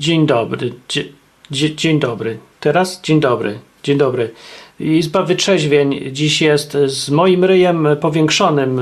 Dzień 0.00 0.26
dobry. 0.26 0.72
Dzie, 0.88 1.04
dzie, 1.50 1.76
dzień 1.76 2.00
dobry. 2.00 2.38
Teraz? 2.60 3.00
Dzień 3.02 3.20
dobry. 3.20 3.58
Dzień 3.82 3.98
dobry. 3.98 4.34
Izba 4.80 5.22
Wytrzeźwień 5.22 6.00
dziś 6.12 6.42
jest 6.42 6.76
z 6.86 7.10
moim 7.10 7.44
ryjem 7.44 7.88
powiększonym, 8.00 8.80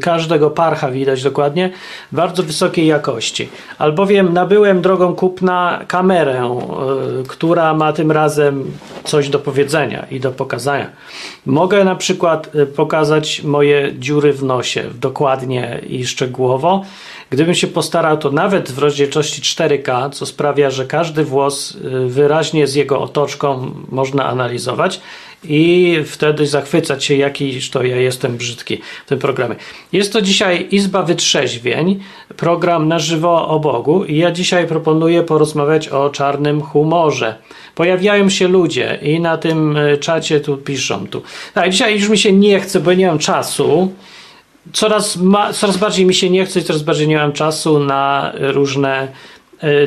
każdego 0.00 0.50
parcha 0.50 0.90
widać 0.90 1.22
dokładnie, 1.22 1.70
bardzo 2.12 2.42
wysokiej 2.42 2.86
jakości. 2.86 3.48
Albowiem 3.78 4.32
nabyłem 4.32 4.82
drogą 4.82 5.14
kupna 5.14 5.84
kamerę, 5.88 6.58
y, 7.20 7.28
która 7.28 7.74
ma 7.74 7.92
tym 7.92 8.12
razem 8.12 8.72
coś 9.04 9.28
do 9.28 9.38
powiedzenia 9.38 10.06
i 10.10 10.20
do 10.20 10.30
pokazania. 10.30 10.90
Mogę 11.46 11.84
na 11.84 11.96
przykład 11.96 12.54
y, 12.54 12.66
pokazać 12.66 13.42
moje 13.42 13.92
dziury 13.98 14.32
w 14.32 14.44
nosie 14.44 14.84
dokładnie 15.00 15.80
i 15.88 16.06
szczegółowo. 16.06 16.84
Gdybym 17.30 17.54
się 17.54 17.66
postarał, 17.66 18.18
to 18.18 18.30
nawet 18.30 18.72
w 18.72 18.78
rozdzielczości 18.78 19.42
4K, 19.42 20.10
co 20.10 20.26
sprawia, 20.26 20.70
że 20.70 20.86
każdy 20.86 21.24
włos 21.24 21.74
y, 21.74 22.08
wyraźnie 22.08 22.66
z 22.66 22.74
jego 22.74 23.00
otoczką 23.00 23.70
można 23.88 24.26
analizować 24.26 25.00
i 25.44 25.98
wtedy 26.06 26.46
zachwycać 26.46 27.04
się, 27.04 27.16
jakiś 27.16 27.70
to 27.70 27.82
ja 27.82 27.96
jestem 27.96 28.36
brzydki 28.36 28.80
w 29.06 29.08
tym 29.08 29.18
programie. 29.18 29.56
Jest 29.92 30.12
to 30.12 30.22
dzisiaj 30.22 30.66
Izba 30.70 31.02
Wytrzeźwień, 31.02 32.00
program 32.36 32.88
na 32.88 32.98
żywo 32.98 33.48
o 33.48 33.60
Bogu 33.60 34.04
i 34.04 34.16
ja 34.16 34.30
dzisiaj 34.30 34.66
proponuję 34.66 35.22
porozmawiać 35.22 35.88
o 35.88 36.10
czarnym 36.10 36.62
humorze. 36.62 37.34
Pojawiają 37.74 38.28
się 38.28 38.48
ludzie 38.48 38.98
i 39.02 39.20
na 39.20 39.36
tym 39.36 39.76
y, 39.76 39.98
czacie 39.98 40.40
tu 40.40 40.56
piszą 40.56 41.06
tu. 41.06 41.22
Tak, 41.54 41.70
dzisiaj 41.70 41.94
już 41.98 42.08
mi 42.08 42.18
się 42.18 42.32
nie 42.32 42.60
chce, 42.60 42.80
bo 42.80 42.92
nie 42.92 43.06
mam 43.06 43.18
czasu 43.18 43.92
coraz, 44.72 45.16
ma, 45.16 45.52
coraz 45.52 45.76
bardziej 45.76 46.06
mi 46.06 46.14
się 46.14 46.30
nie 46.30 46.46
chce 46.46 46.60
i 46.60 46.62
coraz 46.62 46.82
bardziej 46.82 47.08
nie 47.08 47.16
mam 47.16 47.32
czasu 47.32 47.78
na 47.78 48.32
różne 48.38 49.08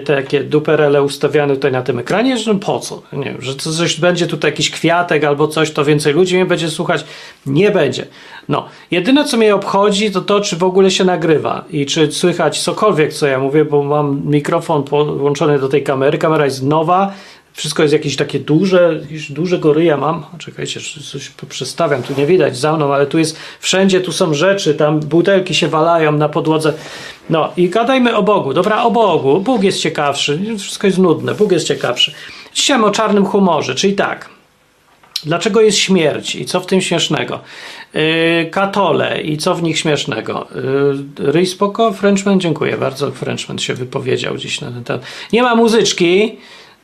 takie 0.05 0.43
duperele 0.43 1.03
ustawiane 1.03 1.55
tutaj 1.55 1.71
na 1.71 1.81
tym 1.81 1.99
ekranie, 1.99 2.37
że 2.37 2.55
po 2.55 2.79
co? 2.79 3.01
Nie 3.13 3.25
wiem, 3.25 3.41
że 3.41 3.55
coś 3.55 3.99
będzie 3.99 4.27
tutaj 4.27 4.51
jakiś 4.51 4.71
kwiatek 4.71 5.23
albo 5.23 5.47
coś, 5.47 5.71
to 5.71 5.85
więcej 5.85 6.13
ludzi 6.13 6.35
mnie 6.35 6.45
będzie 6.45 6.69
słuchać. 6.69 7.05
Nie 7.45 7.71
będzie. 7.71 8.07
No, 8.49 8.65
jedyne 8.91 9.25
co 9.25 9.37
mnie 9.37 9.55
obchodzi 9.55 10.11
to 10.11 10.21
to, 10.21 10.41
czy 10.41 10.55
w 10.55 10.63
ogóle 10.63 10.91
się 10.91 11.03
nagrywa 11.03 11.65
i 11.69 11.85
czy 11.85 12.11
słychać 12.11 12.59
cokolwiek, 12.61 13.13
co 13.13 13.27
ja 13.27 13.39
mówię, 13.39 13.65
bo 13.65 13.83
mam 13.83 14.21
mikrofon 14.25 14.83
podłączony 14.83 15.59
do 15.59 15.69
tej 15.69 15.83
kamery. 15.83 16.17
Kamera 16.17 16.45
jest 16.45 16.63
nowa, 16.63 17.13
wszystko 17.57 17.83
jest 17.83 17.93
jakieś 17.93 18.15
takie 18.15 18.39
duże, 18.39 18.99
już 19.09 19.31
dużego 19.31 19.73
ryja 19.73 19.97
mam. 19.97 20.25
Czekajcie, 20.37 20.79
coś 21.11 21.31
przestawiam, 21.49 22.03
tu 22.03 22.13
nie 22.17 22.25
widać 22.25 22.57
za 22.57 22.75
mną, 22.75 22.93
ale 22.93 23.05
tu 23.05 23.19
jest 23.19 23.39
wszędzie, 23.59 24.01
tu 24.01 24.11
są 24.11 24.33
rzeczy, 24.33 24.75
tam 24.75 24.99
butelki 24.99 25.55
się 25.55 25.67
walają 25.67 26.11
na 26.11 26.29
podłodze. 26.29 26.73
No 27.29 27.51
i 27.57 27.69
gadajmy 27.69 28.15
o 28.15 28.23
Bogu. 28.23 28.53
Dobra, 28.53 28.83
o 28.83 28.91
Bogu. 28.91 29.41
Bóg 29.41 29.63
jest 29.63 29.79
ciekawszy. 29.79 30.39
Wszystko 30.59 30.87
jest 30.87 30.99
nudne. 30.99 31.35
Bóg 31.35 31.51
jest 31.51 31.67
ciekawszy. 31.67 32.13
Dzisiaj 32.53 32.81
o 32.81 32.91
czarnym 32.91 33.25
humorze, 33.25 33.75
czyli 33.75 33.93
tak. 33.93 34.29
Dlaczego 35.23 35.61
jest 35.61 35.77
śmierć 35.77 36.35
i 36.35 36.45
co 36.45 36.59
w 36.59 36.65
tym 36.65 36.81
śmiesznego? 36.81 37.39
Yy, 37.93 38.49
katole 38.51 39.21
i 39.21 39.37
co 39.37 39.55
w 39.55 39.63
nich 39.63 39.79
śmiesznego? 39.79 40.47
Yy, 41.17 41.31
ryj 41.31 41.45
spoko? 41.45 41.93
Frenchman? 41.93 42.39
Dziękuję 42.39 42.77
bardzo. 42.77 43.11
Frenchman 43.11 43.59
się 43.59 43.73
wypowiedział 43.73 44.37
dziś 44.37 44.61
na 44.61 44.71
ten 44.71 44.83
temat. 44.83 45.05
Nie 45.33 45.43
ma 45.43 45.55
muzyczki, 45.55 46.37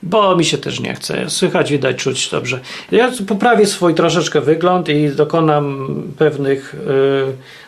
bo 0.04 0.36
mi 0.36 0.46
się 0.46 0.58
też 0.58 0.80
nie 0.80 0.94
chce. 0.94 1.30
Słychać, 1.30 1.72
widać, 1.72 1.98
czuć 1.98 2.30
dobrze. 2.30 2.59
Ja 2.92 3.12
poprawię 3.28 3.66
swój 3.66 3.96
troszeczkę 3.96 4.42
wygląd 4.42 4.90
i 4.90 5.09
dokonam 5.09 5.88
pewnych 6.18 6.73
y, 6.73 6.78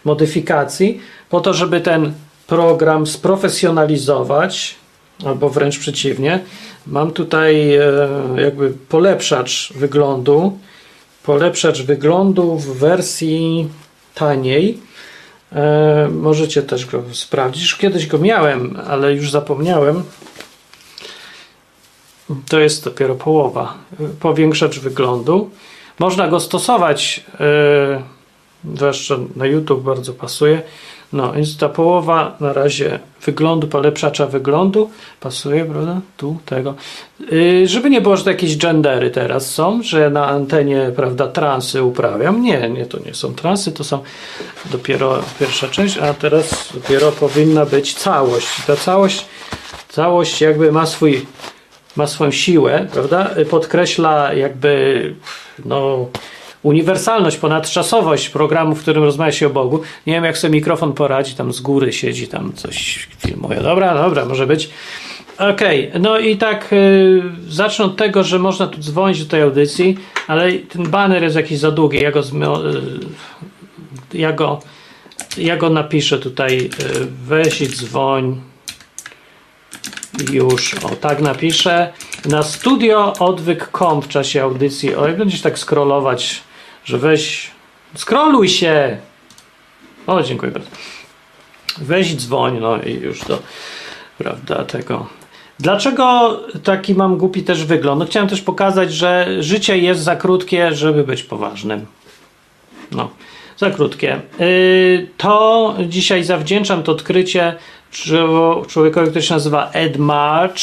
modyfikacji 0.06 1.02
po 1.30 1.42
to, 1.42 1.54
żeby 1.54 1.82
ten 1.82 2.14
program 2.48 3.08
sprofesjonalizować, 3.08 4.76
albo 5.26 5.50
wręcz 5.50 5.80
przeciwnie. 5.80 6.40
Mam 6.88 7.12
tutaj 7.12 7.78
y, 7.78 7.82
jakby 8.42 8.74
polepszacz 8.90 9.74
wyglądu, 9.76 10.58
polepszacz 11.24 11.82
wyglądu 11.82 12.58
w 12.58 12.78
wersji 12.78 13.68
taniej. 14.16 14.78
Y, 15.52 16.10
możecie 16.10 16.62
też 16.62 16.86
go 16.86 17.04
sprawdzić. 17.12 17.64
Już 17.64 17.76
kiedyś 17.76 18.08
go 18.08 18.18
miałem, 18.18 18.80
ale 18.88 19.14
już 19.14 19.32
zapomniałem. 19.32 20.04
To 22.50 22.60
jest 22.60 22.84
dopiero 22.84 23.16
połowa. 23.16 23.74
Powiększacz 24.20 24.80
wyglądu. 24.80 25.50
Można 26.00 26.28
go 26.28 26.40
stosować, 26.40 27.26
yy, 28.64 28.76
zwłaszcza 28.76 29.16
na 29.36 29.46
YouTube 29.46 29.84
bardzo 29.84 30.14
pasuje. 30.14 30.62
No, 31.14 31.34
więc 31.34 31.58
ta 31.58 31.70
połowa 31.70 32.38
na 32.40 32.54
razie 32.54 33.00
wyglądu, 33.26 33.68
polepszacza 33.68 34.26
wyglądu 34.26 34.90
pasuje, 35.20 35.66
prawda? 35.66 36.02
Tu, 36.18 36.38
tego. 36.46 36.74
Yy, 37.32 37.68
żeby 37.68 37.90
nie 37.90 38.02
było, 38.02 38.18
że 38.18 38.32
jakieś 38.32 38.58
gendery 38.58 39.12
teraz 39.12 39.52
są, 39.52 39.84
że 39.84 40.10
na 40.10 40.28
antenie, 40.28 40.92
prawda, 40.96 41.28
transy 41.28 41.84
uprawiam. 41.84 42.42
Nie, 42.42 42.70
nie, 42.70 42.86
to 42.86 43.00
nie 43.06 43.14
są 43.14 43.34
transy, 43.34 43.72
to 43.72 43.84
są 43.84 44.04
dopiero 44.66 45.20
pierwsza 45.40 45.68
część, 45.68 45.98
a 45.98 46.14
teraz 46.14 46.70
dopiero 46.74 47.12
powinna 47.12 47.66
być 47.66 47.94
całość. 47.94 48.48
Ta 48.68 48.76
całość, 48.76 49.26
całość 49.90 50.42
jakby 50.42 50.72
ma 50.72 50.86
swój 50.86 51.26
ma 51.96 52.08
swoją 52.08 52.32
siłę, 52.32 52.88
prawda? 52.94 53.30
Podkreśla 53.50 54.34
jakby 54.34 55.14
no, 55.66 56.08
uniwersalność, 56.64 57.38
ponadczasowość 57.38 58.30
programu, 58.30 58.76
w 58.76 58.82
którym 58.82 59.04
rozmawia 59.04 59.32
się 59.32 59.48
o 59.48 59.50
Bogu. 59.50 59.82
Nie 60.08 60.14
wiem, 60.14 60.24
jak 60.24 60.38
sobie 60.38 60.52
mikrofon 60.52 60.94
poradzi, 60.94 61.36
tam 61.36 61.54
z 61.54 61.62
góry 61.62 61.94
siedzi, 61.94 62.28
tam 62.28 62.54
coś 62.54 63.08
filmuje. 63.18 63.62
Dobra, 63.62 63.94
dobra, 63.94 64.26
może 64.26 64.48
być. 64.48 64.70
Okej, 65.38 65.90
okay. 65.90 66.00
no 66.00 66.20
i 66.20 66.38
tak 66.38 66.72
yy, 66.72 67.24
zacznę 67.50 67.86
od 67.86 67.98
tego, 67.98 68.24
że 68.24 68.40
można 68.40 68.68
tu 68.68 68.80
dzwonić 68.80 69.24
do 69.24 69.30
tej 69.30 69.42
audycji, 69.42 69.98
ale 70.28 70.54
ten 70.54 70.90
banner 70.90 71.24
jest 71.24 71.36
jakiś 71.36 71.60
za 71.60 71.72
długi. 71.72 72.02
Ja 72.02 72.12
go, 72.12 72.20
yy, 72.20 74.20
ja 74.20 74.34
go, 74.34 74.60
ja 75.38 75.58
go 75.58 75.70
napiszę 75.70 76.20
tutaj. 76.20 76.58
Yy, 76.58 77.08
weź 77.26 77.62
i 77.62 77.68
dzwoń 77.68 78.42
już, 80.32 80.74
o 80.74 80.90
tak 80.90 81.22
napiszę. 81.22 81.94
Na 82.26 82.44
studio 82.44 83.14
odwyk.com 83.20 84.02
w 84.02 84.08
czasie 84.08 84.44
audycji. 84.44 84.96
O, 84.96 85.08
jak 85.08 85.18
będziesz 85.18 85.42
tak 85.42 85.60
scrollować, 85.60 86.42
że 86.86 86.98
weź. 86.98 87.52
Scrolluj 87.96 88.50
się! 88.50 88.98
O, 90.08 90.24
dziękuję 90.24 90.52
bardzo. 90.52 90.70
Weź 91.78 92.16
dzwoń, 92.16 92.58
no 92.62 92.82
i 92.82 92.94
już 92.94 93.26
do, 93.26 93.40
prawda, 94.18 94.64
tego. 94.64 95.08
Dlaczego 95.60 96.40
taki 96.64 96.96
mam 96.96 97.18
głupi 97.18 97.44
też 97.44 97.66
wygląd? 97.66 98.00
No, 98.00 98.06
chciałem 98.06 98.30
też 98.30 98.42
pokazać, 98.42 98.94
że 98.94 99.28
życie 99.40 99.78
jest 99.78 100.02
za 100.02 100.16
krótkie, 100.16 100.76
żeby 100.76 101.04
być 101.04 101.24
poważnym. 101.24 101.86
No, 102.92 103.10
za 103.58 103.72
krótkie. 103.72 104.22
Yy, 104.40 105.08
to 105.18 105.76
dzisiaj 105.88 106.24
zawdzięczam 106.24 106.84
to 106.84 106.92
odkrycie 106.92 107.56
człowiekowi, 108.68 109.10
który 109.10 109.22
się 109.22 109.34
nazywa 109.34 109.72
Ed 109.72 109.98
March. 109.98 110.62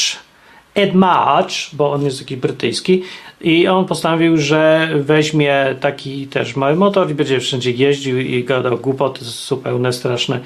Ed 0.75 0.93
March, 0.93 1.53
bo 1.73 1.91
on 1.91 2.05
jest 2.05 2.19
taki 2.19 2.37
brytyjski 2.37 3.03
i 3.41 3.67
on 3.67 3.85
postanowił, 3.85 4.37
że 4.37 4.89
weźmie 4.95 5.75
taki 5.79 6.27
też 6.27 6.55
mały 6.55 6.75
motor 6.75 7.11
i 7.11 7.13
będzie 7.13 7.39
wszędzie 7.39 7.71
jeździł 7.71 8.19
i 8.19 8.43
gadał 8.43 8.77
głupoty 8.77 9.25
zupełnie 9.25 9.93
straszne, 9.93 10.39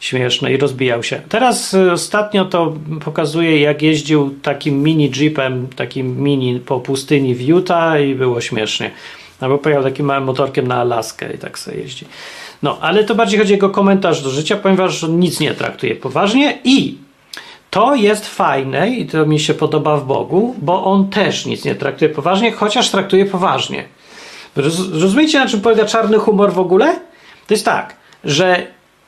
śmieszne 0.00 0.52
i 0.52 0.56
rozbijał 0.56 1.02
się. 1.02 1.20
Teraz 1.28 1.74
y, 1.74 1.92
ostatnio 1.92 2.44
to 2.44 2.74
pokazuje, 3.04 3.60
jak 3.60 3.82
jeździł 3.82 4.34
takim 4.42 4.82
mini 4.82 5.10
jeepem, 5.16 5.68
takim 5.76 6.22
mini 6.22 6.60
po 6.60 6.80
pustyni 6.80 7.34
w 7.34 7.40
Utah 7.40 8.00
i 8.00 8.14
było 8.14 8.40
śmiesznie. 8.40 8.90
Albo 9.40 9.58
pojechał 9.58 9.84
takim 9.84 10.06
małym 10.06 10.24
motorkiem 10.24 10.68
na 10.68 10.76
Alaskę 10.76 11.34
i 11.34 11.38
tak 11.38 11.58
sobie 11.58 11.78
jeździ. 11.78 12.06
No, 12.62 12.78
ale 12.80 13.04
to 13.04 13.14
bardziej 13.14 13.38
chodzi 13.38 13.52
o 13.52 13.56
jego 13.56 13.70
komentarz 13.70 14.22
do 14.22 14.30
życia, 14.30 14.56
ponieważ 14.56 15.04
on 15.04 15.20
nic 15.20 15.40
nie 15.40 15.54
traktuje 15.54 15.96
poważnie 15.96 16.58
i 16.64 16.98
to 17.70 17.94
jest 17.94 18.28
fajne 18.28 18.90
i 18.90 19.06
to 19.06 19.26
mi 19.26 19.40
się 19.40 19.54
podoba 19.54 19.96
w 19.96 20.06
Bogu, 20.06 20.54
bo 20.58 20.84
on 20.84 21.10
też 21.10 21.46
nic 21.46 21.64
nie 21.64 21.74
traktuje 21.74 22.10
poważnie, 22.10 22.52
chociaż 22.52 22.90
traktuje 22.90 23.26
poważnie. 23.26 23.84
Rozumiecie, 24.92 25.38
na 25.38 25.46
czym 25.46 25.60
polega 25.60 25.84
czarny 25.84 26.18
humor 26.18 26.52
w 26.52 26.58
ogóle? 26.58 26.94
To 27.46 27.54
jest 27.54 27.64
tak, 27.64 27.96
że 28.24 28.66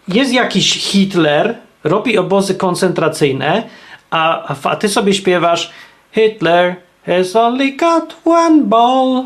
jest 0.09 0.33
jakiś 0.33 0.73
Hitler, 0.73 1.59
robi 1.85 2.19
obozy 2.19 2.55
koncentracyjne, 2.55 3.63
a, 4.11 4.55
a 4.65 4.77
ty 4.77 4.89
sobie 4.89 5.15
śpiewasz 5.15 5.71
Hitler 6.13 6.77
has 7.07 7.37
only 7.37 7.73
got 7.73 8.17
one 8.25 8.63
ball 8.63 9.25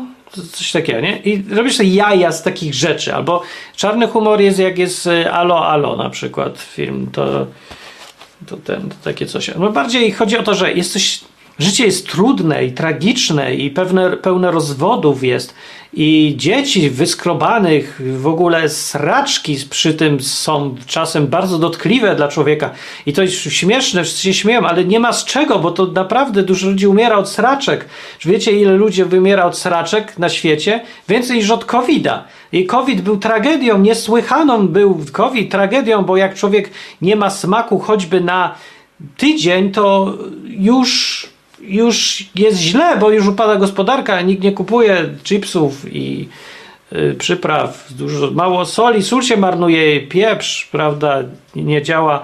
coś 0.51 0.71
takiego, 0.71 0.99
nie? 0.99 1.17
I 1.17 1.55
robisz 1.55 1.77
sobie 1.77 1.89
jaja 1.89 2.31
z 2.31 2.43
takich 2.43 2.73
rzeczy, 2.73 3.15
albo 3.15 3.41
czarny 3.75 4.07
humor 4.07 4.41
jest 4.41 4.59
jak 4.59 4.77
jest 4.77 5.07
y, 5.07 5.31
Alo 5.31 5.67
Alo 5.67 5.95
na 5.95 6.09
przykład 6.09 6.57
film, 6.59 7.09
to, 7.11 7.47
to, 8.47 8.57
ten, 8.57 8.89
to 8.89 8.95
takie 9.03 9.25
coś. 9.25 9.51
No 9.59 9.71
bardziej 9.71 10.11
chodzi 10.11 10.37
o 10.37 10.43
to, 10.43 10.55
że 10.55 10.73
jest 10.73 10.93
coś, 10.93 11.19
życie 11.59 11.85
jest 11.85 12.09
trudne 12.09 12.65
i 12.65 12.71
tragiczne 12.71 13.55
i 13.55 13.71
pewne, 13.71 14.17
pełne 14.17 14.51
rozwodów 14.51 15.23
jest 15.23 15.53
i 15.95 16.33
dzieci 16.37 16.89
wyskrobanych, 16.89 18.01
w 18.19 18.27
ogóle 18.27 18.69
sraczki 18.69 19.57
przy 19.69 19.93
tym 19.93 20.21
są 20.21 20.75
czasem 20.87 21.27
bardzo 21.27 21.59
dotkliwe 21.59 22.15
dla 22.15 22.27
człowieka. 22.27 22.71
I 23.05 23.13
to 23.13 23.21
jest 23.21 23.33
śmieszne, 23.33 24.03
wszyscy 24.03 24.21
się 24.21 24.33
śmieją, 24.33 24.61
ale 24.61 24.85
nie 24.85 24.99
ma 24.99 25.13
z 25.13 25.25
czego, 25.25 25.59
bo 25.59 25.71
to 25.71 25.85
naprawdę 25.85 26.43
dużo 26.43 26.69
ludzi 26.69 26.87
umiera 26.87 27.17
od 27.17 27.29
sraczek. 27.29 27.85
Wiecie, 28.25 28.51
ile 28.51 28.73
ludzi 28.73 29.03
wymiera 29.03 29.45
od 29.45 29.57
sraczek 29.57 30.19
na 30.19 30.29
świecie? 30.29 30.81
Więcej 31.09 31.37
niż 31.37 31.49
od 31.49 31.65
COVID-a. 31.65 32.23
I 32.51 32.65
COVID 32.65 33.01
był 33.01 33.17
tragedią, 33.17 33.79
niesłychaną 33.79 34.67
był 34.67 35.05
COVID 35.11 35.51
tragedią, 35.51 36.03
bo 36.03 36.17
jak 36.17 36.35
człowiek 36.35 36.69
nie 37.01 37.15
ma 37.15 37.29
smaku 37.29 37.79
choćby 37.79 38.21
na 38.21 38.55
tydzień, 39.17 39.71
to 39.71 40.13
już 40.45 41.34
już 41.67 42.23
jest 42.35 42.59
źle, 42.59 42.97
bo 42.97 43.11
już 43.11 43.27
upada 43.27 43.55
gospodarka, 43.55 44.21
nikt 44.21 44.43
nie 44.43 44.51
kupuje 44.51 45.09
chipsów 45.23 45.93
i 45.95 46.29
y, 46.93 47.15
przypraw, 47.19 47.93
dużo, 47.93 48.31
mało 48.31 48.65
soli, 48.65 49.03
sól 49.03 49.21
się 49.21 49.37
marnuje, 49.37 50.01
pieprz, 50.01 50.65
prawda, 50.65 51.23
nie 51.55 51.81
działa 51.81 52.21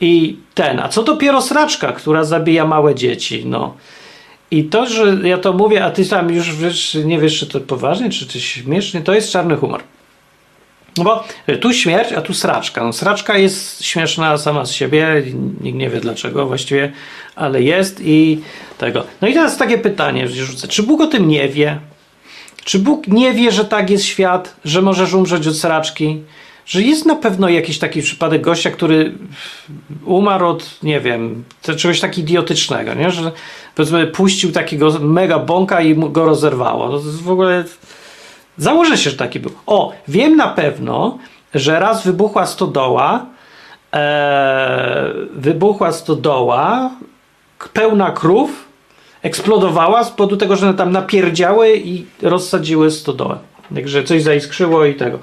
i 0.00 0.36
ten, 0.54 0.80
a 0.80 0.88
co 0.88 1.02
dopiero 1.02 1.42
sraczka, 1.42 1.92
która 1.92 2.24
zabija 2.24 2.66
małe 2.66 2.94
dzieci, 2.94 3.42
no. 3.46 3.74
I 4.50 4.64
to, 4.64 4.86
że 4.86 5.16
ja 5.28 5.38
to 5.38 5.52
mówię, 5.52 5.84
a 5.84 5.90
ty 5.90 6.04
sam 6.04 6.30
już 6.30 6.56
wiesz, 6.56 6.98
nie 7.04 7.18
wiesz, 7.18 7.38
czy 7.38 7.46
to 7.46 7.60
poważnie, 7.60 8.10
czy 8.10 8.26
to 8.26 8.38
śmiesznie, 8.38 9.00
to 9.00 9.14
jest 9.14 9.32
czarny 9.32 9.56
humor. 9.56 9.82
No 10.96 11.04
bo 11.04 11.24
tu 11.60 11.72
śmierć, 11.72 12.12
a 12.12 12.22
tu 12.22 12.34
sraczka. 12.34 12.84
No, 12.84 12.92
sraczka 12.92 13.38
jest 13.38 13.84
śmieszna 13.84 14.38
sama 14.38 14.64
z 14.64 14.72
siebie, 14.72 15.22
nikt 15.60 15.78
nie 15.78 15.90
wie 15.90 16.00
dlaczego 16.00 16.46
właściwie, 16.46 16.92
ale 17.36 17.62
jest 17.62 18.00
i 18.04 18.40
tego. 18.82 19.04
No 19.22 19.28
i 19.28 19.34
teraz 19.34 19.56
takie 19.56 19.78
pytanie, 19.78 20.28
rzucę. 20.28 20.68
Czy 20.68 20.82
Bóg 20.82 21.00
o 21.00 21.06
tym 21.06 21.28
nie 21.28 21.48
wie? 21.48 21.78
Czy 22.64 22.78
Bóg 22.78 23.08
nie 23.08 23.32
wie, 23.32 23.52
że 23.52 23.64
tak 23.64 23.90
jest 23.90 24.04
świat, 24.04 24.56
że 24.64 24.82
możesz 24.82 25.14
umrzeć 25.14 25.46
od 25.46 25.56
sraczki? 25.56 26.22
Że 26.66 26.82
jest 26.82 27.06
na 27.06 27.16
pewno 27.16 27.48
jakiś 27.48 27.78
taki 27.78 28.02
przypadek 28.02 28.42
gościa, 28.42 28.70
który 28.70 29.12
umarł 30.04 30.46
od, 30.46 30.82
nie 30.82 31.00
wiem, 31.00 31.44
czegoś 31.76 32.00
tak 32.00 32.18
idiotycznego, 32.18 32.94
nie? 32.94 33.10
że 33.10 33.32
powiedzmy 33.74 34.06
puścił 34.06 34.52
takiego 34.52 34.98
mega 35.00 35.38
bąka 35.38 35.80
i 35.80 35.94
go 35.94 36.24
rozerwało. 36.24 36.88
To 36.88 36.96
jest 37.06 37.22
w 37.22 37.30
ogóle 37.30 37.64
Założę 38.58 38.98
się, 38.98 39.10
że 39.10 39.16
taki 39.16 39.40
był. 39.40 39.52
O, 39.66 39.92
wiem 40.08 40.36
na 40.36 40.48
pewno, 40.48 41.18
że 41.54 41.80
raz 41.80 42.04
wybuchła 42.04 42.46
stodoła, 42.46 43.26
e, 43.94 45.12
wybuchła 45.34 45.92
stodoła, 45.92 46.90
pełna 47.72 48.10
krów, 48.10 48.68
eksplodowała 49.22 50.04
z 50.04 50.10
powodu 50.10 50.36
tego, 50.36 50.56
że 50.56 50.68
one 50.68 50.78
tam 50.78 50.92
napierdziały 50.92 51.76
i 51.76 52.06
rozsadziły 52.22 52.90
stodołę. 52.90 53.38
Także 53.74 54.04
coś 54.04 54.22
zaiskrzyło 54.22 54.84
i 54.84 54.94
tego. 54.94 55.18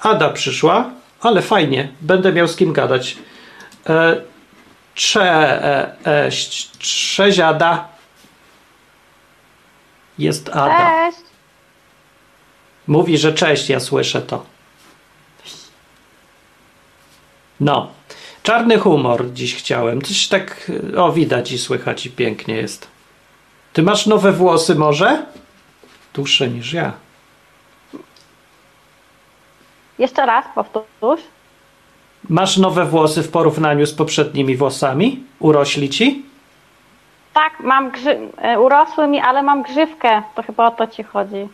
Ada 0.00 0.30
przyszła, 0.30 0.90
ale 1.20 1.42
fajnie, 1.42 1.88
będę 2.00 2.32
miał 2.32 2.48
z 2.48 2.56
kim 2.56 2.72
gadać. 2.72 3.16
E, 3.88 4.16
cześć, 4.94 6.70
cześć 7.14 7.38
Ada. 7.38 7.88
Jest 10.18 10.48
Ada. 10.48 11.10
Cześć. 11.10 11.18
Mówi, 12.86 13.18
że 13.18 13.32
cześć, 13.32 13.68
ja 13.68 13.80
słyszę 13.80 14.22
to. 14.22 14.44
No. 17.60 17.90
Czarny 18.42 18.78
humor 18.78 19.32
dziś 19.32 19.54
chciałem. 19.54 20.02
Coś 20.02 20.28
tak, 20.28 20.70
o 20.96 21.12
widać 21.12 21.52
i 21.52 21.58
słychać 21.58 22.06
i 22.06 22.10
pięknie 22.10 22.54
jest. 22.54 22.91
Ty 23.72 23.82
masz 23.82 24.06
nowe 24.06 24.32
włosy 24.32 24.74
może? 24.74 25.26
Dłuższe 26.14 26.48
niż 26.48 26.72
ja. 26.72 26.92
Jeszcze 29.98 30.26
raz 30.26 30.44
powtórz. 30.54 31.20
Masz 32.28 32.56
nowe 32.56 32.84
włosy 32.84 33.22
w 33.22 33.30
porównaniu 33.30 33.86
z 33.86 33.94
poprzednimi 33.94 34.56
włosami? 34.56 35.24
Urośli 35.38 35.88
ci? 35.90 36.24
Tak, 37.34 37.60
mam 37.60 37.90
grzy... 37.90 38.18
e, 38.38 38.60
urosły 38.60 39.08
mi, 39.08 39.20
ale 39.20 39.42
mam 39.42 39.62
grzywkę. 39.62 40.22
To 40.34 40.42
chyba 40.42 40.66
o 40.66 40.70
to 40.70 40.86
ci 40.86 41.02
chodzi. 41.02 41.48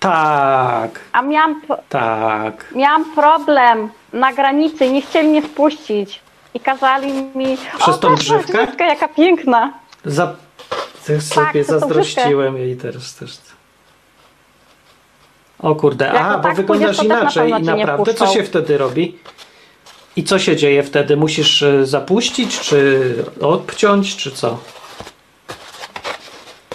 Tak, 0.00 1.00
A 1.12 1.22
miałam, 1.22 1.60
po- 1.60 1.78
tak. 1.88 2.72
miałam 2.74 3.04
problem 3.14 3.88
na 4.12 4.32
granicy, 4.32 4.90
nie 4.90 5.02
chcieli 5.02 5.28
mnie 5.28 5.42
wpuścić. 5.42 6.20
I 6.54 6.60
kazali 6.60 7.12
mi. 7.12 7.56
Przez 7.78 7.88
o, 7.94 7.98
tą 7.98 8.08
patrz, 8.10 8.24
grzywkę? 8.24 8.52
grzywkę, 8.64 8.84
jaka 8.86 9.08
piękna. 9.08 9.72
Za... 10.04 10.34
Sobie 11.08 11.46
Tak, 11.46 11.52
tą 11.52 11.64
zazdrościłem 11.64 12.56
jej 12.56 12.76
teraz 12.76 13.14
też. 13.14 13.38
O 15.58 15.74
kurde, 15.74 16.12
a, 16.12 16.36
bo 16.36 16.42
tak 16.42 16.56
wyglądasz 16.56 16.96
pójdziesz, 16.96 17.08
na 17.08 17.20
inaczej 17.20 17.52
pewno 17.52 17.74
i 17.74 17.76
naprawdę 17.76 18.14
co 18.14 18.26
się 18.26 18.42
wtedy 18.42 18.78
robi? 18.78 19.18
I 20.16 20.24
co 20.24 20.38
się 20.38 20.56
dzieje 20.56 20.82
wtedy? 20.82 21.16
Musisz 21.16 21.62
y, 21.62 21.86
zapuścić, 21.86 22.60
czy 22.60 23.14
odpciąć, 23.40 24.16
czy 24.16 24.30
co? 24.30 24.58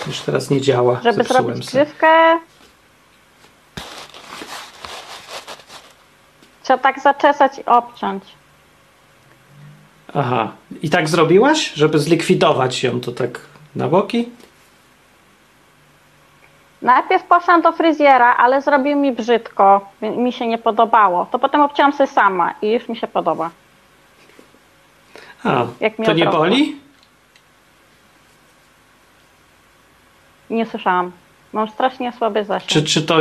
Już 0.07 0.19
teraz 0.19 0.49
nie 0.49 0.61
działa. 0.61 0.99
Żeby 1.03 1.15
Zepsułem 1.23 1.43
zrobić 1.43 1.69
se. 1.69 1.85
grzywkę. 1.85 2.39
Trzeba 6.63 6.79
tak 6.79 6.99
zaczesać 6.99 7.59
i 7.59 7.65
obciąć. 7.65 8.23
Aha. 10.13 10.51
I 10.81 10.89
tak 10.89 11.09
zrobiłaś, 11.09 11.73
żeby 11.73 11.99
zlikwidować 11.99 12.83
ją 12.83 13.01
to 13.01 13.11
tak 13.11 13.39
na 13.75 13.87
boki? 13.87 14.29
Najpierw 16.81 17.23
poszłam 17.23 17.61
do 17.61 17.71
fryzjera, 17.71 18.35
ale 18.37 18.61
zrobił 18.61 18.97
mi 18.97 19.11
brzydko, 19.11 19.89
mi 20.01 20.31
się 20.33 20.47
nie 20.47 20.57
podobało. 20.57 21.25
To 21.31 21.39
potem 21.39 21.61
obcięłam 21.61 21.93
sobie 21.93 22.07
sama 22.07 22.53
i 22.61 22.71
już 22.71 22.89
mi 22.89 22.97
się 22.97 23.07
podoba. 23.07 23.49
A, 25.43 25.65
Jak 25.79 25.93
to 26.05 26.13
nie 26.13 26.25
boli? 26.25 26.75
Nie 30.49 30.65
słyszałam. 30.65 31.11
Mam 31.53 31.69
strasznie 31.69 32.11
słaby 32.17 32.45
zasięg. 32.45 32.69
Czy, 32.71 32.83
czy 32.83 33.01
to 33.01 33.15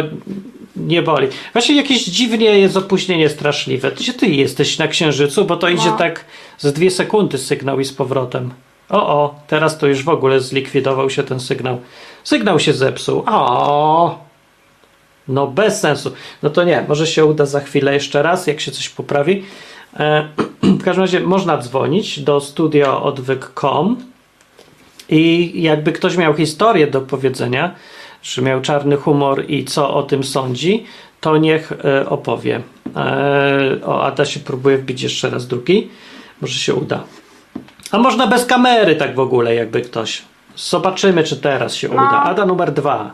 nie 0.77 1.03
boli? 1.03 1.29
Właśnie 1.53 1.77
jakieś 1.77 2.05
dziwnie 2.05 2.59
jest 2.59 2.77
opóźnienie 2.77 3.29
straszliwe. 3.29 3.93
Gdzie 3.93 4.13
ty 4.15 4.27
jesteś 4.27 4.79
na 4.79 4.89
księżycu? 4.89 5.45
Bo 5.45 5.57
to 5.57 5.69
idzie 5.69 5.91
No. 5.91 5.97
tak 5.97 6.25
za 6.59 6.73
dwie 6.73 6.91
sekundy 6.91 7.39
sygnał 7.39 7.81
i 7.81 7.85
z 7.85 7.93
powrotem. 7.93 8.51
O, 8.93 9.09
o, 9.09 9.35
teraz 9.47 9.79
to 9.79 9.87
już 9.87 10.03
w 10.03 10.09
ogóle 10.09 10.41
zlikwidował 10.41 11.11
się 11.11 11.23
ten 11.23 11.41
sygnał. 11.41 11.81
Sygnał 12.25 12.59
się 12.59 12.73
zepsuł. 12.73 13.23
O, 13.27 14.19
no 15.29 15.47
bez 15.47 15.81
sensu. 15.81 16.13
No 16.43 16.51
to 16.51 16.65
nie, 16.65 16.85
może 16.89 17.07
się 17.07 17.25
uda 17.25 17.47
za 17.47 17.61
chwilę 17.61 17.95
jeszcze 17.95 18.23
raz, 18.23 18.47
jak 18.47 18.61
się 18.61 18.71
coś 18.71 18.89
poprawi. 18.89 19.45
E, 19.97 20.29
w 20.81 20.85
każdym 20.85 21.03
razie 21.03 21.21
można 21.21 21.59
dzwonić 21.59 22.21
do 22.21 22.41
studioodwyk.com 22.41 23.97
i 25.09 25.53
jakby 25.63 25.93
ktoś 25.93 26.17
miał 26.17 26.35
historię 26.35 26.87
do 26.87 27.01
powiedzenia, 27.01 27.75
że 28.23 28.43
miał 28.43 28.61
czarny 28.61 28.97
humor 28.97 29.45
i 29.49 29.65
co 29.65 29.95
o 29.95 30.03
tym 30.03 30.25
sądzi, 30.25 30.85
to 31.21 31.37
niech 31.37 31.73
e, 31.73 32.09
opowie. 32.09 32.61
E, 32.97 33.79
o, 33.87 34.05
Ada 34.05 34.25
się 34.25 34.41
próbuje 34.41 34.79
wbić 34.79 35.03
jeszcze 35.03 35.31
raz 35.31 35.47
drugi. 35.47 35.89
Może 36.41 36.55
się 36.55 36.75
uda. 36.75 37.05
A 37.93 37.99
można 37.99 38.27
bez 38.27 38.47
kamery, 38.47 38.97
tak 38.97 39.15
w 39.15 39.21
ogóle, 39.21 39.55
jakby 39.55 39.81
ktoś. 39.83 40.23
Zobaczymy, 40.57 41.25
czy 41.25 41.37
teraz 41.41 41.75
się 41.75 41.89
No. 41.89 41.95
uda. 41.95 42.23
Ada 42.23 42.47
numer 42.47 42.73
dwa. 42.73 43.11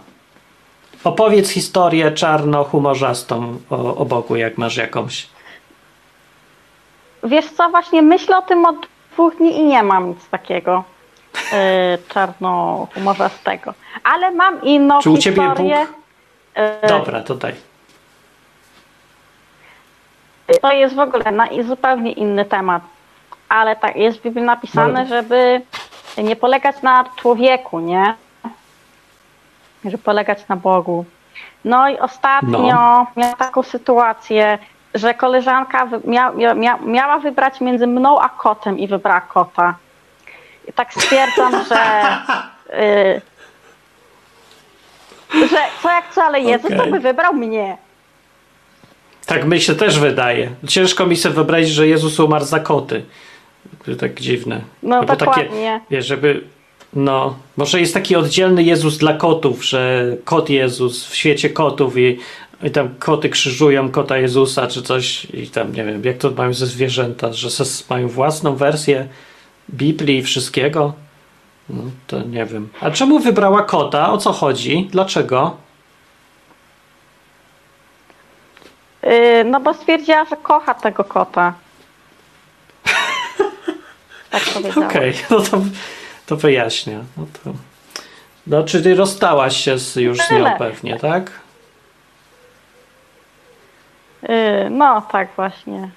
Opowiedz 1.04 1.50
historię 1.50 2.12
czarno-humorzastą 2.12 3.58
o, 3.70 3.97
o 3.97 4.04
Bogu, 4.04 4.37
jak 4.37 4.58
masz 4.58 4.76
jakąś. 4.76 5.28
Wiesz 7.25 7.47
co, 7.47 7.70
właśnie 7.70 8.02
myślę 8.02 8.38
o 8.38 8.42
tym 8.42 8.66
od 8.66 8.76
dwóch 9.12 9.37
dni 9.37 9.58
i 9.58 9.64
nie 9.64 9.82
mam 9.82 10.08
nic 10.08 10.28
takiego 10.28 10.85
yy, 11.35 11.49
czarno-humorzastego. 12.14 13.75
Ale 14.04 14.30
mam 14.30 14.62
inną 14.62 15.00
Czy 15.00 15.11
u 15.11 15.18
ciebie 15.18 15.42
historię. 15.42 15.87
Bóg? 15.87 15.97
Yy, 16.82 16.88
Dobra, 16.88 17.23
to 17.23 17.35
daj. 17.35 17.54
To 20.62 20.73
jest 20.73 20.94
w 20.94 20.99
ogóle 20.99 21.32
na, 21.32 21.49
zupełnie 21.68 22.12
inny 22.12 22.44
temat. 22.44 22.82
Ale 23.49 23.76
tak, 23.76 23.97
jest 23.97 24.19
w 24.19 24.23
Biblii 24.23 24.45
napisane, 24.45 25.02
No. 25.02 25.09
żeby 25.09 25.61
nie 26.19 26.37
polegać 26.37 26.83
na 26.83 27.05
człowieku, 27.17 27.81
nie? 27.81 28.14
Żeby 29.85 29.99
polegać 29.99 30.49
na 30.49 30.57
Bogu. 30.57 31.05
No 31.64 31.88
i 31.88 31.99
ostatnio 31.99 32.59
No. 32.59 33.07
miałam 33.17 33.37
taką 33.38 33.62
sytuację, 33.62 34.59
że 34.95 35.14
koleżanka 35.14 35.88
mia, 36.05 36.31
mia, 36.31 36.55
mia, 36.55 36.76
miała 36.76 37.19
wybrać 37.19 37.61
między 37.61 37.87
mną 37.87 38.21
a 38.21 38.28
kotem 38.28 38.78
i 38.78 38.88
wybrała 38.88 39.21
kota. 39.21 39.75
I 40.69 40.73
tak 40.73 40.93
stwierdzam, 40.95 41.52
że. 41.64 42.02
y, 42.83 43.21
że 45.49 45.57
co 45.83 45.88
jak 45.90 46.14
co, 46.14 46.25
ale 46.25 46.40
Jezus 46.40 46.71
to 46.71 46.76
Okej. 46.76 46.93
by 46.93 47.00
wybrał 47.00 47.35
mnie. 47.35 47.76
Tak 49.26 49.45
mi 49.45 49.61
się 49.61 49.75
też 49.75 49.99
wydaje. 49.99 50.50
Ciężko 50.69 51.07
mi 51.07 51.17
sobie 51.17 51.35
wyobrazić, 51.35 51.71
że 51.71 51.88
Jezus 51.88 52.21
umarł 52.21 52.45
za 52.45 52.61
koty. 52.61 53.05
To 53.85 53.97
tak 53.97 54.20
dziwne. 54.20 54.61
No 54.82 55.04
takie, 55.04 55.25
dokładnie. 55.25 55.80
wiesz, 55.90 56.06
żeby 56.06 56.44
No, 56.92 57.37
może 57.56 57.80
jest 57.80 57.94
taki 57.94 58.16
oddzielny 58.16 58.62
Jezus 58.62 58.99
dla 58.99 59.14
kotów, 59.14 59.64
że 59.64 60.04
kot 60.25 60.50
Jezus 60.50 61.06
w 61.06 61.14
świecie 61.14 61.50
kotów 61.50 61.99
i, 61.99 62.18
i 62.62 62.70
tam 62.70 62.88
koty 62.99 63.28
krzyżują 63.28 63.90
kota 63.90 64.18
Jezusa 64.18 64.66
czy 64.66 64.82
coś 64.82 65.25
i 65.25 65.49
tam 65.49 65.73
nie 65.73 65.85
wiem, 65.85 66.04
jak 66.04 66.18
to 66.18 66.30
mają 66.30 66.54
ze 66.54 66.66
zwierzęta, 66.66 67.32
że 67.32 67.49
mają 67.90 68.08
własną 68.08 68.56
wersję 68.56 69.08
Biblii 69.70 70.18
i 70.18 70.23
wszystkiego. 70.23 70.92
No, 71.68 71.82
to 72.06 72.23
nie 72.23 72.47
wiem. 72.47 72.68
A 72.80 72.90
czemu 72.90 73.18
wybrała 73.18 73.62
kota? 73.62 74.12
O 74.12 74.18
co 74.18 74.32
chodzi? 74.32 74.88
Dlaczego? 74.92 75.56
Yy, 79.02 79.44
no 79.44 79.61
bo 79.61 79.75
stwierdziła, 79.75 80.25
że 80.25 80.37
kocha 80.37 80.75
tego 80.75 81.04
kota. 81.04 81.54
Tak. 84.30 84.42
Okej, 84.70 84.85
okay, 84.87 85.14
no 85.30 85.40
to, 85.40 85.61
to 86.26 86.37
wyjaśnia. 86.37 86.99
No 87.16 87.26
to... 87.44 87.52
No, 88.47 88.62
czyli 88.62 88.94
rozstałaś 88.94 89.56
się 89.56 89.78
z, 89.78 89.97
już 89.97 90.18
z 90.18 90.30
nią 90.30 90.58
pewnie, 90.58 90.99
tak? 90.99 91.30
Yy, 94.23 94.70
no, 94.70 95.02
tak 95.12 95.28
właśnie. 95.37 95.90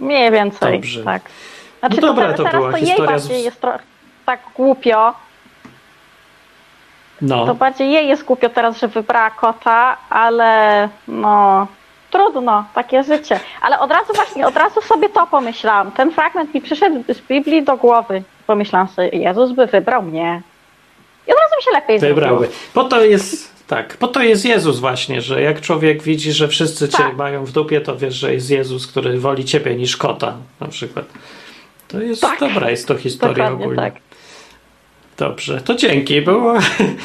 Mniej 0.00 0.30
więcej. 0.30 0.72
Dobrze. 0.72 1.04
Tak. 1.04 1.22
Znaczy, 1.80 1.96
no 2.00 2.06
dobra, 2.06 2.32
to, 2.32 2.44
była 2.44 2.72
to 2.72 2.78
historia. 2.78 2.96
Jej 2.96 3.20
bardziej 3.20 3.44
jest 3.44 3.60
trochę 3.60 3.78
tak 4.26 4.40
głupio. 4.56 5.14
No. 7.20 7.46
To 7.46 7.54
bardziej 7.54 7.92
jej 7.92 8.08
jest 8.08 8.24
głupio 8.24 8.48
teraz, 8.48 8.78
że 8.78 8.88
wybrała 8.88 9.30
kota, 9.30 9.96
ale 10.10 10.88
no 11.08 11.66
trudno, 12.10 12.64
takie 12.74 13.02
życie. 13.02 13.40
Ale 13.60 13.80
od 13.80 13.90
razu 13.90 14.12
właśnie, 14.14 14.46
od 14.46 14.56
razu 14.56 14.82
sobie 14.82 15.08
to 15.08 15.26
pomyślałam. 15.26 15.92
Ten 15.92 16.12
fragment 16.12 16.54
mi 16.54 16.60
przyszedł 16.60 17.04
z 17.08 17.20
Biblii 17.20 17.62
do 17.62 17.76
głowy. 17.76 18.22
Pomyślałam 18.46 18.88
sobie, 18.88 19.08
Jezus 19.08 19.52
by 19.52 19.66
wybrał 19.66 20.02
mnie. 20.02 20.42
I 21.26 21.30
od 21.30 21.38
razu 21.38 21.54
mi 21.56 21.62
się 21.62 21.70
lepiej 21.72 21.98
Wybrałby. 21.98 22.48
Po 22.74 22.84
to 22.84 23.04
jest, 23.04 23.66
tak, 23.66 23.96
po 23.96 24.08
to 24.08 24.22
jest 24.22 24.44
Jezus 24.44 24.78
właśnie, 24.78 25.20
że 25.20 25.42
jak 25.42 25.60
człowiek 25.60 26.02
widzi, 26.02 26.32
że 26.32 26.48
wszyscy 26.48 26.88
cię 26.88 26.98
tak. 26.98 27.16
mają 27.16 27.44
w 27.44 27.52
dupie, 27.52 27.80
to 27.80 27.96
wiesz, 27.96 28.14
że 28.14 28.34
jest 28.34 28.50
Jezus, 28.50 28.86
który 28.86 29.18
woli 29.18 29.44
ciebie 29.44 29.76
niż 29.76 29.96
kota 29.96 30.34
na 30.60 30.68
przykład. 30.68 31.04
To 31.88 32.00
jest 32.00 32.22
tak. 32.22 32.40
dobra, 32.40 32.70
jest 32.70 32.88
to 32.88 32.96
historia 32.96 33.34
Dokładnie 33.34 33.64
ogólnie. 33.64 33.82
Tak. 33.82 33.94
Dobrze, 35.16 35.60
to 35.60 35.74
dzięki, 35.74 36.22
było, 36.22 36.54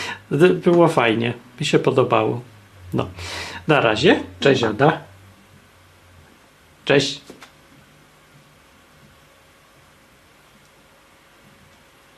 było 0.65 0.87
fajnie, 0.87 1.33
mi 1.59 1.65
się 1.65 1.79
podobało. 1.79 2.41
No, 2.93 3.07
na 3.67 3.81
razie, 3.81 4.19
cześć 4.39 4.63
Ada. 4.63 5.01
Cześć. 6.85 7.21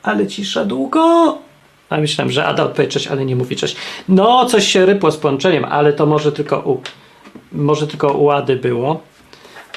Ale 0.02 0.26
cisza 0.26 0.64
długo. 0.64 1.38
A 1.90 1.96
myślałem, 1.96 2.32
że 2.32 2.44
Ada 2.44 2.64
odpowie 2.64 2.88
cześć, 2.88 3.06
ale 3.06 3.24
nie 3.24 3.36
mówi 3.36 3.56
cześć. 3.56 3.76
No, 4.08 4.46
coś 4.46 4.68
się 4.68 4.86
rypło 4.86 5.10
z 5.10 5.16
połączeniem, 5.16 5.64
ale 5.64 5.92
to 5.92 6.06
może 6.06 6.32
tylko 6.32 6.60
u, 6.60 6.82
może 7.52 7.86
tylko 7.86 8.12
u 8.12 8.30
Ady 8.30 8.56
było. 8.56 9.00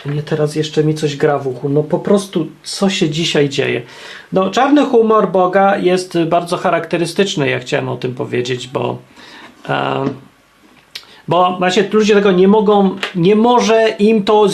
Nie, 0.06 0.24
teraz 0.24 0.56
jeszcze 0.56 0.84
mi 0.84 0.96
coś 0.96 1.16
gra 1.16 1.40
w 1.40 1.48
uchu. 1.48 1.70
No 1.70 1.84
po 1.84 2.00
prostu, 2.00 2.48
co 2.64 2.90
się 2.90 3.10
dzisiaj 3.10 3.50
dzieje? 3.50 3.82
No, 4.34 4.50
czarny 4.50 4.86
humor 4.86 5.32
Boga 5.32 5.78
jest 5.78 6.18
bardzo 6.24 6.58
charakterystyczny, 6.58 7.50
ja 7.50 7.60
chciałem 7.60 7.90
o 7.90 7.98
tym 7.98 8.16
powiedzieć, 8.16 8.68
bo 8.68 8.98
um, 9.70 10.16
bo 11.30 11.58
właśnie 11.60 11.90
ludzie 11.92 12.14
tego 12.14 12.32
nie 12.32 12.48
mogą, 12.48 12.96
nie 13.16 13.36
może 13.36 13.90
im 14.00 14.24
to 14.24 14.48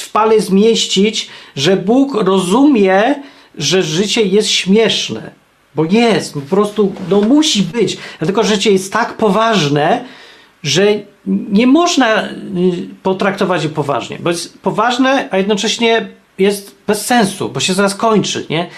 w 0.00 0.12
pale 0.12 0.40
zmieścić, 0.40 1.28
że 1.56 1.76
Bóg 1.76 2.14
rozumie, 2.14 3.14
że 3.58 3.82
życie 3.82 4.22
jest 4.22 4.48
śmieszne. 4.48 5.30
Bo 5.74 5.84
jest, 5.84 6.34
po 6.34 6.40
prostu 6.40 6.92
no 7.10 7.20
musi 7.20 7.62
być. 7.62 7.98
Dlatego 8.18 8.42
życie 8.42 8.70
jest 8.70 8.92
tak 8.92 9.16
poważne, 9.16 10.04
że 10.62 10.86
nie 11.26 11.66
można 11.66 12.24
y, 12.24 12.30
potraktować 13.02 13.62
je 13.62 13.68
poważnie, 13.68 14.18
bo 14.20 14.30
jest 14.30 14.58
poważne, 14.58 15.28
a 15.30 15.38
jednocześnie 15.38 16.08
jest 16.38 16.81
bez 16.92 17.06
sensu, 17.06 17.48
bo 17.48 17.60
się 17.60 17.74
zaraz 17.74 17.94
kończy, 17.94 18.46
nie? 18.50 18.68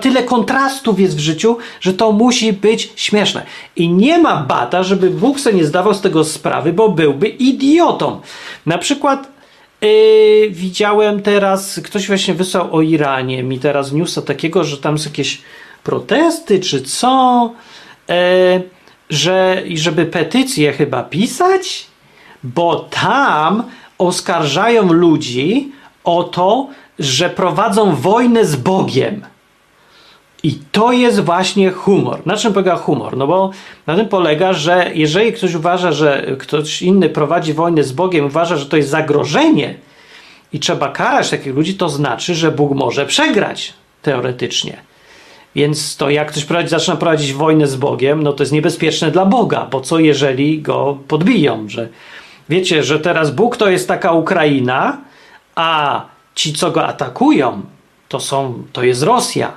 Tyle 0.00 0.22
kontrastów 0.22 1.00
jest 1.00 1.16
w 1.16 1.20
życiu, 1.20 1.58
że 1.80 1.92
to 1.94 2.12
musi 2.12 2.52
być 2.52 2.92
śmieszne. 2.96 3.46
I 3.76 3.88
nie 3.88 4.18
ma 4.18 4.36
bata, 4.36 4.82
żeby 4.82 5.10
Bóg 5.10 5.40
sobie 5.40 5.56
nie 5.56 5.64
zdawał 5.64 5.94
z 5.94 6.00
tego 6.00 6.24
sprawy, 6.24 6.72
bo 6.72 6.88
byłby 6.88 7.28
idiotą. 7.28 8.20
Na 8.66 8.78
przykład 8.78 9.28
yy, 9.80 10.50
widziałem 10.50 11.22
teraz, 11.22 11.80
ktoś 11.84 12.06
właśnie 12.06 12.34
wysłał 12.34 12.76
o 12.76 12.82
Iranie 12.82 13.42
mi 13.42 13.58
teraz 13.58 13.92
newsa 13.92 14.22
takiego, 14.22 14.64
że 14.64 14.76
tam 14.78 14.98
są 14.98 15.10
jakieś 15.10 15.42
protesty 15.84 16.60
czy 16.60 16.82
co, 16.82 17.52
yy, 18.08 18.14
że 19.10 19.62
żeby 19.74 20.06
petycje 20.06 20.72
chyba 20.72 21.02
pisać, 21.02 21.86
bo 22.42 22.88
tam 22.90 23.62
oskarżają 23.98 24.92
ludzi 24.92 25.72
o 26.04 26.24
to, 26.24 26.68
że 26.98 27.30
prowadzą 27.30 27.94
wojnę 27.94 28.44
z 28.44 28.56
Bogiem. 28.56 29.26
I 30.42 30.58
to 30.72 30.92
jest 30.92 31.20
właśnie 31.20 31.70
humor. 31.70 32.20
Na 32.26 32.36
czym 32.36 32.52
polega 32.52 32.76
humor? 32.76 33.16
No 33.16 33.26
bo 33.26 33.50
na 33.86 33.96
tym 33.96 34.08
polega, 34.08 34.52
że 34.52 34.90
jeżeli 34.94 35.32
ktoś 35.32 35.54
uważa, 35.54 35.92
że 35.92 36.26
ktoś 36.38 36.82
inny 36.82 37.08
prowadzi 37.08 37.54
wojnę 37.54 37.82
z 37.82 37.92
Bogiem, 37.92 38.26
uważa, 38.26 38.56
że 38.56 38.66
to 38.66 38.76
jest 38.76 38.88
zagrożenie 38.88 39.74
i 40.52 40.60
trzeba 40.60 40.88
karać 40.88 41.30
takich 41.30 41.54
ludzi, 41.54 41.74
to 41.74 41.88
znaczy, 41.88 42.34
że 42.34 42.52
Bóg 42.52 42.72
może 42.72 43.06
przegrać 43.06 43.72
teoretycznie. 44.02 44.76
Więc 45.54 45.96
to 45.96 46.10
jak 46.10 46.28
ktoś 46.28 46.44
prowadzi, 46.44 46.68
zaczyna 46.68 46.96
prowadzić 46.96 47.32
wojnę 47.32 47.66
z 47.66 47.76
Bogiem, 47.76 48.22
no 48.22 48.32
to 48.32 48.42
jest 48.42 48.52
niebezpieczne 48.52 49.10
dla 49.10 49.26
Boga, 49.26 49.66
bo 49.70 49.80
co 49.80 49.98
jeżeli 49.98 50.62
go 50.62 50.98
podbiją, 51.08 51.68
że 51.68 51.88
wiecie, 52.48 52.82
że 52.82 53.00
teraz 53.00 53.30
Bóg 53.30 53.56
to 53.56 53.70
jest 53.70 53.88
taka 53.88 54.12
Ukraina, 54.12 54.98
a 55.54 56.04
ci, 56.38 56.52
co 56.52 56.70
go 56.70 56.86
atakują, 56.86 57.62
to, 58.08 58.20
są, 58.20 58.62
to 58.72 58.82
jest 58.82 59.02
Rosja. 59.02 59.52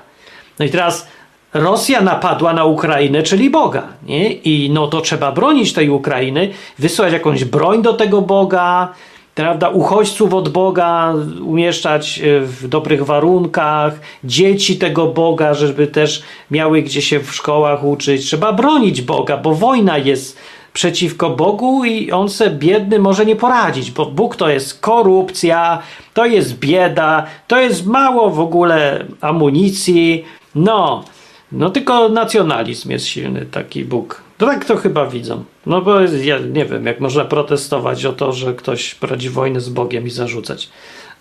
No 0.60 0.66
i 0.66 0.70
teraz 0.70 1.08
Rosja 1.54 2.02
napadła 2.02 2.54
na 2.54 2.66
Ukrainę, 2.66 3.24
czyli 3.24 3.50
Boga. 3.50 3.84
Nie? 4.06 4.34
I 4.34 4.70
no 4.70 4.88
to 4.88 5.02
trzeba 5.02 5.32
bronić 5.32 5.74
tej 5.74 5.90
Ukrainy, 5.90 6.54
wysłać 6.80 7.14
jakąś 7.14 7.46
broń 7.46 7.82
do 7.82 7.94
tego 7.94 8.22
Boga, 8.22 8.94
prawda, 9.36 9.70
uchodźców 9.70 10.34
od 10.34 10.50
Boga 10.50 11.14
umieszczać 11.46 12.20
e, 12.20 12.40
w 12.40 12.68
dobrych 12.68 13.06
warunkach, 13.06 13.94
dzieci 14.24 14.78
tego 14.78 15.08
Boga, 15.08 15.54
żeby 15.54 15.88
też 15.88 16.24
miały 16.52 16.82
gdzie 16.82 17.02
się 17.02 17.20
w 17.20 17.36
szkołach 17.36 17.84
uczyć. 17.84 18.26
Trzeba 18.26 18.54
bronić 18.54 19.02
Boga, 19.02 19.38
bo 19.38 19.56
wojna 19.56 19.98
jest 19.98 20.38
przeciwko 20.74 21.30
Bogu 21.30 21.86
i 21.86 22.12
on 22.12 22.30
se 22.30 22.50
biedny 22.50 23.00
może 23.00 23.26
nie 23.26 23.36
poradzić, 23.36 23.92
bo 23.92 24.06
Bóg 24.06 24.36
to 24.36 24.50
jest 24.50 24.82
korupcja, 24.82 25.80
to 26.14 26.26
jest 26.26 26.60
bieda, 26.60 27.26
to 27.48 27.60
jest 27.60 27.86
mało 27.86 28.30
w 28.30 28.40
ogóle 28.40 29.06
amunicji. 29.22 30.26
No, 30.56 31.04
no 31.52 31.70
tylko 31.70 32.10
nacjonalizm 32.10 32.92
jest 32.92 33.06
silny, 33.06 33.46
taki 33.46 33.86
Bóg. 33.86 34.22
To 34.38 34.46
tak 34.46 34.66
to 34.66 34.78
chyba 34.78 35.06
widzą. 35.06 35.44
No 35.66 35.82
bo 35.82 36.00
ja 36.02 36.38
nie 36.40 36.66
wiem, 36.66 36.86
jak 36.86 37.00
można 37.00 37.26
protestować 37.26 38.06
o 38.06 38.14
to, 38.14 38.34
że 38.34 38.54
ktoś 38.54 38.96
prowadzi 38.96 39.30
wojnę 39.30 39.62
z 39.62 39.70
Bogiem 39.70 40.08
i 40.08 40.10
zarzucać. 40.10 40.70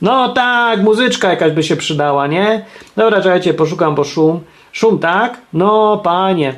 No 0.02 0.28
tak, 0.28 0.82
muzyczka 0.82 1.30
jakaś 1.30 1.52
by 1.52 1.62
się 1.62 1.76
przydała, 1.76 2.26
nie? 2.26 2.64
Dobra, 2.96 3.22
czekajcie, 3.22 3.54
poszukam, 3.54 3.94
bo 3.94 4.04
szum. 4.04 4.40
Szum, 4.72 4.98
tak? 4.98 5.40
No, 5.52 6.00
panie. 6.04 6.54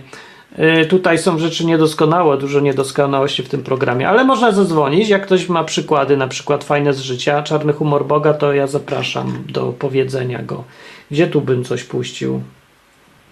Y, 0.58 0.86
tutaj 0.86 1.18
są 1.18 1.38
rzeczy 1.38 1.66
niedoskonałe, 1.66 2.38
dużo 2.38 2.60
niedoskonałości 2.60 3.42
w 3.42 3.48
tym 3.48 3.62
programie, 3.62 4.08
ale 4.08 4.24
można 4.24 4.52
zadzwonić. 4.52 5.08
Jak 5.08 5.26
ktoś 5.26 5.48
ma 5.48 5.64
przykłady, 5.64 6.16
na 6.16 6.28
przykład 6.28 6.64
fajne 6.64 6.94
z 6.94 7.00
życia, 7.00 7.42
czarny 7.42 7.72
humor 7.72 8.06
Boga, 8.06 8.34
to 8.34 8.52
ja 8.52 8.66
zapraszam 8.66 9.44
do 9.48 9.72
powiedzenia 9.72 10.42
go. 10.42 10.64
Gdzie 11.10 11.26
tu 11.26 11.40
bym 11.40 11.64
coś 11.64 11.84
puścił? 11.84 12.42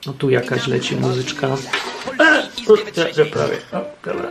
No 0.07 0.13
tu 0.13 0.31
jakaś 0.31 0.67
leci 0.67 0.97
muzyczka. 0.97 1.49
E, 3.17 3.25
prawie. 3.25 3.57
O, 3.73 3.81
dobra. 4.05 4.29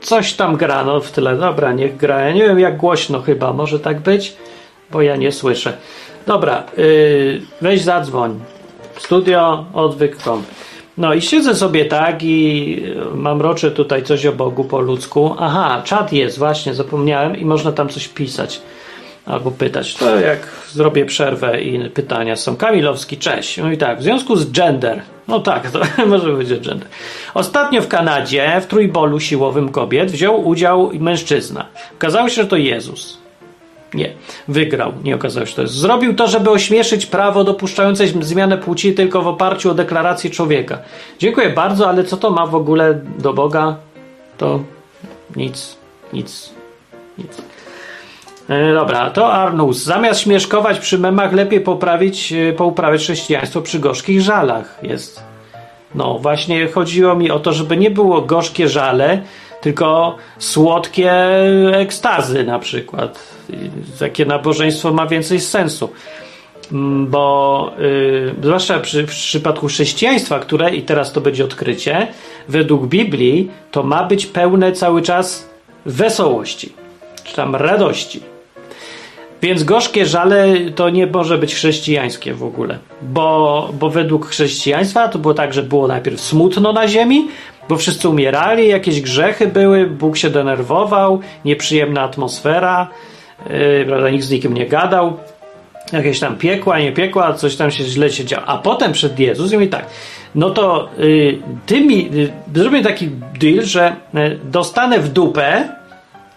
Coś 0.00 0.34
tam 0.34 0.56
gra, 0.56 0.84
no 0.84 1.00
w 1.00 1.10
tyle. 1.10 1.36
Dobra, 1.36 1.72
niech 1.72 1.96
gra. 1.96 2.20
Ja 2.20 2.32
nie 2.32 2.42
wiem 2.42 2.58
jak 2.58 2.76
głośno 2.76 3.22
chyba, 3.22 3.52
może 3.52 3.80
tak 3.80 4.00
być, 4.00 4.36
bo 4.90 5.02
ja 5.02 5.16
nie 5.16 5.32
słyszę. 5.32 5.76
Dobra, 6.26 6.64
yy, 6.76 7.42
weź 7.60 7.82
zadzwoń. 7.82 8.40
Studio 9.04 9.64
odwyk.com. 9.74 10.42
No 10.98 11.14
i 11.14 11.22
siedzę 11.22 11.54
sobie 11.54 11.84
tak 11.84 12.22
i 12.22 12.82
mam 13.14 13.42
roczę 13.42 13.70
tutaj 13.70 14.02
coś 14.02 14.26
o 14.26 14.32
Bogu 14.32 14.64
po 14.64 14.80
ludzku. 14.80 15.34
Aha, 15.38 15.82
czat 15.84 16.12
jest, 16.12 16.38
właśnie, 16.38 16.74
zapomniałem 16.74 17.36
i 17.36 17.44
można 17.44 17.72
tam 17.72 17.88
coś 17.88 18.08
pisać 18.08 18.62
albo 19.26 19.50
pytać. 19.50 19.94
To 19.94 20.20
jak 20.20 20.48
zrobię 20.72 21.06
przerwę 21.06 21.62
i 21.62 21.90
pytania 21.90 22.36
są. 22.36 22.56
Kamilowski, 22.56 23.16
cześć. 23.16 23.56
No 23.58 23.72
i 23.72 23.78
tak, 23.78 23.98
w 23.98 24.02
związku 24.02 24.36
z 24.36 24.50
gender. 24.50 25.02
No 25.28 25.40
tak, 25.40 25.70
to 25.70 25.80
może 26.06 26.32
być 26.32 26.48
gender. 26.48 26.88
Ostatnio 27.34 27.82
w 27.82 27.88
Kanadzie 27.88 28.60
w 28.60 28.66
trójbolu 28.66 29.20
siłowym 29.20 29.68
kobiet 29.68 30.10
wziął 30.10 30.48
udział 30.48 30.90
mężczyzna. 31.00 31.66
Okazało 31.94 32.28
się, 32.28 32.42
że 32.42 32.48
to 32.48 32.56
Jezus. 32.56 33.23
Nie, 33.94 34.12
wygrał. 34.48 34.92
Nie 35.04 35.14
okazało 35.14 35.46
się, 35.46 35.56
to 35.56 35.62
jest. 35.62 35.74
Zrobił 35.74 36.14
to, 36.14 36.28
żeby 36.28 36.50
ośmieszyć 36.50 37.06
prawo 37.06 37.44
dopuszczające 37.44 38.06
zmianę 38.06 38.58
płci 38.58 38.94
tylko 38.94 39.22
w 39.22 39.26
oparciu 39.26 39.70
o 39.70 39.74
deklarację 39.74 40.30
człowieka. 40.30 40.78
Dziękuję 41.18 41.50
bardzo, 41.50 41.88
ale 41.88 42.04
co 42.04 42.16
to 42.16 42.30
ma 42.30 42.46
w 42.46 42.54
ogóle 42.54 43.00
do 43.18 43.32
Boga? 43.32 43.76
To 44.38 44.60
nic, 45.36 45.76
nic, 46.12 46.50
nic. 47.18 47.42
E, 48.48 48.74
dobra, 48.74 49.10
to 49.10 49.32
Arnus. 49.32 49.84
Zamiast 49.84 50.20
śmieszkować 50.20 50.78
przy 50.78 50.98
memach, 50.98 51.32
lepiej 51.32 51.60
poprawić, 51.60 52.32
e, 52.32 52.52
pouprawiać 52.52 53.00
chrześcijaństwo 53.00 53.62
przy 53.62 53.78
gorzkich 53.78 54.20
żalach. 54.20 54.78
Jest. 54.82 55.22
No, 55.94 56.18
właśnie 56.18 56.68
chodziło 56.68 57.14
mi 57.14 57.30
o 57.30 57.38
to, 57.38 57.52
żeby 57.52 57.76
nie 57.76 57.90
było 57.90 58.20
gorzkie 58.20 58.68
żale, 58.68 59.22
tylko 59.64 60.16
słodkie 60.38 61.12
ekstazy 61.72 62.44
na 62.44 62.58
przykład. 62.58 63.34
Takie 63.98 64.26
nabożeństwo 64.26 64.92
ma 64.92 65.06
więcej 65.06 65.40
sensu. 65.40 65.88
Mm, 66.72 67.06
bo 67.06 67.72
yy, 67.78 68.34
zwłaszcza 68.42 68.80
przy, 68.80 69.06
w 69.06 69.10
przypadku 69.10 69.66
chrześcijaństwa, 69.66 70.38
które, 70.38 70.74
i 70.74 70.82
teraz 70.82 71.12
to 71.12 71.20
będzie 71.20 71.44
odkrycie, 71.44 72.06
według 72.48 72.86
Biblii 72.86 73.50
to 73.70 73.82
ma 73.82 74.04
być 74.04 74.26
pełne 74.26 74.72
cały 74.72 75.02
czas 75.02 75.48
wesołości, 75.86 76.72
czy 77.24 77.36
tam 77.36 77.56
radości. 77.56 78.20
Więc 79.42 79.64
gorzkie 79.64 80.06
żale 80.06 80.46
to 80.74 80.90
nie 80.90 81.06
może 81.06 81.38
być 81.38 81.54
chrześcijańskie 81.54 82.34
w 82.34 82.44
ogóle, 82.44 82.78
bo, 83.02 83.70
bo 83.80 83.90
według 83.90 84.26
chrześcijaństwa 84.26 85.08
to 85.08 85.18
było 85.18 85.34
tak, 85.34 85.54
że 85.54 85.62
było 85.62 85.88
najpierw 85.88 86.20
smutno 86.20 86.72
na 86.72 86.88
ziemi, 86.88 87.28
bo 87.68 87.76
wszyscy 87.76 88.08
umierali, 88.08 88.68
jakieś 88.68 89.00
grzechy 89.00 89.46
były, 89.46 89.86
Bóg 89.86 90.16
się 90.16 90.30
denerwował, 90.30 91.20
nieprzyjemna 91.44 92.02
atmosfera, 92.02 92.88
yy, 93.50 93.84
prawda, 93.86 94.10
nikt 94.10 94.24
z 94.24 94.30
nikim 94.30 94.54
nie 94.54 94.66
gadał, 94.66 95.16
jakieś 95.92 96.20
tam 96.20 96.36
piekła, 96.36 96.78
nie 96.78 96.92
piekła, 96.92 97.32
coś 97.32 97.56
tam 97.56 97.70
się 97.70 97.84
źle 97.84 98.10
się 98.10 98.24
działo. 98.24 98.46
A 98.46 98.58
potem 98.58 98.92
przed 98.92 99.18
Jezus 99.18 99.52
i 99.52 99.68
tak, 99.68 99.86
no 100.34 100.50
to 100.50 100.88
yy, 100.98 101.38
ty 101.66 101.80
mi, 101.80 102.10
yy, 102.12 102.32
zrobię 102.54 102.82
taki 102.82 103.10
deal, 103.40 103.64
że 103.64 103.96
yy, 104.14 104.38
dostanę 104.44 104.98
w 104.98 105.08
dupę 105.08 105.68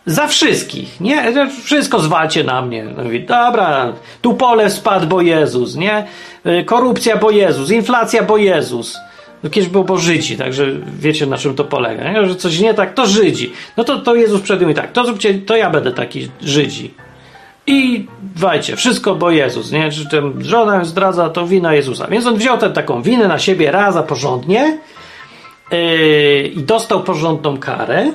za 0.08 0.28
wszystkich, 0.28 1.02
nie? 1.02 1.34
Wszystko 1.64 2.00
zwalcie 2.00 2.44
na 2.44 2.62
mnie. 2.62 2.84
No 2.84 3.04
mówi, 3.04 3.26
dobra, 3.26 3.94
tu 4.22 4.34
pole 4.34 4.70
spadł, 4.70 5.08
bo 5.08 5.22
Jezus, 5.22 5.76
nie? 5.76 6.08
Y, 6.46 6.64
korupcja, 6.64 7.18
bo 7.18 7.32
Jezus, 7.32 7.72
inflacja, 7.72 8.24
bo 8.24 8.38
Jezus. 8.38 8.98
No 9.44 9.50
kiedyś 9.50 9.70
było 9.70 9.84
bo 9.84 9.98
Żydzi, 9.98 10.38
także 10.38 10.66
wiecie 11.00 11.26
na 11.26 11.38
czym 11.38 11.56
to 11.56 11.64
polega, 11.64 12.12
nie? 12.12 12.28
że 12.28 12.36
coś 12.36 12.60
nie 12.60 12.74
tak, 12.74 12.94
to 12.94 13.08
Żydzi. 13.08 13.54
No 13.78 13.84
to, 13.84 14.00
to 14.00 14.16
Jezus 14.16 14.42
przed 14.42 14.62
nimi 14.62 14.74
tak, 14.74 14.92
to 14.92 15.06
zróbcie, 15.06 15.34
to 15.34 15.56
ja 15.56 15.70
będę 15.70 15.92
taki 15.92 16.30
Żydzi. 16.42 16.94
I 17.68 18.06
dwajcie, 18.36 18.76
wszystko 18.76 19.16
bo 19.16 19.32
Jezus, 19.32 19.72
nie? 19.72 19.92
Czy 19.92 20.10
ten 20.10 20.44
żona 20.44 20.86
zdradza, 20.86 21.30
to 21.30 21.48
wina 21.48 21.74
Jezusa. 21.74 22.08
Więc 22.08 22.26
on 22.26 22.38
wziął 22.38 22.58
tę 22.58 22.70
taką 22.70 23.02
winę 23.02 23.28
na 23.28 23.40
siebie 23.40 23.72
raza 23.72 24.04
porządnie 24.04 24.78
yy, 25.72 26.52
i 26.56 26.64
dostał 26.64 27.04
porządną 27.04 27.58
karę 27.58 28.12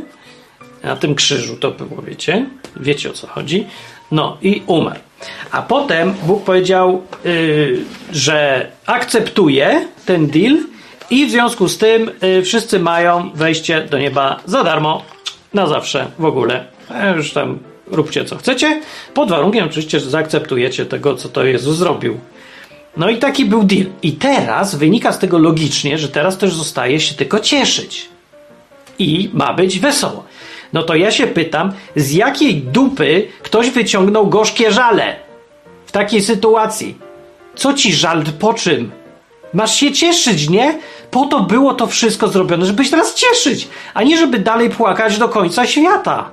na 0.82 0.96
tym 0.96 1.14
krzyżu 1.14 1.56
to 1.56 1.70
było, 1.70 2.02
wiecie? 2.02 2.46
Wiecie 2.76 3.10
o 3.10 3.12
co 3.12 3.26
chodzi. 3.26 3.66
No 4.12 4.36
i 4.42 4.62
umarł. 4.66 5.00
A 5.50 5.62
potem 5.62 6.14
Bóg 6.22 6.44
powiedział, 6.44 7.02
yy, 7.24 7.78
że 8.12 8.70
akceptuje 8.86 9.88
ten 10.06 10.26
deal 10.26 10.56
i 11.12 11.26
w 11.26 11.30
związku 11.30 11.68
z 11.68 11.78
tym 11.78 12.10
yy, 12.22 12.42
wszyscy 12.42 12.78
mają 12.78 13.30
wejście 13.34 13.86
do 13.90 13.98
nieba 13.98 14.40
za 14.46 14.64
darmo, 14.64 15.04
na 15.54 15.66
zawsze, 15.66 16.06
w 16.18 16.24
ogóle. 16.24 16.64
E, 16.90 17.16
już 17.16 17.32
tam 17.32 17.58
róbcie 17.86 18.24
co 18.24 18.36
chcecie, 18.36 18.80
pod 19.14 19.30
warunkiem 19.30 19.66
oczywiście, 19.66 20.00
że 20.00 20.10
zaakceptujecie 20.10 20.86
tego, 20.86 21.16
co 21.16 21.28
to 21.28 21.44
Jezus 21.44 21.76
zrobił. 21.76 22.20
No 22.96 23.10
i 23.10 23.16
taki 23.16 23.44
był 23.44 23.64
deal. 23.64 23.86
I 24.02 24.12
teraz 24.12 24.74
wynika 24.74 25.12
z 25.12 25.18
tego 25.18 25.38
logicznie, 25.38 25.98
że 25.98 26.08
teraz 26.08 26.38
też 26.38 26.54
zostaje 26.54 27.00
się 27.00 27.14
tylko 27.14 27.40
cieszyć. 27.40 28.08
I 28.98 29.30
ma 29.32 29.54
być 29.54 29.78
wesoło. 29.78 30.24
No 30.72 30.82
to 30.82 30.94
ja 30.94 31.10
się 31.10 31.26
pytam, 31.26 31.72
z 31.96 32.12
jakiej 32.12 32.54
dupy 32.54 33.28
ktoś 33.42 33.70
wyciągnął 33.70 34.26
gorzkie 34.26 34.70
żale 34.70 35.16
w 35.86 35.92
takiej 35.92 36.22
sytuacji? 36.22 36.98
Co 37.54 37.74
ci 37.74 37.92
żal 37.92 38.24
po 38.38 38.54
czym? 38.54 39.01
Masz 39.54 39.74
się 39.74 39.92
cieszyć, 39.92 40.48
nie? 40.48 40.78
Po 41.10 41.26
to 41.26 41.40
było 41.40 41.74
to 41.74 41.86
wszystko 41.86 42.28
zrobione, 42.28 42.66
żeby 42.66 42.84
się 42.84 42.90
teraz 42.90 43.14
cieszyć, 43.14 43.68
a 43.94 44.02
nie 44.02 44.18
żeby 44.18 44.38
dalej 44.38 44.70
płakać 44.70 45.18
do 45.18 45.28
końca 45.28 45.66
świata. 45.66 46.30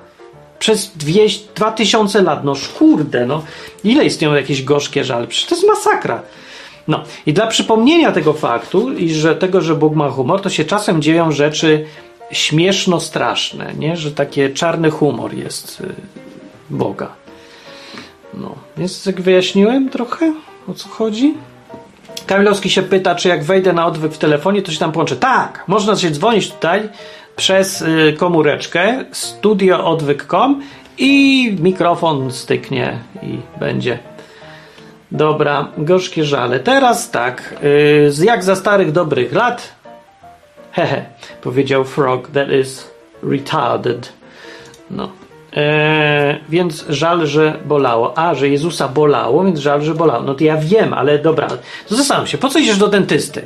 Przez 0.58 0.90
dwie, 0.96 1.26
dwa 1.54 1.72
tysiące 1.72 2.22
lat, 2.22 2.44
no 2.44 2.54
kurde, 2.78 3.26
no. 3.26 3.42
Ile 3.84 4.04
istnieją 4.04 4.34
jakieś 4.34 4.62
gorzkie 4.62 5.04
żale? 5.04 5.26
Przecież 5.26 5.48
to 5.48 5.54
jest 5.54 5.66
masakra. 5.66 6.22
No 6.88 7.04
i 7.26 7.32
dla 7.32 7.46
przypomnienia 7.46 8.12
tego 8.12 8.32
faktu 8.32 8.92
i 8.92 9.14
że 9.14 9.36
tego, 9.36 9.60
że 9.60 9.74
Bóg 9.74 9.94
ma 9.94 10.10
humor, 10.10 10.40
to 10.40 10.50
się 10.50 10.64
czasem 10.64 11.02
dzieją 11.02 11.32
rzeczy 11.32 11.86
śmieszno 12.32 13.00
straszne, 13.00 13.74
nie? 13.78 13.96
że 13.96 14.12
takie 14.12 14.50
czarny 14.50 14.90
humor 14.90 15.34
jest 15.34 15.80
y, 15.80 15.94
Boga. 16.70 17.12
No, 18.34 18.54
więc 18.76 19.06
jak 19.06 19.20
wyjaśniłem 19.20 19.88
trochę 19.88 20.34
o 20.68 20.74
co 20.74 20.88
chodzi. 20.88 21.34
Kamilowski 22.26 22.70
się 22.70 22.82
pyta, 22.82 23.14
czy 23.14 23.28
jak 23.28 23.44
wejdę 23.44 23.72
na 23.72 23.86
odwyk 23.86 24.12
w 24.12 24.18
telefonie, 24.18 24.62
to 24.62 24.72
się 24.72 24.78
tam 24.78 24.92
połączę. 24.92 25.16
Tak, 25.16 25.64
można 25.66 25.96
się 25.96 26.10
dzwonić 26.10 26.52
tutaj 26.52 26.88
przez 27.36 27.82
y, 27.82 28.14
komóreczkę 28.18 29.04
studioodwyk.com 29.12 30.62
i 30.98 31.56
mikrofon 31.60 32.32
styknie 32.32 32.98
i 33.22 33.38
będzie. 33.60 33.98
Dobra, 35.12 35.68
gorzkie 35.78 36.24
żale. 36.24 36.60
Teraz 36.60 37.10
tak, 37.10 37.54
y, 38.20 38.24
jak 38.24 38.44
za 38.44 38.56
starych 38.56 38.92
dobrych 38.92 39.32
lat 39.32 39.80
Hehe, 40.72 41.04
powiedział 41.42 41.84
Frog, 41.84 42.30
that 42.30 42.48
is 42.50 42.90
retarded. 43.22 44.12
No. 44.90 45.19
Eee, 45.52 46.38
więc 46.48 46.84
żal, 46.88 47.26
że 47.26 47.58
bolało. 47.64 48.18
A, 48.18 48.34
że 48.34 48.48
Jezusa 48.48 48.88
bolało, 48.88 49.44
więc 49.44 49.58
żal, 49.58 49.82
że 49.82 49.94
bolało. 49.94 50.22
No 50.22 50.34
to 50.34 50.44
ja 50.44 50.56
wiem, 50.56 50.94
ale 50.94 51.18
dobra. 51.18 51.48
To 51.88 51.96
zastanów 51.96 52.28
się, 52.28 52.38
po 52.38 52.48
co 52.48 52.58
idziesz 52.58 52.78
do 52.78 52.88
dentysty? 52.88 53.42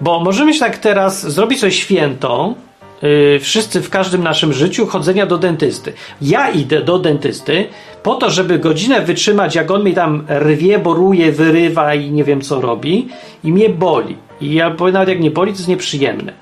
Bo 0.00 0.20
możemy 0.20 0.54
się 0.54 0.60
tak 0.60 0.78
teraz 0.78 1.32
zrobić 1.32 1.60
coś 1.60 1.76
święto, 1.76 2.54
yy, 3.02 3.38
wszyscy 3.40 3.82
w 3.82 3.90
każdym 3.90 4.22
naszym 4.22 4.52
życiu 4.52 4.86
chodzenia 4.86 5.26
do 5.26 5.38
dentysty. 5.38 5.92
Ja 6.22 6.50
idę 6.50 6.82
do 6.82 6.98
dentysty 6.98 7.66
po 8.02 8.14
to, 8.14 8.30
żeby 8.30 8.58
godzinę 8.58 9.00
wytrzymać, 9.00 9.54
jak 9.54 9.70
on 9.70 9.84
mi 9.84 9.94
tam 9.94 10.26
rwie, 10.28 10.78
boruje, 10.78 11.32
wyrywa 11.32 11.94
i 11.94 12.10
nie 12.10 12.24
wiem 12.24 12.40
co 12.40 12.60
robi 12.60 13.08
i 13.44 13.52
mnie 13.52 13.68
boli. 13.68 14.16
I 14.40 14.54
ja, 14.54 14.70
bo 14.70 14.90
nawet 14.90 15.08
jak 15.08 15.20
nie 15.20 15.30
boli, 15.30 15.52
to 15.52 15.58
jest 15.58 15.68
nieprzyjemne. 15.68 16.32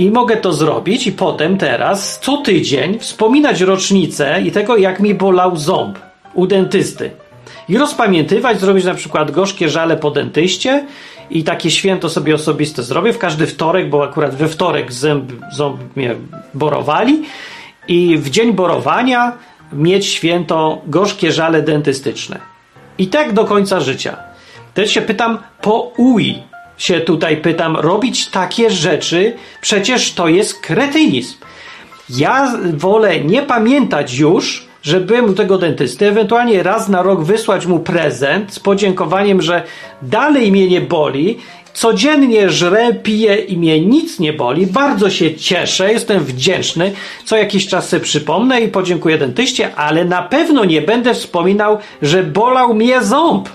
I 0.00 0.10
mogę 0.10 0.36
to 0.36 0.52
zrobić 0.52 1.06
i 1.06 1.12
potem 1.12 1.58
teraz 1.58 2.20
co 2.20 2.36
tydzień 2.36 2.98
wspominać 2.98 3.60
rocznicę 3.60 4.42
i 4.42 4.52
tego, 4.52 4.76
jak 4.76 5.00
mi 5.00 5.14
bolał 5.14 5.56
ząb 5.56 5.98
u 6.34 6.46
dentysty. 6.46 7.10
I 7.68 7.78
rozpamiętywać, 7.78 8.60
zrobić 8.60 8.84
na 8.84 8.94
przykład 8.94 9.30
gorzkie 9.30 9.68
żale 9.68 9.96
po 9.96 10.10
dentyście 10.10 10.86
i 11.30 11.44
takie 11.44 11.70
święto 11.70 12.08
sobie 12.08 12.34
osobiste 12.34 12.82
zrobię 12.82 13.12
w 13.12 13.18
każdy 13.18 13.46
wtorek, 13.46 13.90
bo 13.90 14.04
akurat 14.04 14.34
we 14.34 14.48
wtorek 14.48 14.92
ząb, 14.92 15.32
ząb 15.52 15.96
mnie 15.96 16.14
borowali 16.54 17.22
i 17.88 18.18
w 18.18 18.30
dzień 18.30 18.52
borowania 18.52 19.32
mieć 19.72 20.06
święto 20.06 20.82
gorzkie 20.86 21.32
żale 21.32 21.62
dentystyczne. 21.62 22.38
I 22.98 23.06
tak 23.06 23.32
do 23.32 23.44
końca 23.44 23.80
życia. 23.80 24.16
Też 24.74 24.90
się 24.90 25.02
pytam, 25.02 25.38
po 25.62 25.92
UI 25.96 26.49
się 26.80 27.00
tutaj 27.00 27.36
pytam, 27.36 27.76
robić 27.76 28.28
takie 28.28 28.70
rzeczy, 28.70 29.32
przecież 29.60 30.12
to 30.12 30.28
jest 30.28 30.60
kretynizm. 30.60 31.34
Ja 32.10 32.54
wolę 32.74 33.20
nie 33.20 33.42
pamiętać 33.42 34.18
już, 34.18 34.66
że 34.82 35.00
byłem 35.00 35.30
u 35.30 35.32
tego 35.32 35.58
dentysty, 35.58 36.08
ewentualnie 36.08 36.62
raz 36.62 36.88
na 36.88 37.02
rok 37.02 37.24
wysłać 37.24 37.66
mu 37.66 37.80
prezent 37.80 38.54
z 38.54 38.60
podziękowaniem, 38.60 39.42
że 39.42 39.62
dalej 40.02 40.52
mnie 40.52 40.68
nie 40.68 40.80
boli, 40.80 41.38
codziennie 41.72 42.50
żrę, 42.50 42.94
piję 42.94 43.36
i 43.36 43.56
mnie 43.56 43.80
nic 43.80 44.18
nie 44.18 44.32
boli, 44.32 44.66
bardzo 44.66 45.10
się 45.10 45.34
cieszę, 45.34 45.92
jestem 45.92 46.24
wdzięczny, 46.24 46.92
co 47.24 47.36
jakiś 47.36 47.68
czas 47.68 47.88
sobie 47.88 48.02
przypomnę 48.02 48.60
i 48.60 48.68
podziękuję 48.68 49.18
dentyście, 49.18 49.74
ale 49.74 50.04
na 50.04 50.22
pewno 50.22 50.64
nie 50.64 50.82
będę 50.82 51.14
wspominał, 51.14 51.78
że 52.02 52.22
bolał 52.22 52.74
mnie 52.74 53.02
ząb. 53.02 53.48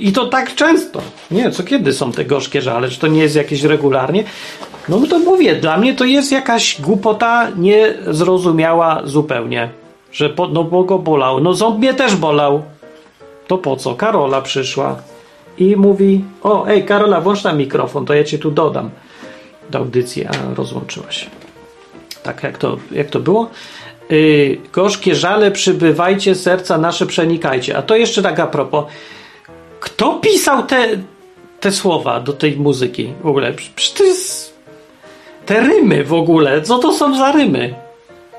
I 0.00 0.12
to 0.12 0.26
tak 0.26 0.54
często. 0.54 1.00
Nie, 1.30 1.50
co 1.50 1.62
kiedy 1.62 1.92
są 1.92 2.12
te 2.12 2.24
gorzkie 2.24 2.62
żale? 2.62 2.88
Czy 2.88 3.00
to 3.00 3.06
nie 3.06 3.22
jest 3.22 3.36
jakieś 3.36 3.62
regularnie? 3.62 4.24
No 4.88 5.06
to 5.06 5.18
mówię, 5.18 5.56
dla 5.56 5.76
mnie 5.76 5.94
to 5.94 6.04
jest 6.04 6.32
jakaś 6.32 6.80
głupota 6.80 7.48
niezrozumiała 7.56 9.02
zupełnie. 9.04 9.68
Że 10.12 10.30
po, 10.30 10.48
no 10.48 10.64
bo 10.64 10.84
go 10.84 10.98
bolał. 10.98 11.40
No 11.40 11.54
ząb 11.54 11.78
mnie 11.78 11.94
też 11.94 12.16
bolał. 12.16 12.62
To 13.46 13.58
po 13.58 13.76
co? 13.76 13.94
Karola 13.94 14.42
przyszła 14.42 14.96
i 15.58 15.76
mówi: 15.76 16.24
O, 16.42 16.66
ej, 16.68 16.84
Karola, 16.84 17.20
włącz 17.20 17.42
tam 17.42 17.58
mikrofon, 17.58 18.06
to 18.06 18.14
ja 18.14 18.24
cię 18.24 18.38
tu 18.38 18.50
dodam 18.50 18.90
do 19.70 19.78
audycji, 19.78 20.26
a 20.26 20.54
rozłączyła 20.54 21.12
się. 21.12 21.26
Tak 22.22 22.42
jak 22.42 22.58
to, 22.58 22.76
jak 22.92 23.10
to 23.10 23.20
było. 23.20 23.50
y, 24.12 24.58
gorzkie 24.72 25.14
żale 25.14 25.50
przybywajcie, 25.50 26.34
serca 26.34 26.78
nasze 26.78 27.06
przenikajcie. 27.06 27.76
A 27.76 27.82
to 27.82 27.96
jeszcze 27.96 28.22
tak 28.22 28.40
a 28.40 28.46
propos. 28.46 28.84
Kto 29.80 30.14
pisał 30.14 30.62
te, 30.62 30.88
te 31.60 31.72
słowa 31.72 32.20
do 32.20 32.32
tej 32.32 32.56
muzyki 32.56 33.12
w 33.22 33.26
ogóle? 33.26 33.52
Przecież 33.52 33.92
to 33.92 34.04
jest... 34.04 34.58
Te 35.46 35.60
rymy 35.60 36.04
w 36.04 36.12
ogóle, 36.12 36.62
co 36.62 36.78
to 36.78 36.92
są 36.92 37.18
za 37.18 37.32
rymy? 37.32 37.74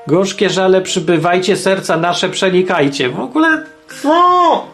Gorzkie 0.06 0.50
żale 0.50 0.82
przybywajcie, 0.82 1.56
serca 1.56 1.96
nasze 1.96 2.28
przenikajcie. 2.28 3.08
W 3.08 3.20
ogóle 3.20 3.64
co? 4.02 4.66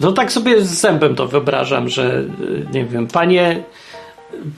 No 0.00 0.12
tak 0.12 0.32
sobie 0.32 0.60
z 0.60 0.68
zębem 0.68 1.14
to 1.14 1.26
wyobrażam, 1.26 1.88
że 1.88 2.24
y, 2.40 2.66
nie 2.72 2.84
wiem, 2.84 3.06
panie, 3.06 3.62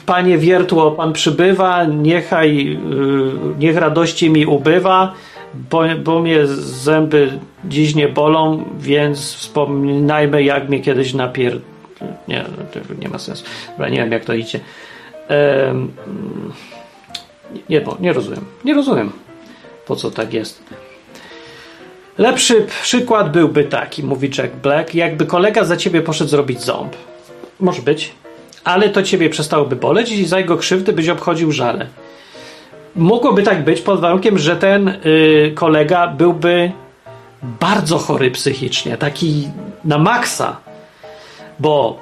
panie 0.06 0.38
wiertło, 0.38 0.90
pan 0.90 1.12
przybywa, 1.12 1.84
niechaj, 1.84 2.78
yy, 2.90 3.32
niech 3.58 3.76
radości 3.76 4.30
mi 4.30 4.46
ubywa, 4.46 5.14
bo, 5.54 5.82
bo 6.04 6.22
mnie 6.22 6.46
zęby 6.46 7.38
dziś 7.64 7.94
nie 7.94 8.08
bolą, 8.08 8.64
więc 8.78 9.34
wspominajmy, 9.34 10.42
jak 10.42 10.68
mnie 10.68 10.80
kiedyś 10.80 11.14
napier... 11.14 11.60
Nie, 12.28 12.44
nie 12.98 13.08
ma 13.08 13.18
sensu. 13.18 13.44
Dobra, 13.70 13.88
nie 13.88 13.96
wiem, 13.96 14.12
jak 14.12 14.24
to 14.24 14.34
idzie. 14.34 14.60
Ehm, 15.28 15.88
nie, 17.68 17.80
bo 17.80 17.96
nie 18.00 18.12
rozumiem. 18.12 18.44
Nie 18.64 18.74
rozumiem, 18.74 19.12
po 19.86 19.96
co 19.96 20.10
tak 20.10 20.34
jest. 20.34 20.62
Lepszy 22.18 22.66
przykład 22.82 23.32
byłby 23.32 23.64
taki, 23.64 24.02
mówi 24.02 24.30
Jack 24.38 24.54
Black, 24.56 24.94
jakby 24.94 25.26
kolega 25.26 25.64
za 25.64 25.76
ciebie 25.76 26.02
poszedł 26.02 26.30
zrobić 26.30 26.60
ząb. 26.60 26.92
Może 27.60 27.82
być. 27.82 28.12
Ale 28.64 28.88
to 28.88 29.02
ciebie 29.02 29.30
przestałoby 29.30 29.76
boleć 29.76 30.12
i 30.12 30.26
za 30.26 30.38
jego 30.38 30.56
krzywdy 30.56 30.92
byś 30.92 31.08
obchodził 31.08 31.52
żale. 31.52 31.86
Mogłoby 32.96 33.42
tak 33.42 33.64
być 33.64 33.80
pod 33.80 34.00
warunkiem, 34.00 34.38
że 34.38 34.56
ten 34.56 34.88
y, 34.88 35.52
kolega 35.54 36.06
byłby 36.08 36.72
bardzo 37.42 37.98
chory 37.98 38.30
psychicznie, 38.30 38.96
taki 38.96 39.48
na 39.84 39.98
maksa. 39.98 40.56
Bo 41.58 41.98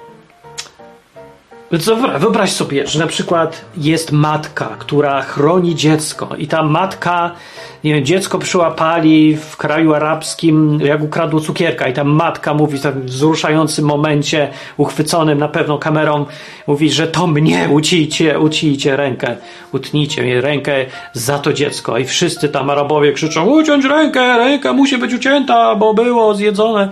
Wyobraź 2.19 2.53
sobie, 2.53 2.87
że 2.87 2.99
na 2.99 3.07
przykład 3.07 3.65
jest 3.77 4.13
matka, 4.13 4.77
która 4.79 5.23
chroni 5.23 5.75
dziecko 5.75 6.29
i 6.39 6.47
ta 6.47 6.63
matka, 6.63 7.31
nie 7.85 7.95
wiem, 7.95 8.05
dziecko 8.05 8.39
przyłapali 8.39 9.37
w 9.37 9.57
kraju 9.57 9.95
arabskim, 9.95 10.81
jak 10.85 11.03
ukradło 11.03 11.41
cukierka 11.41 11.89
i 11.89 11.93
ta 11.93 12.05
matka 12.05 12.55
mówi 12.55 12.79
w 12.79 12.83
takim 12.83 13.03
wzruszającym 13.03 13.85
momencie, 13.85 14.51
uchwyconym 14.77 15.39
na 15.39 15.49
pewno 15.49 15.79
kamerą, 15.79 16.27
mówi, 16.67 16.91
że 16.91 17.07
to 17.07 17.27
mnie 17.27 17.69
ucijcie, 17.73 18.39
ucijcie 18.39 18.97
rękę, 18.97 19.37
utnijcie 19.73 20.23
mi 20.23 20.41
rękę 20.41 20.87
za 21.13 21.39
to 21.39 21.53
dziecko 21.53 21.99
i 21.99 22.05
wszyscy 22.05 22.49
tam 22.49 22.71
Arabowie 22.71 23.13
krzyczą, 23.13 23.47
uciąć 23.47 23.85
rękę, 23.85 24.39
ręka 24.39 24.73
musi 24.73 24.99
być 24.99 25.15
ucięta, 25.15 25.77
bo 25.77 25.95
było 25.95 26.35
zjedzone. 26.35 26.89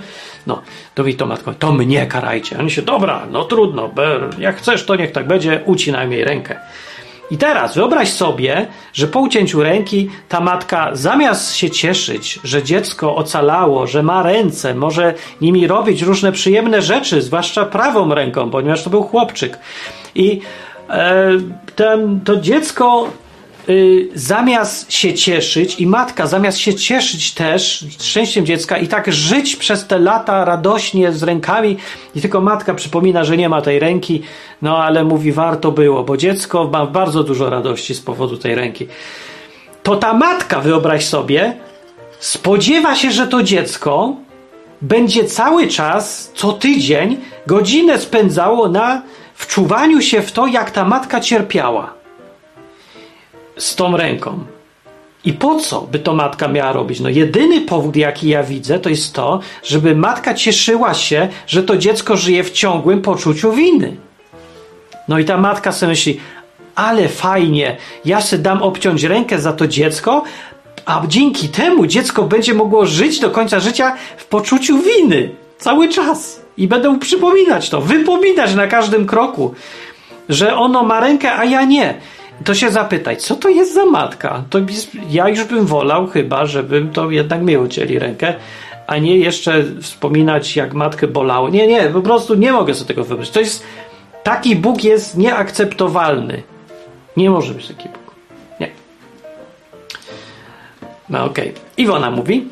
No, 0.49 0.63
to 0.95 1.03
mówi 1.03 1.15
to 1.15 1.27
matko, 1.27 1.55
to 1.55 1.73
mnie 1.73 2.07
karajcie. 2.07 2.59
Oni 2.59 2.71
się, 2.71 2.83
dobra, 2.83 3.27
no 3.31 3.45
trudno, 3.45 3.91
jak 4.39 4.57
chcesz, 4.57 4.87
to 4.87 4.97
niech 4.97 5.13
tak 5.13 5.27
będzie, 5.27 5.63
ucinaj 5.65 6.11
jej 6.11 6.25
rękę. 6.25 6.57
I 7.31 7.39
teraz 7.39 7.75
wyobraź 7.75 8.13
sobie, 8.13 8.67
że 8.93 9.07
po 9.07 9.21
ucięciu 9.21 9.63
ręki 9.63 10.11
ta 10.29 10.41
matka 10.41 10.91
zamiast 10.93 11.55
się 11.55 11.71
cieszyć, 11.71 12.41
że 12.45 12.63
dziecko 12.63 13.17
ocalało, 13.17 13.87
że 13.87 14.03
ma 14.03 14.23
ręce, 14.23 14.75
może 14.75 15.15
nimi 15.41 15.67
robić 15.67 16.03
różne 16.03 16.33
przyjemne 16.33 16.83
rzeczy, 16.83 17.23
zwłaszcza 17.23 17.65
prawą 17.65 18.15
ręką, 18.15 18.51
ponieważ 18.51 18.83
to 18.83 18.91
był 18.91 19.03
chłopczyk. 19.03 19.59
I 20.15 20.41
e, 20.91 21.31
ten, 21.77 22.21
to 22.25 22.37
dziecko 22.37 23.09
y, 23.69 24.09
zamiast 24.15 24.93
się 24.93 25.15
cieszyć 25.15 25.81
i 25.81 25.87
matka 25.87 26.27
zamiast 26.27 26.59
się 26.59 26.75
cieszyć 26.75 27.35
też 27.35 27.87
szczęściem 27.99 28.47
dziecka 28.47 28.79
i 28.79 28.89
tak 28.89 29.13
żyć 29.13 29.57
przez 29.57 29.87
te 29.87 29.99
lata 29.99 30.45
radośnie 30.45 31.13
z 31.13 31.23
rękami 31.23 31.77
i 32.15 32.21
tylko 32.21 32.41
matka 32.41 32.75
przypomina, 32.75 33.25
że 33.25 33.37
nie 33.37 33.49
ma 33.49 33.63
tej 33.63 33.79
ręki, 33.79 34.23
no 34.63 34.79
ale 34.79 35.05
mówi 35.05 35.33
warto 35.33 35.73
było, 35.73 36.05
bo 36.05 36.17
dziecko 36.17 36.69
ma 36.73 36.87
bardzo 36.87 37.23
dużo 37.23 37.51
radości 37.51 37.95
z 37.95 38.01
powodu 38.01 38.37
tej 38.37 38.55
ręki. 38.55 38.87
To 39.83 39.97
ta 39.97 40.13
matka, 40.13 40.61
wyobraź 40.61 41.05
sobie, 41.05 41.57
spodziewa 42.19 42.95
się, 42.95 43.11
że 43.11 43.27
to 43.27 43.43
dziecko 43.43 44.17
będzie 44.83 45.25
cały 45.25 45.67
czas, 45.67 46.33
co 46.35 46.53
tydzień, 46.53 47.17
godzinę 47.47 47.99
spędzało 47.99 48.69
na 48.69 49.03
wczuwaniu 49.35 50.01
się 50.01 50.23
w 50.23 50.33
to, 50.33 50.47
jak 50.47 50.71
ta 50.71 50.85
matka 50.85 51.21
cierpiała 51.21 51.98
z 53.59 53.77
tą 53.77 53.97
ręką. 53.97 54.45
I 55.25 55.33
po 55.33 55.61
co 55.61 55.81
by 55.81 55.99
to 55.99 56.15
matka 56.15 56.49
miała 56.49 56.73
robić? 56.73 57.01
No 57.01 57.09
jedyny 57.09 57.61
powód, 57.61 57.97
jaki 57.97 58.29
ja 58.29 58.43
widzę, 58.43 58.79
to 58.79 58.89
jest 58.89 59.15
to, 59.15 59.41
żeby 59.63 59.95
matka 59.95 60.35
cieszyła 60.35 60.95
się, 60.95 61.29
że 61.47 61.63
to 61.63 61.77
dziecko 61.77 62.17
żyje 62.17 62.45
w 62.45 62.51
ciągłym 62.51 63.03
poczuciu 63.03 63.53
winy. 63.53 63.97
No 65.09 65.19
i 65.19 65.25
ta 65.25 65.37
matka 65.37 65.73
sobie 65.73 65.91
myśli, 65.91 66.21
ale 66.75 67.09
fajnie, 67.09 67.77
ja 68.05 68.21
se 68.21 68.39
dam 68.39 68.63
obciąć 68.63 69.03
rękę 69.03 69.39
za 69.39 69.53
to 69.53 69.67
dziecko, 69.67 70.23
a 70.85 71.03
dzięki 71.09 71.49
temu 71.49 71.87
dziecko 71.87 72.23
będzie 72.23 72.55
mogło 72.55 72.87
żyć 72.87 73.21
do 73.21 73.31
końca 73.31 73.61
życia 73.61 73.97
w 74.17 74.27
poczuciu 74.27 74.79
winy. 74.79 75.31
Cały 75.59 75.89
czas. 75.89 76.41
I 76.57 76.69
będę 76.69 76.99
przypominać 76.99 77.71
to, 77.71 77.81
wypominać 77.81 78.55
na 78.55 78.67
każdym 78.67 79.07
kroku, 79.07 79.55
że 80.29 80.57
ono 80.57 80.83
ma 80.83 81.01
rękę, 81.01 81.35
a 81.35 81.45
ja 81.45 81.65
nie 81.65 81.95
to 82.45 82.55
się 82.55 82.71
zapytać, 82.71 83.23
co 83.23 83.37
to 83.37 83.49
jest 83.49 83.75
za 83.75 83.87
matka? 83.87 84.45
To 84.51 84.59
ja 85.11 85.29
już 85.29 85.45
bym 85.45 85.67
wolał 85.67 86.07
chyba, 86.07 86.47
żebym 86.47 86.91
to 86.91 87.11
jednak 87.11 87.43
mi 87.43 87.57
ucięli 87.57 87.99
rękę, 87.99 88.35
a 88.87 88.99
nie 88.99 89.17
jeszcze 89.17 89.65
wspominać, 89.83 90.57
jak 90.57 90.75
matkę 90.75 91.07
bolało. 91.07 91.49
Nie, 91.49 91.67
nie, 91.67 91.83
po 91.83 92.01
prostu 92.01 92.35
nie 92.35 92.53
mogę 92.53 92.75
sobie 92.75 92.89
tego 92.89 93.05
wyobrazić. 93.05 93.35
To 93.35 93.41
jest, 93.41 93.65
taki 94.23 94.57
Bóg 94.57 94.85
jest 94.85 95.17
nieakceptowalny. 95.17 96.43
Nie 97.17 97.31
może 97.31 97.55
być 97.55 97.69
taki 97.69 97.89
Bóg. 97.89 98.15
Nie. 98.61 98.71
No 101.09 101.25
okej. 101.25 101.51
Okay. 101.51 101.63
Iwona 101.77 102.11
mówi, 102.11 102.49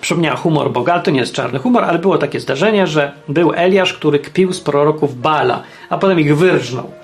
przypomniała 0.00 0.36
humor 0.36 0.72
Boga, 0.72 0.98
to 0.98 1.10
nie 1.10 1.20
jest 1.20 1.32
czarny 1.34 1.58
humor, 1.58 1.84
ale 1.84 1.98
było 1.98 2.18
takie 2.18 2.40
zdarzenie, 2.40 2.86
że 2.86 3.12
był 3.28 3.52
Eliasz, 3.54 3.94
który 3.94 4.18
kpił 4.18 4.52
z 4.52 4.60
proroków 4.60 5.20
Bala, 5.20 5.62
a 5.88 5.98
potem 5.98 6.20
ich 6.20 6.36
wyrżnął 6.36 6.99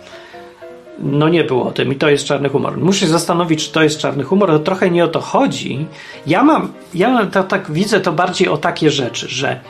no 0.98 1.28
nie 1.28 1.44
było 1.44 1.66
o 1.66 1.72
tym 1.72 1.92
i 1.92 1.96
to 1.96 2.08
jest 2.08 2.24
czarny 2.24 2.48
humor. 2.48 2.78
Muszę 2.78 3.00
się 3.00 3.06
zastanowić, 3.06 3.66
czy 3.66 3.72
to 3.72 3.82
jest 3.82 3.98
czarny 3.98 4.24
humor, 4.24 4.48
to 4.48 4.58
trochę 4.58 4.90
nie 4.90 5.04
o 5.04 5.08
to 5.08 5.20
chodzi. 5.20 5.86
Ja 6.26 6.42
mam, 6.42 6.72
ja 6.94 7.26
to, 7.26 7.44
tak 7.44 7.70
widzę 7.72 8.00
to 8.00 8.12
bardziej 8.12 8.48
o 8.48 8.56
takie 8.56 8.90
rzeczy, 8.90 9.28
że 9.28 9.60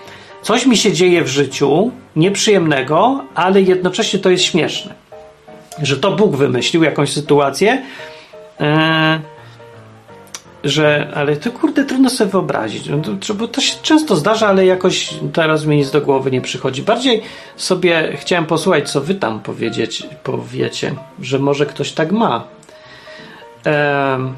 coś 0.42 0.66
mi 0.66 0.76
się 0.76 0.92
dzieje 0.92 1.22
w 1.22 1.28
życiu 1.28 1.90
nieprzyjemnego, 2.16 3.24
ale 3.34 3.62
jednocześnie 3.62 4.18
to 4.18 4.30
jest 4.30 4.44
śmieszne. 4.44 4.94
Że 5.82 5.96
to 5.96 6.12
Bóg 6.12 6.36
wymyślił 6.36 6.82
jakąś 6.82 7.12
sytuację, 7.12 7.82
yy, 8.60 8.66
że, 10.66 11.12
ale 11.14 11.36
to 11.36 11.50
kurde 11.50 11.84
trudno 11.84 12.10
sobie 12.10 12.30
wyobrazić, 12.30 12.88
no 12.88 12.98
bo 13.34 13.48
to 13.48 13.60
się 13.60 13.76
często 13.82 14.16
zdarza, 14.16 14.48
ale 14.48 14.66
jakoś 14.66 15.14
teraz 15.32 15.64
mi 15.64 15.76
nic 15.76 15.90
do 15.90 16.00
głowy 16.00 16.30
nie 16.30 16.40
przychodzi. 16.40 16.82
Bardziej 16.82 17.22
sobie 17.56 18.16
chciałem 18.16 18.46
posłuchać, 18.46 18.90
co 18.90 19.00
wy 19.00 19.14
tam 19.14 19.40
powiedzieć, 19.40 20.06
powiecie, 20.22 20.94
że 21.20 21.38
może 21.38 21.66
ktoś 21.66 21.92
tak 21.92 22.12
ma. 22.12 22.44
Ehm, 23.64 24.34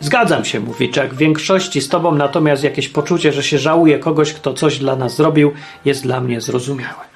zgadzam 0.00 0.44
się, 0.44 0.60
mówi 0.60 0.92
Jack. 0.96 1.14
W 1.14 1.16
większości 1.16 1.80
z 1.80 1.88
tobą 1.88 2.14
natomiast 2.14 2.64
jakieś 2.64 2.88
poczucie, 2.88 3.32
że 3.32 3.42
się 3.42 3.58
żałuje 3.58 3.98
kogoś, 3.98 4.32
kto 4.32 4.54
coś 4.54 4.78
dla 4.78 4.96
nas 4.96 5.16
zrobił, 5.16 5.52
jest 5.84 6.02
dla 6.02 6.20
mnie 6.20 6.40
zrozumiałe. 6.40 7.06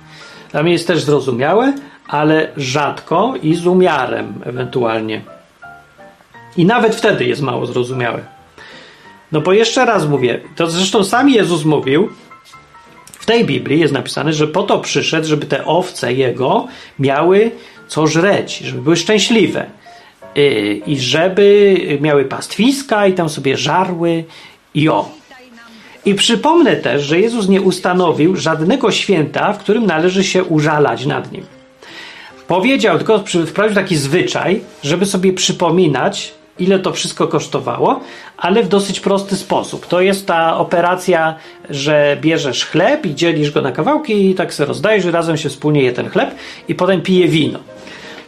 Dla 0.52 0.62
mnie 0.62 0.72
jest 0.72 0.86
też 0.86 1.02
zrozumiałe, 1.02 1.72
ale 2.08 2.48
rzadko 2.56 3.34
i 3.42 3.54
z 3.54 3.66
umiarem 3.66 4.34
ewentualnie. 4.44 5.22
I 6.56 6.64
nawet 6.64 6.96
wtedy 6.96 7.24
jest 7.24 7.42
mało 7.42 7.66
zrozumiałe. 7.66 8.24
No 9.32 9.40
bo 9.40 9.52
jeszcze 9.52 9.84
raz 9.84 10.06
mówię, 10.08 10.40
to 10.56 10.70
zresztą 10.70 11.04
sam 11.04 11.28
Jezus 11.28 11.64
mówił, 11.64 12.08
w 13.12 13.26
tej 13.26 13.44
Biblii 13.44 13.80
jest 13.80 13.92
napisane, 13.92 14.32
że 14.32 14.48
po 14.48 14.62
to 14.62 14.78
przyszedł, 14.78 15.26
żeby 15.26 15.46
te 15.46 15.64
owce 15.64 16.12
jego 16.12 16.66
miały 16.98 17.50
co 17.88 18.06
żreć, 18.06 18.58
żeby 18.58 18.82
były 18.82 18.96
szczęśliwe. 18.96 19.66
Y, 20.38 20.80
I 20.86 20.98
żeby 20.98 21.76
miały 22.00 22.24
pastwiska 22.24 23.06
i 23.06 23.12
tam 23.12 23.28
sobie 23.28 23.56
żarły 23.56 24.24
i 24.74 24.88
o. 24.88 25.08
I 26.04 26.14
przypomnę 26.14 26.76
też, 26.76 27.02
że 27.02 27.20
Jezus 27.20 27.48
nie 27.48 27.60
ustanowił 27.60 28.36
żadnego 28.36 28.90
święta, 28.90 29.52
w 29.52 29.58
którym 29.58 29.86
należy 29.86 30.24
się 30.24 30.44
użalać 30.44 31.06
nad 31.06 31.32
nim. 31.32 31.44
Powiedział, 32.48 32.96
tylko 32.96 33.18
wprowadził 33.46 33.74
taki 33.74 33.96
zwyczaj, 33.96 34.60
żeby 34.82 35.06
sobie 35.06 35.32
przypominać, 35.32 36.34
ile 36.60 36.78
to 36.78 36.92
wszystko 36.92 37.28
kosztowało, 37.28 38.00
ale 38.36 38.62
w 38.62 38.68
dosyć 38.68 39.00
prosty 39.00 39.36
sposób. 39.36 39.86
To 39.86 40.00
jest 40.00 40.26
ta 40.26 40.58
operacja, 40.58 41.34
że 41.70 42.16
bierzesz 42.20 42.66
chleb 42.66 43.06
i 43.06 43.14
dzielisz 43.14 43.50
go 43.50 43.62
na 43.62 43.72
kawałki 43.72 44.30
i 44.30 44.34
tak 44.34 44.54
sobie 44.54 44.66
rozdajesz 44.66 45.04
razem 45.04 45.36
się 45.36 45.48
wspólnie 45.48 45.82
je 45.82 45.92
ten 45.92 46.10
chleb 46.10 46.34
i 46.68 46.74
potem 46.74 47.02
pije 47.02 47.28
wino. 47.28 47.58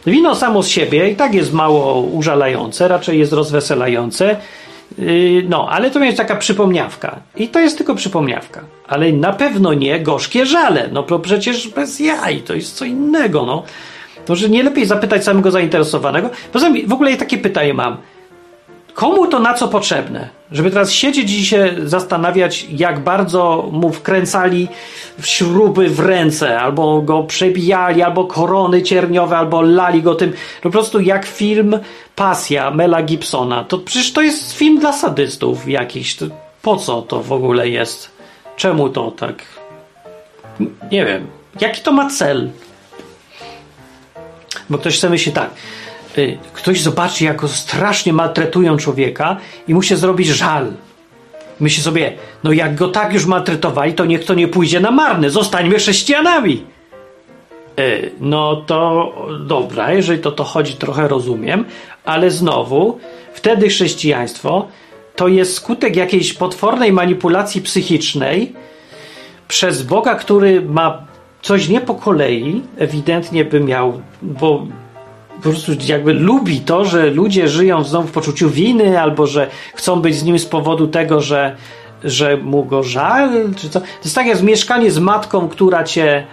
Wino 0.05 0.35
samo 0.35 0.63
z 0.63 0.67
siebie 0.67 1.09
i 1.09 1.15
tak 1.15 1.33
jest 1.33 1.53
mało 1.53 2.01
użalające, 2.01 2.87
raczej 2.87 3.19
jest 3.19 3.33
rozweselające 3.33 4.35
Yy, 4.97 5.43
no, 5.49 5.69
ale 5.69 5.91
to 5.91 5.99
jest 5.99 6.17
taka 6.17 6.35
przypomniawka. 6.35 7.19
I 7.35 7.47
to 7.47 7.59
jest 7.59 7.77
tylko 7.77 7.95
przypomniawka. 7.95 8.61
Ale 8.87 9.11
na 9.11 9.33
pewno 9.33 9.73
nie 9.73 9.99
gorzkie 9.99 10.45
żale. 10.45 10.89
No 10.91 11.03
to 11.03 11.19
przecież 11.19 11.67
bez 11.67 11.99
jaj, 11.99 12.41
to 12.41 12.53
jest 12.53 12.75
co 12.75 12.85
innego, 12.85 13.45
no. 13.45 13.63
To, 14.25 14.35
że 14.35 14.49
nie 14.49 14.63
lepiej 14.63 14.85
zapytać 14.85 15.23
samego 15.23 15.51
zainteresowanego. 15.51 16.29
Poza 16.53 16.67
tym 16.67 16.87
w 16.87 16.93
ogóle 16.93 17.17
takie 17.17 17.37
pytanie 17.37 17.73
mam. 17.73 17.97
Komu 18.93 19.27
to 19.27 19.39
na 19.39 19.53
co 19.53 19.67
potrzebne? 19.67 20.29
Żeby 20.51 20.71
teraz 20.71 20.91
siedzieć 20.91 21.31
i 21.31 21.45
się 21.45 21.75
zastanawiać, 21.85 22.65
jak 22.69 22.99
bardzo 22.99 23.69
mu 23.71 23.93
wkręcali 23.93 24.67
śruby 25.23 25.89
w 25.89 25.99
ręce, 25.99 26.59
albo 26.59 27.01
go 27.01 27.23
przebijali, 27.23 28.01
albo 28.01 28.25
korony 28.25 28.81
cierniowe, 28.81 29.37
albo 29.37 29.61
lali 29.61 30.01
go 30.01 30.15
tym. 30.15 30.33
Po 30.61 30.69
prostu 30.69 30.99
jak 30.99 31.25
film 31.25 31.79
Pasja 32.15 32.71
Mela 32.71 33.03
Gibsona. 33.03 33.63
To 33.63 33.77
przecież 33.77 34.13
to 34.13 34.21
jest 34.21 34.53
film 34.53 34.79
dla 34.79 34.93
sadystów 34.93 35.69
jakiś. 35.69 36.15
To 36.15 36.25
po 36.61 36.77
co 36.77 37.01
to 37.01 37.23
w 37.23 37.31
ogóle 37.31 37.69
jest? 37.69 38.11
Czemu 38.55 38.89
to 38.89 39.11
tak? 39.11 39.35
Nie 40.91 41.05
wiem. 41.05 41.27
Jaki 41.61 41.81
to 41.81 41.91
ma 41.91 42.09
cel? 42.09 42.49
Bo 44.69 44.77
ktoś 44.77 44.99
sobie 44.99 45.11
myśli 45.11 45.31
tak 45.31 45.49
ktoś 46.53 46.81
zobaczy, 46.81 47.23
jak 47.23 47.41
strasznie 47.47 48.13
maltretują 48.13 48.77
człowieka 48.77 49.37
i 49.67 49.73
mu 49.73 49.81
się 49.81 49.97
zrobić 49.97 50.27
żal. 50.27 50.73
Myśli 51.59 51.83
sobie, 51.83 52.13
no 52.43 52.51
jak 52.51 52.75
go 52.75 52.87
tak 52.87 53.13
już 53.13 53.25
maltretowali, 53.25 53.93
to 53.93 54.05
niech 54.05 54.25
to 54.25 54.33
nie 54.33 54.47
pójdzie 54.47 54.79
na 54.79 54.91
marne, 54.91 55.29
zostańmy 55.29 55.75
chrześcijanami. 55.75 56.63
Y, 57.79 58.11
no 58.19 58.55
to 58.55 59.11
dobra, 59.39 59.93
jeżeli 59.93 60.21
to 60.21 60.31
to 60.31 60.43
chodzi, 60.43 60.73
trochę 60.73 61.07
rozumiem, 61.07 61.65
ale 62.05 62.31
znowu, 62.31 62.99
wtedy 63.33 63.69
chrześcijaństwo 63.69 64.67
to 65.15 65.27
jest 65.27 65.53
skutek 65.53 65.95
jakiejś 65.95 66.33
potwornej 66.33 66.91
manipulacji 66.91 67.61
psychicznej 67.61 68.53
przez 69.47 69.83
Boga, 69.83 70.15
który 70.15 70.61
ma 70.61 71.05
coś 71.41 71.69
nie 71.69 71.81
po 71.81 71.95
kolei, 71.95 72.61
ewidentnie 72.77 73.45
by 73.45 73.59
miał, 73.59 74.01
bo 74.21 74.67
po 75.35 75.41
prostu 75.41 75.71
jakby 75.87 76.13
lubi 76.13 76.59
to, 76.59 76.85
że 76.85 77.09
ludzie 77.09 77.47
żyją 77.47 77.83
znowu 77.83 78.07
w 78.07 78.11
poczuciu 78.11 78.49
winy, 78.49 79.01
albo 79.01 79.27
że 79.27 79.47
chcą 79.73 80.01
być 80.01 80.15
z 80.15 80.23
nim 80.23 80.39
z 80.39 80.45
powodu 80.45 80.87
tego, 80.87 81.21
że, 81.21 81.55
że 82.03 82.37
mu 82.37 82.65
go 82.65 82.83
żal, 82.83 83.29
czy 83.55 83.69
co. 83.69 83.79
To 83.79 83.87
jest 84.03 84.15
tak 84.15 84.27
jak 84.27 84.41
mieszkanie 84.41 84.91
z 84.91 84.99
matką, 84.99 85.49
która 85.49 85.83
cię 85.83 86.25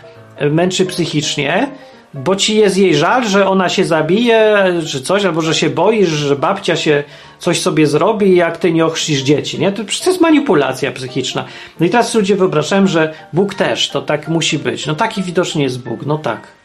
męczy 0.51 0.87
psychicznie, 0.87 1.69
bo 2.15 2.37
ci 2.37 2.57
jest 2.57 2.77
jej 2.77 2.95
żal, 2.95 3.29
że 3.29 3.49
ona 3.49 3.69
się 3.69 3.85
zabije, 3.85 4.65
czy 4.87 5.01
coś, 5.01 5.25
albo 5.25 5.41
że 5.43 5.55
się 5.55 5.71
boisz, 5.71 6.09
że 6.09 6.37
babcia 6.37 6.77
się 6.77 7.05
coś 7.39 7.61
sobie 7.61 7.87
zrobi, 7.87 8.37
jak 8.37 8.57
ty 8.57 8.73
nie 8.73 8.87
ochrzcisz 8.87 9.21
dzieci, 9.21 9.59
nie? 9.59 9.73
To 9.73 9.85
przecież 9.85 10.07
jest 10.07 10.21
manipulacja 10.21 10.93
psychiczna. 10.93 11.45
No 11.81 11.87
i 11.87 11.91
teraz 11.91 12.15
ludzie 12.15 12.37
wyobrażają, 12.37 12.87
że 12.87 13.15
Bóg 13.33 13.55
też, 13.55 13.89
to 13.89 14.03
tak 14.03 14.29
musi 14.29 14.59
być. 14.59 14.87
No 14.87 14.95
taki 14.95 15.23
widocznie 15.23 15.63
jest 15.63 15.83
Bóg, 15.83 16.07
no 16.07 16.19
tak. 16.19 16.60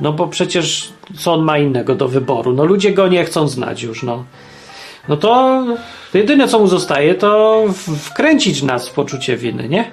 No 0.00 0.12
bo 0.12 0.26
przecież 0.26 0.92
co 1.18 1.32
on 1.32 1.42
ma 1.42 1.58
innego 1.58 1.94
do 1.94 2.08
wyboru? 2.08 2.52
No 2.52 2.64
ludzie 2.64 2.92
go 2.92 3.08
nie 3.08 3.24
chcą 3.24 3.48
znać 3.48 3.82
już, 3.82 4.02
no. 4.02 4.24
No 5.08 5.16
to 5.16 5.62
jedyne 6.14 6.48
co 6.48 6.58
mu 6.58 6.66
zostaje 6.66 7.14
to 7.14 7.64
wkręcić 7.98 8.62
nas 8.62 8.88
w 8.88 8.92
poczucie 8.92 9.36
winy, 9.36 9.68
nie? 9.68 9.90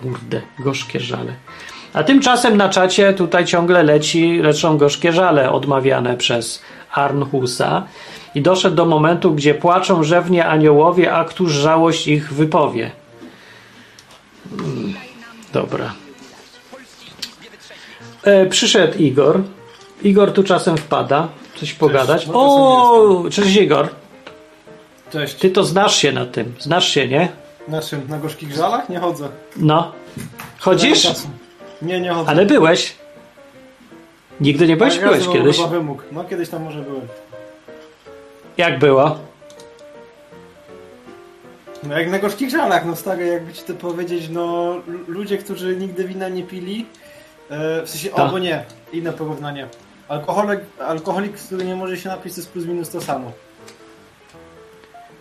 Kurde, 0.00 0.40
gorzkie 0.58 1.00
żale. 1.00 1.32
A 1.92 2.02
tymczasem 2.02 2.56
na 2.56 2.68
czacie 2.68 3.12
tutaj 3.12 3.44
ciągle 3.44 3.82
leci, 3.82 4.38
leczą 4.38 4.78
gorzkie 4.78 5.12
żale 5.12 5.52
odmawiane 5.52 6.16
przez 6.16 6.62
Arnhusa 6.92 7.86
i 8.34 8.42
doszedł 8.42 8.76
do 8.76 8.86
momentu, 8.86 9.34
gdzie 9.34 9.54
płaczą 9.54 10.04
rzewnie 10.04 10.46
aniołowie, 10.46 11.12
a 11.12 11.24
któż 11.24 11.52
żałość 11.52 12.08
ich 12.08 12.32
wypowie. 12.32 12.90
Hmm, 14.58 14.94
dobra. 15.52 15.92
E, 18.22 18.46
przyszedł 18.46 18.98
Igor. 18.98 19.42
Igor 20.02 20.32
tu 20.32 20.44
czasem 20.44 20.76
wpada, 20.76 21.28
coś 21.56 21.72
pogadać. 21.72 22.26
no 22.26 22.32
o, 22.34 23.30
cześć 23.30 23.56
Igor. 23.56 23.88
Cześć. 25.12 25.34
Ty 25.34 25.50
to 25.50 25.64
znasz 25.64 25.96
się 25.96 26.12
na 26.12 26.26
tym. 26.26 26.54
Znasz 26.58 26.88
się, 26.88 27.08
nie? 27.08 27.28
Na 27.68 27.82
czym? 27.82 28.08
Na 28.08 28.18
gorzkich 28.18 28.52
żalach? 28.54 28.88
Nie 28.88 28.98
chodzę. 28.98 29.28
No. 29.56 29.92
Chodzisz? 30.58 31.08
Nie, 31.82 32.00
nie 32.00 32.10
chodzę. 32.10 32.30
Ale 32.30 32.46
byłeś. 32.46 32.94
Nigdy 34.40 34.66
nie 34.66 34.76
byłeś? 34.76 34.98
Byłeś 34.98 35.28
kiedyś. 35.28 35.56
Chyba 35.56 35.68
wymóg. 35.68 36.04
No 36.12 36.24
kiedyś 36.24 36.48
tam 36.48 36.62
może 36.62 36.80
byłem. 36.82 37.06
Jak 38.56 38.78
było? 38.78 39.18
No 41.82 41.98
jak 41.98 42.10
na 42.10 42.18
gorzkich 42.18 42.50
żalach, 42.50 42.86
no 42.86 42.96
stary, 42.96 43.26
jakby 43.26 43.52
ci 43.52 43.62
to 43.62 43.74
powiedzieć, 43.74 44.28
no 44.30 44.74
ludzie, 45.08 45.38
którzy 45.38 45.76
nigdy 45.76 46.04
wina 46.04 46.28
nie 46.28 46.42
pili, 46.42 46.86
e, 47.50 47.82
w 47.82 47.90
sensie, 47.90 48.08
Tak. 48.08 48.18
albo 48.18 48.38
nie, 48.38 48.64
inne 48.92 49.12
porównanie. 49.12 49.68
Alkoholik, 50.08 50.60
alkoholik, 50.86 51.36
który 51.36 51.64
nie 51.64 51.76
może 51.76 51.96
się 51.96 52.08
napić, 52.08 52.34
to 52.34 52.40
jest 52.40 52.52
plus 52.52 52.66
minus 52.66 52.90
to 52.90 53.00
samo. 53.00 53.32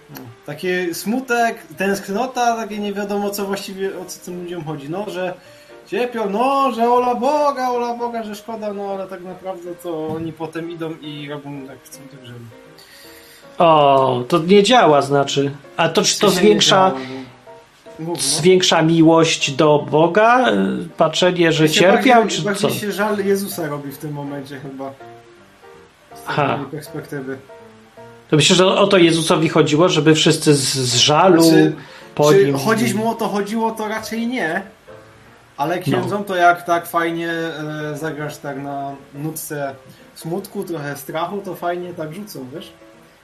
No. 0.10 0.16
Taki 0.46 0.94
smutek, 0.94 1.58
tęsknota, 1.78 2.56
takie 2.56 2.78
nie 2.78 2.94
wiadomo 2.94 3.30
co 3.30 3.46
właściwie, 3.46 4.00
o 4.00 4.06
co 4.06 4.26
tym 4.26 4.44
ludziom 4.44 4.64
chodzi, 4.66 4.90
no, 4.90 5.10
że 5.10 5.34
cierpią, 5.88 6.30
no, 6.30 6.72
że 6.72 6.92
ola 6.92 7.16
Boga, 7.16 7.70
ola 7.70 7.94
Boga, 7.94 8.24
że 8.24 8.36
szkoda, 8.36 8.74
no, 8.74 8.92
ale 8.92 9.08
tak 9.08 9.22
naprawdę 9.22 9.76
to 9.84 10.08
oni 10.08 10.34
potem 10.34 10.72
idą 10.72 10.90
i 11.02 11.30
robią 11.30 11.66
jak 11.66 11.84
chcą, 11.84 12.00
tak 12.12 12.26
żeby. 12.26 12.40
O, 13.58 14.24
to 14.28 14.40
nie 14.40 14.64
działa, 14.64 15.02
znaczy. 15.02 15.52
A 15.78 15.90
to 15.90 16.04
czy 16.04 16.20
to 16.20 16.30
zwiększa, 16.30 16.92
zwiększa 18.20 18.82
miłość 18.82 19.52
do 19.52 19.86
Boga? 19.92 20.46
Patrzenie, 20.98 21.52
że 21.52 21.70
cierpiał, 21.70 22.22
bardziej, 22.22 22.38
czy 22.40 22.46
bardziej 22.46 22.70
co? 22.70 22.76
się 22.76 22.92
żal 22.92 23.26
Jezusa 23.26 23.68
robi 23.68 23.92
w 23.92 23.98
tym 23.98 24.14
momencie 24.14 24.60
chyba. 24.60 24.92
Z 26.16 26.24
Aha. 26.28 26.60
perspektywy. 26.72 27.38
To 28.30 28.36
myślę, 28.36 28.56
że 28.56 28.68
o 28.68 28.88
to 28.88 28.98
Jezusowi 28.98 29.50
chodziło, 29.50 29.90
żeby 29.90 30.16
wszyscy 30.16 30.54
z, 30.56 30.74
z 30.74 30.96
żalu 30.96 31.44
Znaczy, 31.44 31.76
po 32.16 32.32
Czy 32.32 32.46
nim... 32.46 32.58
chodzić 32.58 32.94
mu 32.94 33.10
o 33.10 33.16
to 33.16 33.28
chodziło, 33.28 33.72
to 33.72 33.88
raczej 33.88 34.28
nie. 34.28 34.62
Ale 35.58 35.80
księdzom 35.80 36.24
to 36.24 36.36
jak 36.36 36.66
tak 36.66 36.88
fajnie 36.88 37.32
e, 37.32 37.98
zagrasz 37.98 38.38
tak 38.38 38.64
na 38.64 38.92
nutce 39.14 39.76
smutku, 40.16 40.64
trochę 40.64 40.98
strachu, 40.98 41.42
to 41.46 41.56
fajnie 41.56 41.94
tak 41.94 42.14
rzucą, 42.14 42.46
wiesz? 42.54 42.72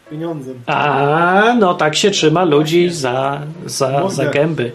Pieniądzem. 0.09 0.61
A, 0.67 1.53
no 1.59 1.73
tak 1.73 1.95
się 1.95 2.11
trzyma 2.11 2.43
ludzi 2.43 2.89
za, 2.89 3.41
za, 3.65 4.09
za 4.09 4.25
gęby 4.25 4.71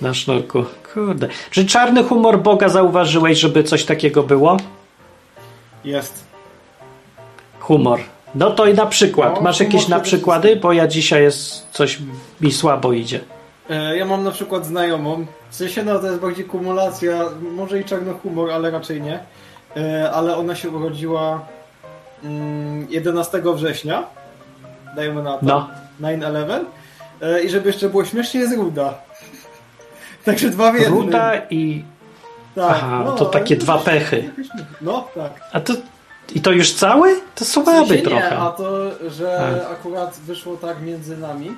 na 0.00 0.14
sznurku. 0.14 0.64
Kurde. 0.94 1.28
Czy 1.50 1.66
czarny 1.66 2.04
humor 2.04 2.38
Boga 2.38 2.68
zauważyłeś, 2.68 3.38
żeby 3.38 3.64
coś 3.64 3.84
takiego 3.84 4.22
było? 4.22 4.56
Jest. 5.84 6.24
Humor. 7.60 8.00
No 8.34 8.50
to 8.50 8.66
i 8.66 8.74
na 8.74 8.86
przykład. 8.86 9.34
No, 9.36 9.40
Masz 9.40 9.60
jakieś 9.60 9.88
na 9.88 10.00
przykłady? 10.00 10.56
Bo 10.56 10.72
ja 10.72 10.86
dzisiaj 10.86 11.22
jest 11.22 11.66
coś 11.70 11.98
mi 12.40 12.52
słabo 12.52 12.92
idzie. 12.92 13.20
E, 13.70 13.96
ja 13.96 14.04
mam 14.04 14.24
na 14.24 14.30
przykład 14.30 14.66
znajomą, 14.66 15.26
w 15.50 15.54
sensie 15.54 15.84
no 15.84 15.98
to 15.98 16.06
jest 16.06 16.20
bardziej 16.20 16.44
kumulacja, 16.44 17.24
może 17.56 17.80
i 17.80 17.84
czarny 17.84 18.12
humor, 18.12 18.50
ale 18.50 18.70
raczej 18.70 19.02
nie. 19.02 19.20
E, 19.76 20.10
ale 20.10 20.36
ona 20.36 20.54
się 20.54 20.70
urodziła 20.70 21.46
mm, 22.24 22.86
11 22.90 23.42
września, 23.54 24.04
dajmy 24.96 25.22
na 25.22 25.32
to, 25.38 25.46
No. 25.46 25.68
9-11. 26.00 26.64
E, 27.22 27.42
I 27.42 27.50
żeby 27.50 27.66
jeszcze 27.66 27.88
było 27.88 28.04
śmiesznie, 28.04 28.40
jest 28.40 28.56
ruda. 28.56 28.94
Także 30.24 30.50
dwa 30.50 30.72
w 30.72 30.74
jednym. 30.74 30.94
Ruda 30.94 31.32
i... 31.50 31.84
Tak, 32.54 32.70
Aha, 32.70 33.02
no, 33.04 33.12
to 33.12 33.24
takie 33.26 33.56
dwa 33.56 33.78
pechy. 33.78 34.30
No, 34.80 35.08
tak. 35.14 35.32
A 35.52 35.60
to... 35.60 35.72
I 36.34 36.40
to 36.40 36.52
już 36.52 36.72
cały? 36.72 37.20
To 37.34 37.44
W 37.44 37.48
słaby 37.48 37.88
sensie 37.88 38.02
trochę. 38.02 38.30
Nie, 38.30 38.38
a 38.38 38.50
to, 38.50 38.70
że 39.10 39.58
A. 39.66 39.70
akurat 39.70 40.18
wyszło 40.18 40.56
tak 40.56 40.82
między 40.82 41.16
nami, 41.16 41.56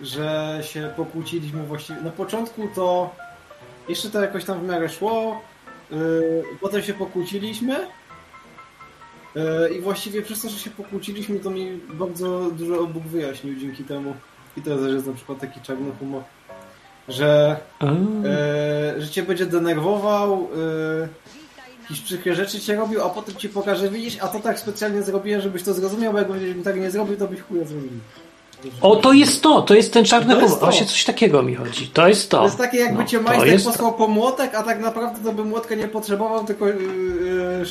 że 0.00 0.58
się 0.62 0.90
pokłóciliśmy 0.96 1.62
właściwie. 1.62 2.00
Na 2.00 2.10
początku 2.10 2.68
to 2.74 3.10
jeszcze 3.88 4.10
to 4.10 4.20
jakoś 4.22 4.44
tam 4.44 4.60
w 4.60 4.68
miarę 4.68 4.88
szło, 4.88 5.40
yy, 5.90 6.42
potem 6.60 6.82
się 6.82 6.94
pokłóciliśmy 6.94 7.76
i 9.76 9.80
właściwie 9.80 10.22
przez 10.22 10.42
to, 10.42 10.48
że 10.48 10.58
się 10.58 10.70
pokłóciliśmy, 10.70 11.40
to 11.40 11.50
mi 11.50 11.80
bardzo 11.92 12.50
dużo 12.50 12.86
Bóg 12.86 13.02
wyjaśnił 13.02 13.56
dzięki 13.56 13.84
temu. 13.84 14.14
I 14.56 14.62
to 14.62 14.76
też 14.76 14.92
jest 14.92 15.06
na 15.06 15.12
przykład 15.12 15.38
taki 15.40 15.60
czarny 15.60 15.90
humor, 15.98 16.22
że 17.08 17.56
yy, 17.82 19.02
że 19.02 19.08
cię 19.08 19.22
będzie 19.22 19.46
denerwował, 19.46 20.48
yy, 21.00 21.08
jakieś 21.82 22.00
przykre 22.00 22.34
rzeczy 22.34 22.60
cię 22.60 22.76
robił, 22.76 23.02
a 23.04 23.08
potem 23.08 23.36
ci 23.36 23.48
pokaże, 23.48 23.88
widzisz, 23.90 24.16
a 24.20 24.28
to 24.28 24.40
tak 24.40 24.58
specjalnie 24.58 25.02
zrobiłem, 25.02 25.40
żebyś 25.40 25.62
to 25.62 25.74
zrozumiał, 25.74 26.12
bo 26.12 26.18
jakbyś 26.18 26.64
tak 26.64 26.80
nie 26.80 26.90
zrobił, 26.90 27.16
to 27.16 27.28
byś 27.28 27.40
chuja 27.40 27.64
zrobił. 27.64 27.90
O, 28.80 28.96
to 28.96 29.12
jest 29.12 29.42
to, 29.42 29.62
to 29.62 29.74
jest 29.74 29.92
ten 29.92 30.04
czarny 30.04 30.34
To 30.34 30.40
humor. 30.40 30.58
to. 30.58 30.64
Właśnie 30.64 30.86
coś 30.86 31.04
takiego 31.04 31.42
mi 31.42 31.54
chodzi. 31.54 31.88
To 31.88 32.08
jest 32.08 32.30
to. 32.30 32.38
To 32.38 32.44
jest 32.44 32.58
takie 32.58 32.78
jakby 32.78 33.02
No, 33.02 33.08
cię 33.08 33.18
to 33.18 33.24
majster 33.24 33.62
posłał 33.64 33.94
po 33.94 34.08
młotek, 34.08 34.54
a 34.54 34.62
tak 34.62 34.80
naprawdę 34.80 35.24
to 35.24 35.32
by 35.32 35.44
młotka 35.44 35.74
nie 35.74 35.88
potrzebował, 35.88 36.44
tylko 36.44 36.66
yy, 36.68 36.74
yy, 37.58 37.66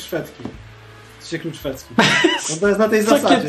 szwedzki. 1.28 1.36
Czy 1.36 1.38
klucz 1.38 1.56
szwedzki. 1.56 1.94
No 2.50 2.56
to 2.60 2.68
jest 2.68 2.78
na 2.78 2.88
tej 2.88 3.04
Takie- 3.04 3.20
zasadzie. 3.20 3.48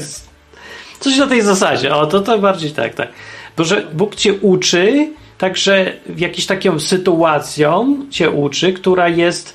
Coś 0.99 1.17
na 1.17 1.27
tej 1.27 1.41
zasadzie. 1.41 1.95
O, 1.95 2.05
to, 2.07 2.19
to 2.21 2.39
bardziej 2.39 2.71
tak, 2.71 2.93
tak. 2.95 3.09
Bo 3.57 3.63
że 3.63 3.81
Bóg 3.93 4.15
cię 4.15 4.33
uczy, 4.33 5.09
także 5.37 5.93
w 6.05 6.19
jakiejś 6.19 6.45
taką 6.45 6.79
sytuacją 6.79 8.05
cię 8.09 8.29
uczy, 8.31 8.73
która 8.73 9.07
jest 9.09 9.53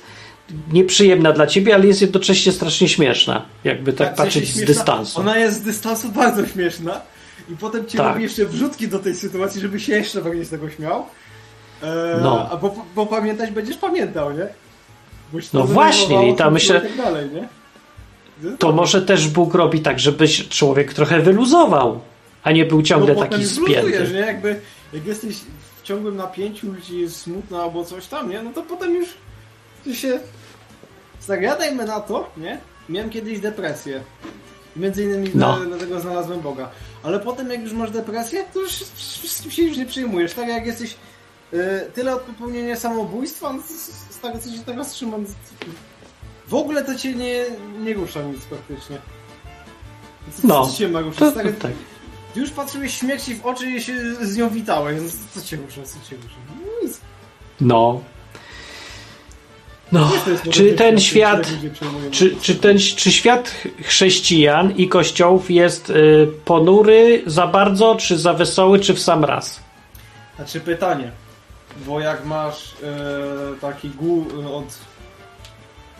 nieprzyjemna 0.71 1.31
dla 1.31 1.47
ciebie, 1.47 1.75
ale 1.75 1.87
jest 1.87 2.01
jednocześnie 2.01 2.51
strasznie 2.51 2.89
śmieszna. 2.89 3.45
Jakby 3.63 3.93
tak, 3.93 4.07
sensie 4.07 4.23
patrzeć 4.23 4.47
z 4.53 4.65
dystansu. 4.65 5.19
Ona 5.19 5.37
jest 5.37 5.55
z 5.57 5.61
dystansu 5.61 6.09
bardzo 6.09 6.47
śmieszna 6.47 7.01
i 7.49 7.55
potem 7.55 7.85
ci 7.85 7.97
Tak. 7.97 8.07
robi 8.07 8.23
jeszcze 8.23 8.45
wrzutki 8.45 8.87
do 8.87 8.99
tej 8.99 9.15
sytuacji, 9.15 9.61
żeby 9.61 9.79
się 9.79 9.93
jeszcze 9.93 10.21
bardziej 10.21 10.45
z 10.45 10.49
tego 10.49 10.69
śmiał. 10.69 11.05
E, 11.83 12.19
No. 12.21 12.49
A 12.51 12.57
bo, 12.57 12.75
bo 12.95 13.05
pamiętać 13.05 13.51
będziesz 13.51 13.77
pamiętał, 13.77 14.31
nie? 14.31 14.47
No 15.53 15.63
właśnie, 15.63 16.29
i 16.31 16.35
tam 16.35 16.53
myślę- 16.53 16.81
tak 16.81 16.97
dalej, 16.97 17.29
nie? 17.33 17.47
To 18.59 18.71
może 18.71 19.01
też 19.01 19.27
Bóg 19.27 19.53
robi 19.53 19.79
tak, 19.81 19.99
żebyś 19.99 20.47
człowiek 20.49 20.93
trochę 20.93 21.19
wyluzował, 21.19 22.01
a 22.43 22.51
nie 22.51 22.65
był 22.65 22.81
ciągle 22.81 23.13
no, 23.15 23.21
taki 23.21 23.45
spięty. 23.45 24.09
nie? 24.13 24.19
Jakby, 24.19 24.61
jak 24.93 25.05
jesteś 25.05 25.37
w 25.81 25.83
ciągłym 25.83 26.15
napięciu, 26.15 26.75
ci 26.81 26.99
jest 26.99 27.21
smutno 27.21 27.63
albo 27.63 27.85
coś 27.85 28.07
tam, 28.07 28.29
nie? 28.29 28.41
No 28.41 28.53
to 28.53 28.63
potem 28.63 28.95
już 28.95 29.09
się... 29.97 30.19
Zagadajmy 31.21 31.85
na 31.85 31.99
to, 31.99 32.29
nie? 32.37 32.59
Miałem 32.89 33.09
kiedyś 33.09 33.39
depresję. 33.39 34.03
Między 34.75 35.03
innymi 35.03 35.31
No. 35.35 35.59
dlatego 35.67 35.99
znalazłem 35.99 36.41
Boga. 36.41 36.69
Ale 37.03 37.19
potem 37.19 37.51
jak 37.51 37.61
już 37.61 37.73
masz 37.73 37.91
depresję, 37.91 38.43
to 38.53 38.59
już 38.59 38.71
wszystkim 38.73 39.51
się 39.51 39.63
już 39.63 39.77
nie 39.77 39.85
przyjmujesz. 39.85 40.33
Tak 40.33 40.47
jak 40.47 40.65
jesteś 40.65 40.95
y, 41.53 41.57
tyle 41.93 42.15
od 42.15 42.21
popełnienia 42.21 42.75
samobójstwa, 42.75 43.53
no, 43.53 43.61
z, 43.61 43.69
z, 43.69 44.15
z 44.15 44.19
tego 44.19 44.39
co 44.39 44.49
się 44.49 44.59
teraz 44.65 44.91
trzymam, 44.91 45.25
w 46.47 46.53
ogóle 46.53 46.83
to 46.85 46.95
cię 46.95 47.13
nie, 47.15 47.45
nie 47.79 47.93
rusza 47.93 48.21
nic 48.21 48.41
praktycznie. 48.45 48.97
Co, 50.41 50.47
No. 50.47 50.67
co 50.67 50.77
cię 50.77 50.87
ma 50.89 50.99
ruszyć? 51.01 51.19
To, 51.19 51.31
to, 51.31 51.39
tak. 51.61 51.71
ty 52.33 52.39
już 52.39 52.49
patrzyłeś 52.51 52.97
śmierci 52.99 53.35
w 53.35 53.45
oczy 53.45 53.71
i 53.71 53.81
się 53.81 54.15
z 54.25 54.37
nią 54.37 54.49
witałeś. 54.49 54.97
No, 55.01 55.09
co 55.41 55.47
cię 55.47 55.57
rusza, 55.57 55.81
co 55.83 56.09
cię 56.09 56.15
rusza? 56.15 56.35
No 56.49 56.87
Nic. 56.87 56.99
No. 57.61 58.01
No, 59.91 60.11
czy 60.51 60.73
ten 60.73 60.99
świat, 60.99 61.47
czy, 62.11 62.35
czy, 62.41 62.55
ten, 62.55 62.77
czy 62.79 63.11
świat 63.11 63.49
ch- 63.49 63.85
chrześcijan 63.87 64.71
i 64.77 64.87
kościołów 64.87 65.51
jest 65.51 65.89
y, 65.89 66.27
ponury 66.45 67.23
za 67.25 67.47
bardzo, 67.47 67.95
czy 67.95 68.17
za 68.17 68.33
wesoły, 68.33 68.79
czy 68.79 68.93
w 68.93 68.99
sam 68.99 69.25
raz? 69.25 69.59
Znaczy 70.35 70.59
pytanie, 70.59 71.11
bo 71.87 71.99
jak 71.99 72.25
masz 72.25 72.73
e, 72.83 73.59
taki 73.61 73.89
gół 73.89 74.25
od, 74.53 74.65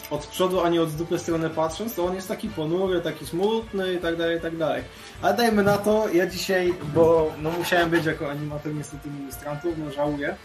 od 0.10 0.28
przodu, 0.28 0.62
a 0.62 0.70
nie 0.70 0.82
od 0.82 0.92
dupy 0.92 1.20
strony 1.20 1.50
patrząc, 1.50 1.96
to 1.96 2.06
on 2.06 2.16
jest 2.16 2.28
taki 2.28 2.50
ponury, 2.50 3.02
taki 3.02 3.26
smutny 3.26 3.94
i 3.94 3.98
tak 3.98 4.16
dalej, 4.16 4.38
i 4.38 4.42
tak 4.42 4.58
dalej. 4.58 4.84
Ale 5.22 5.34
dajmy 5.38 5.64
na 5.64 5.78
to, 5.78 6.10
ja 6.14 6.28
dzisiaj, 6.28 6.74
bo 6.94 7.32
no 7.42 7.52
musiałem 7.52 7.90
być 7.90 8.06
jako 8.06 8.32
animator 8.32 8.74
niestety 8.74 9.10
ministrantów, 9.10 9.74
no 9.78 9.92
żałuję, 9.92 10.36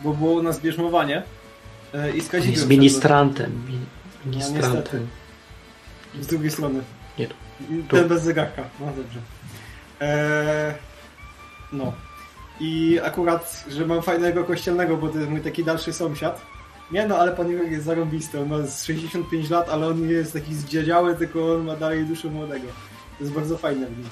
bo 0.00 0.12
było 0.12 0.32
u 0.32 0.42
nas 0.42 0.60
bierzmowanie 0.60 1.22
e, 1.94 2.08
i 2.08 2.12
z 2.12 2.16
Jest 2.16 2.30
Kazimierzem 2.30 2.68
ministrantem. 2.68 3.52
mi- 3.68 3.78
No. 4.26 4.30
Ministrantem. 4.32 5.08
Z 6.20 6.26
drugiej 6.26 6.50
strony. 6.50 6.80
Nie 7.18 7.26
tu. 7.26 7.34
Ten 7.90 8.08
bez 8.08 8.22
zegarka. 8.22 8.62
No 8.80 8.86
dobrze. 8.86 9.18
Eee, 10.00 10.74
no. 11.72 11.92
I 12.60 13.00
akurat, 13.04 13.64
że 13.68 13.86
mam 13.86 14.02
fajnego 14.02 14.44
kościelnego, 14.44 14.96
bo 14.96 15.08
to 15.08 15.18
jest 15.18 15.30
mój 15.30 15.40
taki 15.40 15.64
dalszy 15.64 15.92
sąsiad. 15.92 16.40
Nie 16.92 17.06
no, 17.06 17.16
ale 17.18 17.32
pan 17.32 17.50
Jurek 17.50 17.70
jest 17.70 17.84
zarąbisty. 17.84 18.40
On 18.40 18.48
ma 18.48 18.66
z 18.66 18.84
65 18.84 19.50
lat, 19.50 19.68
ale 19.68 19.86
on 19.86 20.06
nie 20.06 20.12
jest 20.12 20.32
taki 20.32 20.54
zdziedziały, 20.54 21.16
tylko 21.16 21.54
on 21.54 21.64
ma 21.64 21.76
dalej 21.76 22.04
duszę 22.04 22.28
młodego. 22.28 22.66
To 23.18 23.24
jest 23.24 23.32
bardzo 23.32 23.58
fajne 23.58 23.86
w 23.86 23.98
nim. 23.98 24.08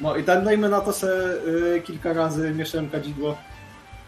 No 0.00 0.16
i 0.16 0.24
tam 0.24 0.44
dajmy 0.44 0.68
na 0.68 0.80
to 0.80 0.92
se 0.92 1.34
y, 1.76 1.82
kilka 1.84 2.12
razy 2.12 2.54
mieszałem 2.54 2.90
kadzidło. 2.90 3.38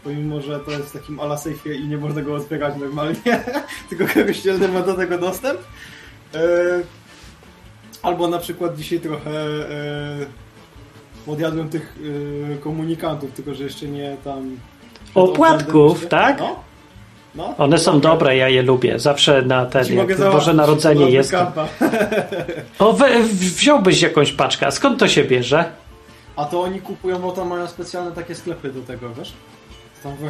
Pomimo, 0.03 0.41
że 0.41 0.59
to 0.59 0.71
jest 0.71 0.89
w 0.89 0.91
takim 0.91 1.19
ala 1.19 1.37
sejfie 1.37 1.75
i 1.75 1.87
nie 1.87 1.97
można 1.97 2.21
go 2.21 2.35
otwierać 2.35 2.75
normalnie, 2.79 3.43
tylko 3.89 4.05
kościelny 4.27 4.67
ma 4.67 4.81
do 4.81 4.93
tego 4.93 5.17
dostęp. 5.17 5.59
Eee, 6.33 6.83
Albo 8.01 8.27
na 8.27 8.37
przykład 8.37 8.77
dzisiaj 8.77 8.99
trochę 8.99 9.31
odjadłem 11.27 11.69
tych 11.69 11.95
e, 12.53 12.57
komunikantów, 12.57 13.31
tylko 13.31 13.53
że 13.53 13.63
jeszcze 13.63 13.87
nie 13.87 14.17
tam. 14.23 14.57
Opłatków, 15.15 16.07
tak? 16.07 16.39
No. 16.39 16.63
No. 17.35 17.55
One 17.57 17.77
są 17.77 17.93
Mogę- 17.93 18.01
dobre, 18.03 18.37
ja 18.37 18.49
je 18.49 18.61
lubię. 18.61 18.99
Zawsze 18.99 19.41
na 19.41 19.65
ten, 19.65 19.85
Boże 20.31 20.53
Narodzenie 20.53 21.09
jest. 21.09 21.35
O, 22.79 22.93
we, 22.93 23.23
wziąłbyś 23.23 24.01
jakąś 24.01 24.31
paczkę. 24.31 24.67
A 24.67 24.71
skąd 24.71 24.99
to 24.99 25.07
się 25.07 25.23
bierze? 25.23 25.65
A 26.35 26.45
to 26.45 26.61
oni 26.61 26.81
kupują, 26.81 27.19
bo 27.19 27.31
tam 27.31 27.47
mają 27.47 27.67
specjalne 27.67 28.11
takie 28.11 28.35
sklepy 28.35 28.71
do 28.71 28.81
tego, 28.81 29.13
wiesz? 29.13 29.33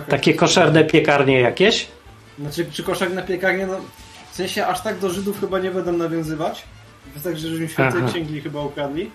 Takie 0.10 0.34
koszerne 0.34 0.84
piekarnie 0.84 1.40
jakieś? 1.40 1.88
Znaczy, 2.40 2.66
czy 2.72 2.84
koszak 2.84 3.14
na 3.14 3.22
piekarnię, 3.22 3.68
no 3.68 3.78
w 4.32 4.36
sensie 4.36 4.68
aż 4.68 4.82
tak 4.82 5.00
do 5.00 5.10
Żydów 5.10 5.40
chyba 5.40 5.60
nie 5.60 5.72
będą 5.72 5.92
nawiązywać. 5.92 6.64
To 7.14 7.20
tak, 7.30 7.38
że 7.38 7.48
im 7.48 7.70
święte 7.70 7.98
Aha. 7.98 8.08
księgi 8.10 8.42
chyba 8.42 8.62
ukradli. 8.62 9.12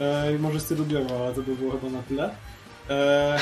E, 0.00 0.38
może 0.38 0.60
stylu 0.60 0.84
biorą, 0.84 1.06
ale 1.22 1.34
to 1.34 1.42
by 1.42 1.56
było 1.56 1.72
chyba 1.72 1.88
na 1.92 2.02
tyle. 2.02 2.30
E, 2.90 3.38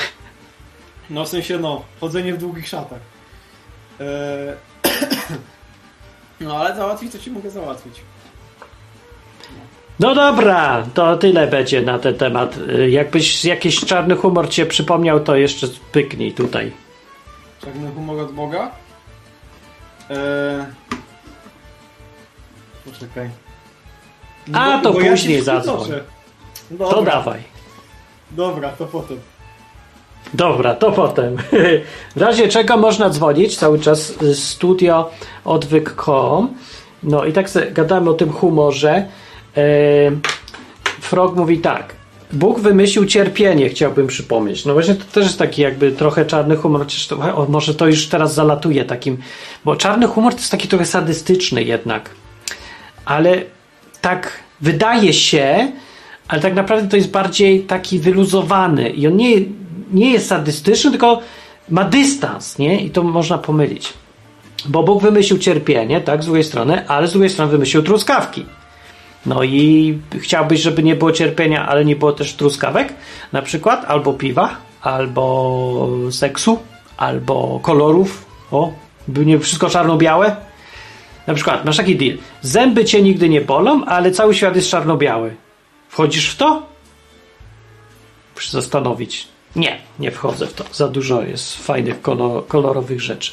no 1.09 1.25
w 1.25 1.27
sensie 1.27 1.57
no, 1.59 1.83
chodzenie 1.99 2.33
w 2.33 2.37
długich 2.37 2.67
szatach. 2.67 2.99
E, 3.99 4.57
no 6.39 6.57
ale 6.57 6.75
załatwić 6.75 7.11
to 7.11 7.19
ci 7.19 7.31
mogę 7.31 7.49
załatwić. 7.49 8.01
No 9.99 10.15
dobra, 10.15 10.85
to 10.93 11.17
tyle 11.17 11.47
będzie 11.47 11.81
na 11.81 11.99
ten 11.99 12.15
temat. 12.15 12.57
Y, 12.57 12.89
Jakbyś 12.89 13.45
jakiś 13.45 13.85
czarny 13.85 14.15
humor 14.15 14.49
cię 14.49 14.65
przypomniał, 14.65 15.19
to 15.19 15.35
jeszcze 15.35 15.67
pyknij 15.91 16.33
tutaj. 16.33 16.71
Czarny 17.61 17.91
humor 17.91 18.19
od 18.19 18.31
Boga. 18.31 18.71
E, 20.09 20.65
poczekaj. 22.85 23.29
A, 24.53 24.79
to 24.83 24.93
bo 24.93 25.01
ja 25.01 25.11
później 25.11 25.37
ci 25.37 25.43
zadzwoń. 25.43 25.89
To 26.77 27.01
dawaj. 27.01 27.43
Dobra, 28.31 28.69
to 28.69 28.85
potem. 28.85 29.19
Dobra, 30.33 30.75
to 30.75 30.91
potem. 30.91 31.37
W 32.15 32.21
razie 32.21 32.47
czego 32.47 32.77
można 32.77 33.09
dzwonić 33.09 33.57
cały 33.57 33.79
czas 33.79 34.13
y, 34.21 34.35
studio 34.35 35.09
odwyk.com. 35.45 36.53
No 37.03 37.25
i 37.25 37.33
tak 37.33 37.47
gadamy 37.71 38.09
o 38.09 38.13
tym 38.13 38.31
humorze. 38.31 39.07
E, 39.57 39.61
Frog 40.83 41.35
mówi 41.35 41.57
tak. 41.59 41.95
Bóg 42.33 42.59
wymyślił 42.59 43.05
cierpienie, 43.05 43.69
chciałbym 43.69 44.07
przypomnieć. 44.07 44.65
No 44.65 44.73
właśnie 44.73 44.95
to 44.95 45.03
też 45.05 45.23
jest 45.23 45.39
taki 45.39 45.61
jakby 45.61 45.91
trochę 45.91 46.25
czarny 46.25 46.55
humor, 46.55 46.81
chociaż 46.81 47.07
to, 47.07 47.15
o, 47.15 47.45
może 47.49 47.75
to 47.75 47.87
już 47.87 48.07
teraz 48.07 48.33
zalatuje 48.33 48.85
takim, 48.85 49.17
bo 49.65 49.75
czarny 49.75 50.07
humor 50.07 50.33
to 50.33 50.39
jest 50.39 50.51
taki 50.51 50.67
trochę 50.67 50.85
sadystyczny 50.85 51.63
jednak. 51.63 52.09
Ale 53.05 53.41
tak 54.01 54.31
wydaje 54.61 55.13
się, 55.13 55.71
ale 56.27 56.41
tak 56.41 56.55
naprawdę 56.55 56.89
to 56.89 56.95
jest 56.97 57.11
bardziej 57.11 57.61
taki 57.61 57.99
wyluzowany 57.99 58.89
i 58.89 59.07
on 59.07 59.15
nie, 59.15 59.35
nie 59.91 60.11
jest 60.11 60.27
sadystyczny, 60.27 60.91
tylko 60.91 61.19
ma 61.69 61.83
dystans, 61.83 62.57
nie? 62.57 62.81
I 62.81 62.89
to 62.89 63.03
można 63.03 63.37
pomylić. 63.37 63.93
Bo 64.65 64.83
Bóg 64.83 65.01
wymyślił 65.01 65.39
cierpienie, 65.39 66.01
tak, 66.01 66.23
z 66.23 66.25
drugiej 66.25 66.43
strony, 66.43 66.87
ale 66.87 67.07
z 67.07 67.11
drugiej 67.11 67.29
strony 67.29 67.51
wymyślił 67.51 67.83
truskawki. 67.83 68.45
No 69.25 69.43
i 69.43 69.97
chciałbyś, 70.19 70.61
żeby 70.61 70.83
nie 70.83 70.95
było 70.95 71.11
cierpienia, 71.11 71.67
ale 71.67 71.85
nie 71.85 71.95
było 71.95 72.11
też 72.11 72.33
truskawek, 72.33 72.93
na 73.33 73.41
przykład, 73.41 73.85
albo 73.87 74.13
piwa, 74.13 74.57
albo 74.81 75.89
seksu, 76.11 76.59
albo 76.97 77.59
kolorów. 77.63 78.25
O, 78.51 78.71
by 79.07 79.25
nie 79.25 79.39
wszystko 79.39 79.69
czarno-białe. 79.69 80.35
Na 81.27 81.33
przykład, 81.33 81.65
masz 81.65 81.77
taki 81.77 81.95
deal. 81.95 82.17
Zęby 82.41 82.85
cię 82.85 83.01
nigdy 83.01 83.29
nie 83.29 83.41
bolą, 83.41 83.85
ale 83.85 84.11
cały 84.11 84.35
świat 84.35 84.55
jest 84.55 84.69
czarno-biały. 84.69 85.35
Wchodzisz 85.89 86.29
w 86.29 86.37
to? 86.37 86.63
Muszę 88.35 88.51
zastanowić. 88.51 89.27
Nie, 89.55 89.77
nie 89.99 90.11
wchodzę 90.11 90.47
w 90.47 90.53
to. 90.53 90.63
Za 90.73 90.87
dużo 90.87 91.21
jest 91.21 91.57
fajnych, 91.57 92.01
kolor, 92.01 92.47
kolorowych 92.47 93.01
rzeczy. 93.01 93.31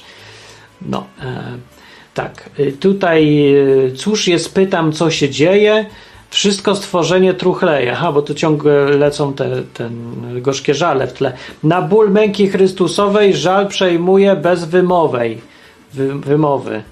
No, 0.82 1.06
e, 1.22 1.58
tak. 2.14 2.50
Y, 2.58 2.72
Tutaj, 2.72 3.54
y, 3.86 3.92
cóż 3.96 4.28
jest, 4.28 4.54
pytam, 4.54 4.92
co 4.92 5.10
się 5.10 5.30
dzieje. 5.30 5.86
Wszystko 6.30 6.74
stworzenie 6.76 7.34
truchleje. 7.34 7.92
Aha, 7.92 8.12
bo 8.12 8.22
tu 8.22 8.34
ciągle 8.34 8.84
lecą 8.84 9.34
te 9.34 9.62
ten, 9.74 10.14
gorzkie 10.42 10.74
żale 10.74 11.06
w 11.06 11.12
tle. 11.12 11.32
Na 11.62 11.82
ból 11.82 12.10
męki 12.10 12.48
Chrystusowej 12.48 13.36
żal 13.36 13.68
przejmuje 13.68 14.36
bez 14.36 14.64
wymowej. 14.64 15.40
Wy, 15.92 16.14
wymowy. 16.14 16.82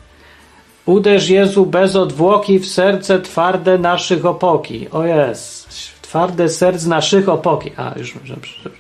Uderz 0.87 1.29
Jezu 1.29 1.67
bez 1.67 1.97
odwłoki 1.97 2.59
w 2.59 2.67
serce 2.67 3.21
twarde 3.21 3.79
naszych 3.79 4.27
opoki. 4.27 4.89
O 4.91 5.05
jest. 5.05 5.69
Twarde 6.03 6.49
serc 6.49 6.87
naszych 6.87 7.29
opoki. 7.29 7.71
A, 7.77 7.99
już 7.99 8.15
dobrze. 8.15 8.71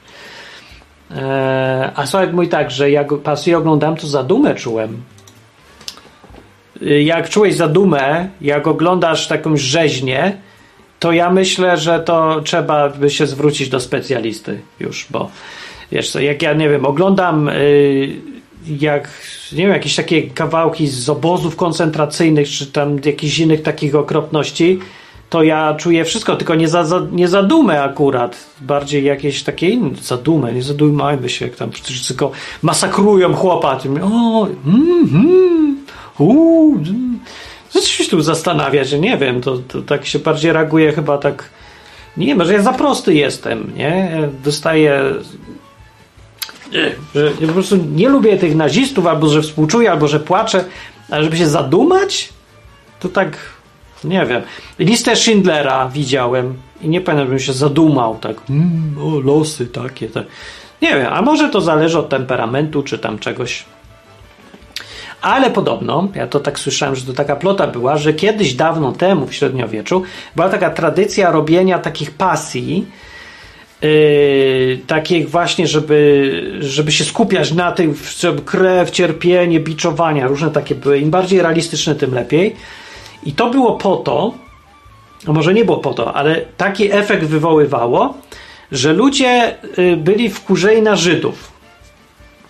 Eee, 1.10 1.90
a 1.94 2.06
Sławek 2.06 2.32
mój 2.32 2.48
tak, 2.48 2.70
że 2.70 2.90
jak 2.90 3.14
pasję 3.14 3.58
oglądam, 3.58 3.96
to 3.96 4.06
zadumę 4.06 4.54
czułem. 4.54 5.02
Jak 6.80 7.28
czułeś 7.28 7.54
zadumę, 7.54 8.28
jak 8.40 8.66
oglądasz 8.66 9.28
taką 9.28 9.56
rzeźnię, 9.56 10.36
to 11.00 11.12
ja 11.12 11.30
myślę, 11.30 11.76
że 11.76 12.00
to 12.00 12.40
trzeba 12.40 12.88
by 12.88 13.10
się 13.10 13.26
zwrócić 13.26 13.68
do 13.68 13.80
specjalisty 13.80 14.60
już, 14.80 15.06
bo 15.10 15.30
wiesz 15.92 16.10
co, 16.10 16.20
jak 16.20 16.42
ja 16.42 16.52
nie 16.52 16.68
wiem, 16.68 16.86
oglądam 16.86 17.48
y, 17.48 18.31
jak, 18.66 19.08
nie 19.52 19.62
wiem, 19.62 19.72
jakieś 19.72 19.96
takie 19.96 20.22
kawałki 20.22 20.86
z 20.86 21.08
obozów 21.08 21.56
koncentracyjnych, 21.56 22.48
czy 22.48 22.66
tam 22.66 22.96
jakichś 23.04 23.38
innych 23.38 23.62
takich 23.62 23.94
okropności, 23.94 24.78
to 25.30 25.42
ja 25.42 25.74
czuję 25.74 26.04
wszystko, 26.04 26.36
tylko 26.36 26.54
nie 26.54 26.68
za, 26.68 26.84
za, 26.84 27.06
nie 27.12 27.28
za 27.28 27.48
akurat, 27.82 28.46
bardziej 28.60 29.04
jakieś 29.04 29.42
takie 29.42 29.68
inne, 29.68 29.90
za 30.02 30.18
nie 30.54 30.62
zadumajmy 30.62 31.28
się, 31.28 31.44
jak 31.46 31.56
tam 31.56 31.70
przecież 31.70 32.06
tylko 32.06 32.30
masakrują 32.62 33.34
chłopa, 33.34 33.76
tym, 33.76 33.98
o, 34.02 34.48
mm, 34.66 35.08
mm, 35.12 35.76
uuu, 36.18 36.74
mm. 36.74 37.20
Się 37.80 38.04
tu 38.04 38.20
zastanawiać, 38.20 38.88
że 38.88 38.98
nie 38.98 39.18
wiem, 39.18 39.40
to, 39.40 39.58
to 39.58 39.82
tak 39.82 40.06
się 40.06 40.18
bardziej 40.18 40.52
reaguje 40.52 40.92
chyba 40.92 41.18
tak, 41.18 41.50
nie 42.16 42.26
wiem, 42.26 42.44
że 42.44 42.52
ja 42.52 42.62
za 42.62 42.72
prosty 42.72 43.14
jestem, 43.14 43.72
nie? 43.76 44.18
Dostaję 44.44 45.02
że 47.14 47.32
ja 47.40 47.46
po 47.46 47.52
prostu 47.52 47.76
nie 47.76 48.08
lubię 48.08 48.36
tych 48.36 48.56
nazistów, 48.56 49.06
albo 49.06 49.28
że 49.28 49.42
współczuję, 49.42 49.90
albo 49.90 50.08
że 50.08 50.20
płaczę, 50.20 50.64
ale 51.10 51.24
żeby 51.24 51.36
się 51.36 51.46
zadumać, 51.46 52.28
to 53.00 53.08
tak, 53.08 53.36
nie 54.04 54.26
wiem. 54.26 54.42
Listę 54.78 55.16
Schindlera 55.16 55.88
widziałem 55.88 56.54
i 56.82 56.88
nie 56.88 57.00
pamiętam, 57.00 57.26
żebym 57.26 57.38
się 57.38 57.52
zadumał, 57.52 58.18
tak, 58.18 58.36
mm, 58.50 58.94
o, 59.00 59.20
losy 59.20 59.66
takie, 59.66 60.08
tak. 60.08 60.24
Nie 60.82 60.94
wiem, 60.94 61.12
a 61.12 61.22
może 61.22 61.48
to 61.48 61.60
zależy 61.60 61.98
od 61.98 62.08
temperamentu, 62.08 62.82
czy 62.82 62.98
tam 62.98 63.18
czegoś. 63.18 63.64
Ale 65.22 65.50
podobno, 65.50 66.08
ja 66.14 66.26
to 66.26 66.40
tak 66.40 66.58
słyszałem, 66.58 66.96
że 66.96 67.06
to 67.06 67.12
taka 67.12 67.36
plota 67.36 67.66
była, 67.66 67.96
że 67.96 68.12
kiedyś 68.12 68.54
dawno 68.54 68.92
temu 68.92 69.26
w 69.26 69.34
średniowieczu 69.34 70.02
była 70.36 70.48
taka 70.48 70.70
tradycja 70.70 71.30
robienia 71.30 71.78
takich 71.78 72.10
pasji, 72.10 72.86
Yy, 73.82 74.78
takich 74.86 75.30
właśnie, 75.30 75.66
żeby, 75.66 76.58
żeby 76.60 76.92
się 76.92 77.04
skupiać 77.04 77.52
na 77.52 77.72
tym, 77.72 77.94
żeby 78.18 78.42
krew, 78.42 78.90
cierpienie, 78.90 79.60
biczowania, 79.60 80.26
różne 80.26 80.50
takie 80.50 80.74
były. 80.74 80.98
Im 80.98 81.10
bardziej 81.10 81.42
realistyczne, 81.42 81.94
tym 81.94 82.14
lepiej. 82.14 82.56
I 83.26 83.32
to 83.32 83.50
było 83.50 83.76
po 83.76 83.96
to, 83.96 84.34
a 85.26 85.32
może 85.32 85.54
nie 85.54 85.64
było 85.64 85.78
po 85.78 85.94
to, 85.94 86.14
ale 86.14 86.40
taki 86.56 86.92
efekt 86.92 87.24
wywoływało, 87.24 88.14
że 88.72 88.92
ludzie 88.92 89.56
yy, 89.76 89.96
byli 89.96 90.30
wkurzeni 90.30 90.82
na 90.82 90.96
Żydów, 90.96 91.52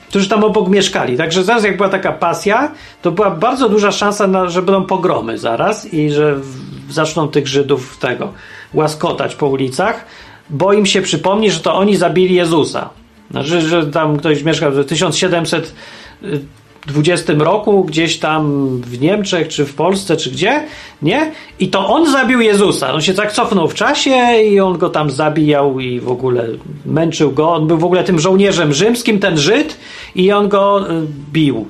którzy 0.08 0.28
tam 0.28 0.44
obok 0.44 0.68
mieszkali. 0.68 1.16
Także 1.16 1.44
zaraz 1.44 1.64
jak 1.64 1.76
była 1.76 1.88
taka 1.88 2.12
pasja, 2.12 2.72
to 3.02 3.12
była 3.12 3.30
bardzo 3.30 3.68
duża 3.68 3.92
szansa, 3.92 4.26
na, 4.26 4.48
że 4.48 4.62
będą 4.62 4.84
pogromy 4.84 5.38
zaraz 5.38 5.94
i 5.94 6.10
że 6.10 6.34
w, 6.34 6.92
zaczną 6.92 7.28
tych 7.28 7.48
Żydów 7.48 7.98
tego 7.98 8.32
łaskotać 8.74 9.34
po 9.34 9.46
ulicach 9.46 10.04
bo 10.52 10.72
im 10.72 10.86
się 10.86 11.02
przypomni, 11.02 11.50
że 11.50 11.60
to 11.60 11.74
oni 11.74 11.96
zabili 11.96 12.34
Jezusa. 12.34 12.90
Znaczy, 13.30 13.60
że 13.60 13.86
tam 13.86 14.16
ktoś 14.16 14.42
mieszkał 14.42 14.72
w 14.72 14.84
1720 14.84 17.32
roku, 17.38 17.84
gdzieś 17.84 18.18
tam 18.18 18.68
w 18.80 19.00
Niemczech, 19.00 19.48
czy 19.48 19.64
w 19.64 19.74
Polsce, 19.74 20.16
czy 20.16 20.30
gdzie, 20.30 20.64
nie? 21.02 21.32
I 21.58 21.68
to 21.68 21.88
on 21.88 22.12
zabił 22.12 22.40
Jezusa. 22.40 22.92
On 22.92 23.00
się 23.00 23.14
tak 23.14 23.32
cofnął 23.32 23.68
w 23.68 23.74
czasie 23.74 24.16
i 24.44 24.60
on 24.60 24.78
go 24.78 24.88
tam 24.88 25.10
zabijał 25.10 25.80
i 25.80 26.00
w 26.00 26.10
ogóle 26.10 26.46
męczył 26.86 27.32
go. 27.32 27.52
On 27.52 27.66
był 27.66 27.78
w 27.78 27.84
ogóle 27.84 28.04
tym 28.04 28.20
żołnierzem 28.20 28.72
rzymskim, 28.72 29.18
ten 29.18 29.38
Żyd, 29.38 29.76
i 30.14 30.32
on 30.32 30.48
go 30.48 30.90
y, 30.90 31.06
bił. 31.32 31.66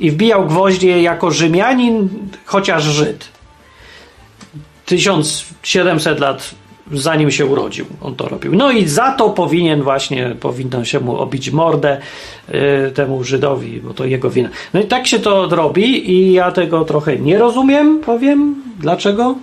I 0.00 0.10
wbijał 0.10 0.46
gwoździe 0.46 1.02
jako 1.02 1.30
Rzymianin, 1.30 2.08
chociaż 2.44 2.84
Żyd. 2.84 3.28
1700 4.86 6.20
lat 6.20 6.54
zanim 6.92 7.30
się 7.30 7.46
urodził, 7.46 7.86
on 8.02 8.14
to 8.14 8.28
robił. 8.28 8.54
No 8.54 8.70
i 8.70 8.88
za 8.88 9.12
to 9.12 9.30
powinien 9.30 9.82
właśnie, 9.82 10.36
powinno 10.40 10.84
się 10.84 11.00
mu 11.00 11.16
obić 11.16 11.50
mordę 11.50 12.00
y, 12.48 12.90
temu 12.94 13.24
Żydowi, 13.24 13.80
bo 13.80 13.94
to 13.94 14.04
jego 14.04 14.30
wina. 14.30 14.48
No 14.74 14.80
i 14.80 14.84
tak 14.84 15.06
się 15.06 15.18
to 15.18 15.48
robi 15.48 16.10
i 16.10 16.32
ja 16.32 16.52
tego 16.52 16.84
trochę 16.84 17.16
nie 17.16 17.38
rozumiem, 17.38 18.00
powiem 18.00 18.62
dlaczego, 18.78 19.34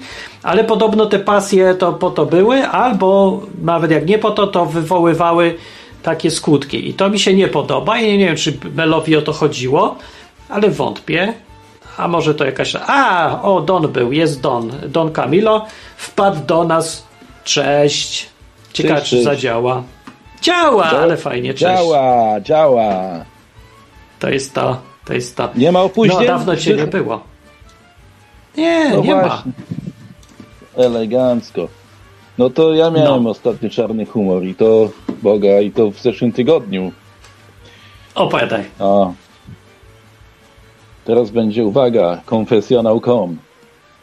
ale 0.44 0.64
podobno 0.64 1.06
te 1.06 1.20
pasje 1.20 1.76
to 1.76 1.94
po 1.94 2.12
to 2.12 2.26
były, 2.26 2.68
albo 2.68 3.42
nawet 3.62 3.92
jak 3.92 4.08
nie 4.08 4.20
po 4.20 4.32
to, 4.32 4.48
to 4.48 4.66
wywoływały 4.66 5.56
takie 6.04 6.32
skutki. 6.32 6.90
I 6.90 6.94
to 6.94 7.10
mi 7.10 7.20
się 7.20 7.34
nie 7.34 7.48
podoba 7.48 8.00
i 8.00 8.18
nie 8.18 8.26
wiem, 8.26 8.36
czy 8.36 8.58
Melowi 8.76 9.16
o 9.16 9.22
to 9.22 9.34
chodziło, 9.34 9.96
ale 10.50 10.70
wątpię. 10.70 11.34
A 11.98 12.08
może 12.08 12.36
to 12.36 12.46
jakaś. 12.46 12.76
A, 12.88 13.42
o, 13.42 13.62
Don 13.62 13.88
był, 13.88 14.12
jest 14.12 14.42
Don. 14.42 14.72
Don 14.88 15.12
Camilo 15.12 15.66
wpadł 15.98 16.46
do 16.46 16.64
nas 16.64 17.05
Cześć. 17.46 18.30
Ciekawe, 18.74 19.02
czy 19.02 19.24
zadziała. 19.24 19.84
Działa, 20.42 20.86
ale 20.86 21.18
fajnie, 21.18 21.54
cześć. 21.54 21.62
Działa, 21.62 22.42
działa. 22.42 23.26
To 24.20 24.30
jest 24.30 24.54
to, 24.54 24.82
to 25.06 25.14
jest 25.14 25.38
to. 25.38 25.50
Nie 25.56 25.72
ma 25.72 25.82
opóźnień? 25.82 26.20
No, 26.20 26.26
dawno 26.26 26.56
cię 26.56 26.76
nie 26.76 26.88
było. 26.88 27.24
Nie, 28.58 28.90
no 28.90 29.02
nie 29.02 29.16
właśnie. 29.16 29.52
ma. 30.78 30.84
Elegancko. 30.84 31.68
No 32.38 32.50
to 32.50 32.74
ja 32.74 32.90
miałem 32.90 33.24
no. 33.24 33.30
ostatnio 33.30 33.70
czarny 33.70 34.06
humor 34.06 34.44
i 34.44 34.56
to, 34.56 34.90
Boga, 35.22 35.62
i 35.62 35.72
to 35.72 35.92
w 35.92 36.00
zeszłym 36.00 36.32
tygodniu. 36.32 36.92
Opowiadaj. 38.16 38.64
A. 38.80 39.12
Teraz 41.06 41.30
będzie, 41.30 41.66
uwaga, 41.66 42.22
konfesjonał.com. 42.26 43.38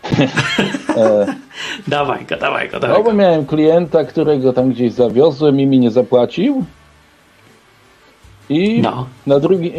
e, 0.96 1.26
dawaj 1.88 2.24
go, 2.24 2.36
dawaj 2.36 2.68
go, 2.68 2.80
dawaj 2.80 2.98
No 2.98 3.04
bo 3.04 3.12
miałem 3.12 3.46
klienta, 3.46 4.04
którego 4.04 4.52
tam 4.52 4.70
gdzieś 4.70 4.92
zawiozłem 4.92 5.60
i 5.60 5.66
mi 5.66 5.78
nie 5.78 5.90
zapłacił. 5.90 6.64
I 8.48 8.80
no. 8.82 9.06
na, 9.26 9.40
drugi, 9.40 9.72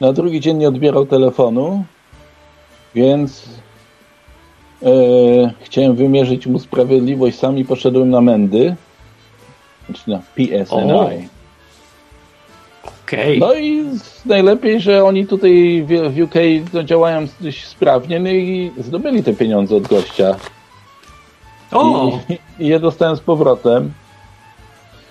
na 0.00 0.12
drugi 0.12 0.40
dzień 0.40 0.56
nie 0.56 0.68
odbierał 0.68 1.06
telefonu, 1.06 1.84
więc 2.94 3.48
e, 4.82 4.88
chciałem 5.60 5.96
wymierzyć 5.96 6.46
mu 6.46 6.58
sprawiedliwość 6.58 7.38
sam 7.38 7.58
i 7.58 7.64
poszedłem 7.64 8.10
na 8.10 8.20
Mendy, 8.20 8.76
znaczy 9.86 10.10
na 10.10 10.18
PSNI. 10.18 11.28
Okay. 13.10 13.38
No 13.38 13.54
i 13.54 13.84
najlepiej, 14.26 14.80
że 14.80 15.04
oni 15.04 15.26
tutaj 15.26 15.84
w, 15.88 16.20
UK 16.22 16.34
działają 16.84 17.26
dość 17.40 17.66
sprawnie, 17.66 18.20
no 18.20 18.28
i 18.30 18.70
zdobyli 18.78 19.22
te 19.22 19.34
pieniądze 19.34 19.76
od 19.76 19.86
gościa. 19.86 20.36
O! 21.72 22.12
I, 22.28 22.64
i 22.64 22.68
je 22.68 22.80
dostałem 22.80 23.16
z 23.16 23.20
powrotem. 23.20 23.92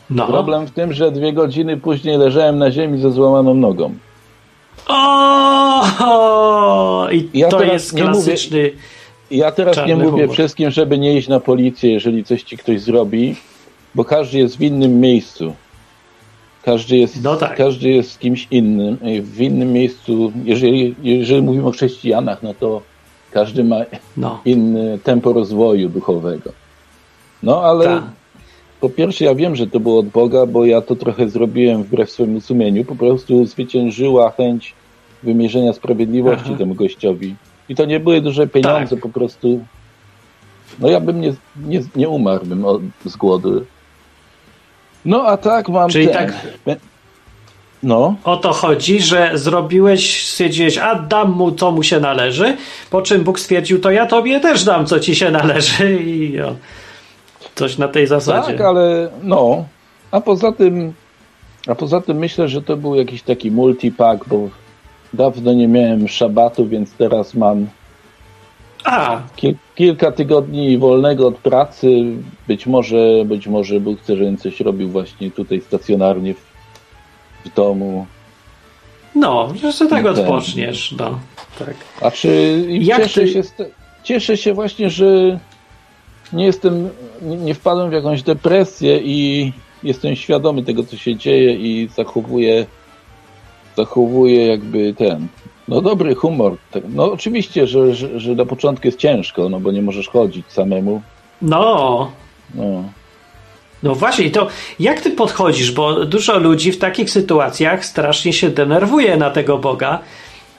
No. 0.10 0.28
Problem 0.28 0.68
w 0.68 0.72
tym, 0.72 0.94
że 0.94 1.12
dwie 1.12 1.34
godziny 1.34 1.78
później 1.78 2.18
leżałem 2.18 2.58
na 2.58 2.72
ziemi 2.72 3.00
ze 3.00 3.12
złamaną 3.12 3.54
nogą. 3.54 3.94
O! 4.88 5.88
I 7.12 7.30
ja 7.34 7.48
to 7.48 7.64
jest 7.64 7.94
klasyczny. 7.96 8.58
Mówię, 8.58 8.72
ja 9.32 9.52
teraz 9.52 9.78
nie 9.88 9.96
mówię 9.96 10.12
humor. 10.12 10.34
wszystkim, 10.34 10.72
żeby 10.72 10.98
nie 10.98 11.18
iść 11.18 11.28
na 11.28 11.40
policję, 11.40 11.94
jeżeli 11.94 12.24
coś 12.24 12.44
ci 12.44 12.58
ktoś 12.58 12.82
zrobi, 12.82 13.36
bo 13.96 14.06
każdy 14.06 14.38
jest 14.38 14.58
w 14.58 14.62
innym 14.62 15.00
miejscu. 15.00 15.54
Każdy 16.64 16.98
jest, 16.98 17.24
no 17.24 17.36
tak. 17.36 17.58
każdy 17.58 17.90
jest 17.90 18.20
kimś 18.20 18.48
innym, 18.52 18.98
w 19.22 19.42
innym 19.42 19.74
miejscu. 19.74 20.32
Jeżeli, 20.44 20.96
jeżeli 21.04 21.42
mówimy 21.42 21.68
o 21.68 21.72
chrześcijanach, 21.72 22.44
no 22.44 22.54
to 22.54 22.82
każdy 23.32 23.64
ma 23.64 23.78
no. 24.18 24.40
inne 24.46 25.00
tempo 25.00 25.34
rozwoju 25.34 25.90
duchowego. 25.90 26.52
No 27.44 27.62
ale 27.64 27.86
Ta. 27.86 28.04
po 28.82 28.90
pierwsze 28.90 29.26
ja 29.26 29.36
wiem, 29.36 29.56
że 29.56 29.68
to 29.68 29.80
było 29.80 30.00
od 30.00 30.08
Boga, 30.08 30.46
bo 30.46 30.66
ja 30.66 30.82
to 30.82 30.96
trochę 30.96 31.30
zrobiłem 31.30 31.84
wbrew 31.84 32.12
swojemu 32.12 32.42
sumieniu. 32.42 32.86
Po 32.86 32.96
prostu 32.96 33.46
zwyciężyła 33.46 34.32
chęć 34.32 34.74
wymierzenia 35.24 35.74
sprawiedliwości 35.74 36.46
Aha. 36.50 36.58
temu 36.58 36.76
gościowi. 36.76 37.36
I 37.70 37.76
to 37.76 37.86
nie 37.86 38.00
były 38.00 38.22
duże 38.22 38.48
pieniądze, 38.48 38.96
tak. 38.96 39.00
po 39.04 39.10
prostu. 39.10 39.66
No 40.80 40.90
ja 40.90 41.00
bym 41.00 41.22
nie, 41.22 41.34
nie, 41.66 41.82
nie 41.96 42.10
umarłbym 42.10 42.66
od, 42.66 42.82
z 43.06 43.16
głodu. 43.16 43.66
No 45.06 45.24
a 45.24 45.38
tak 45.38 45.70
mam 45.70 45.90
Czyli 45.90 46.08
ten. 46.08 46.14
tak 46.14 46.34
no. 47.84 48.16
O 48.24 48.38
to 48.38 48.54
chodzi, 48.54 49.02
że 49.02 49.32
zrobiłeś, 49.34 50.28
stwierdziłeś, 50.28 50.78
a 50.78 50.96
dam 50.96 51.32
mu, 51.32 51.52
co 51.52 51.72
mu 51.72 51.84
się 51.84 52.00
należy, 52.00 52.58
po 52.90 53.02
czym 53.02 53.24
Bóg 53.24 53.40
stwierdził, 53.40 53.80
to 53.80 53.92
ja 53.92 54.06
tobie 54.06 54.40
też 54.40 54.64
dam, 54.64 54.86
co 54.86 55.00
ci 55.00 55.16
się 55.16 55.32
należy 55.32 56.00
i 56.16 56.42
o, 56.42 56.56
coś 57.56 57.78
na 57.78 57.88
tej 57.88 58.08
zasadzie. 58.08 58.54
Tak, 58.54 58.62
ale 58.62 59.10
no, 59.24 59.66
a 60.12 60.22
poza 60.22 60.52
tym, 60.52 60.94
a 61.68 61.76
poza 61.76 62.02
tym 62.02 62.18
myślę, 62.18 62.48
że 62.48 62.62
to 62.62 62.78
był 62.78 62.96
jakiś 62.96 63.22
taki 63.22 63.52
multipack, 63.52 64.28
bo 64.28 64.50
dawno 65.14 65.54
nie 65.54 65.68
miałem 65.68 66.08
szabatu, 66.08 66.68
więc 66.68 66.92
teraz 66.92 67.34
mam 67.34 67.68
a. 68.90 69.22
Kil, 69.36 69.56
kilka 69.76 70.12
tygodni 70.12 70.78
wolnego 70.78 71.28
od 71.28 71.38
pracy. 71.38 71.88
Być 72.48 72.68
może, 72.68 73.26
być 73.26 73.48
może 73.48 73.80
Bóg 73.80 74.00
chce, 74.00 74.16
żebym 74.16 74.38
coś 74.38 74.60
robił 74.60 74.90
właśnie 74.90 75.32
tutaj 75.32 75.62
stacjonarnie 75.62 76.34
w, 76.34 76.42
w 77.46 77.54
domu. 77.56 78.06
No, 79.16 79.54
że 79.80 79.88
tak 79.88 80.06
odpoczniesz. 80.06 80.96
No, 81.00 81.20
tak. 81.60 81.76
A 82.02 82.12
czy 82.12 82.64
cieszę, 82.86 83.22
ty... 83.22 83.28
się, 83.28 83.42
cieszę 84.04 84.38
się 84.38 84.54
właśnie, 84.54 84.90
że 84.90 85.40
nie 86.34 86.46
jestem, 86.46 86.90
nie 87.22 87.54
wpadłem 87.54 87.90
w 87.90 87.94
jakąś 87.94 88.24
depresję 88.24 89.00
i 89.04 89.52
jestem 89.84 90.16
świadomy 90.16 90.64
tego, 90.64 90.84
co 90.84 90.98
się 90.98 91.16
dzieje 91.16 91.56
i 91.56 91.90
zachowuję, 91.96 92.66
zachowuję 93.78 94.48
jakby 94.48 94.94
ten, 94.94 95.28
no 95.70 95.82
dobry 95.82 96.16
humor. 96.16 96.58
No 96.90 97.12
oczywiście, 97.12 97.68
że, 97.68 97.96
że, 97.96 98.20
że 98.20 98.36
na 98.36 98.46
początku 98.46 98.88
jest 98.88 99.00
ciężko, 99.00 99.50
no 99.50 99.60
bo 99.60 99.72
nie 99.72 99.82
możesz 99.82 100.08
chodzić 100.08 100.46
samemu. 100.48 101.02
No. 101.42 102.12
No. 102.56 102.84
No 103.84 103.96
właśnie, 103.96 104.32
to 104.32 104.48
jak 104.80 105.02
ty 105.02 105.12
podchodzisz? 105.12 105.72
Bo 105.72 106.06
dużo 106.06 106.40
ludzi 106.40 106.72
w 106.72 106.80
takich 106.80 107.10
sytuacjach 107.10 107.86
strasznie 107.86 108.34
się 108.34 108.50
denerwuje 108.50 109.18
na 109.18 109.30
tego 109.30 109.58
Boga, 109.58 110.00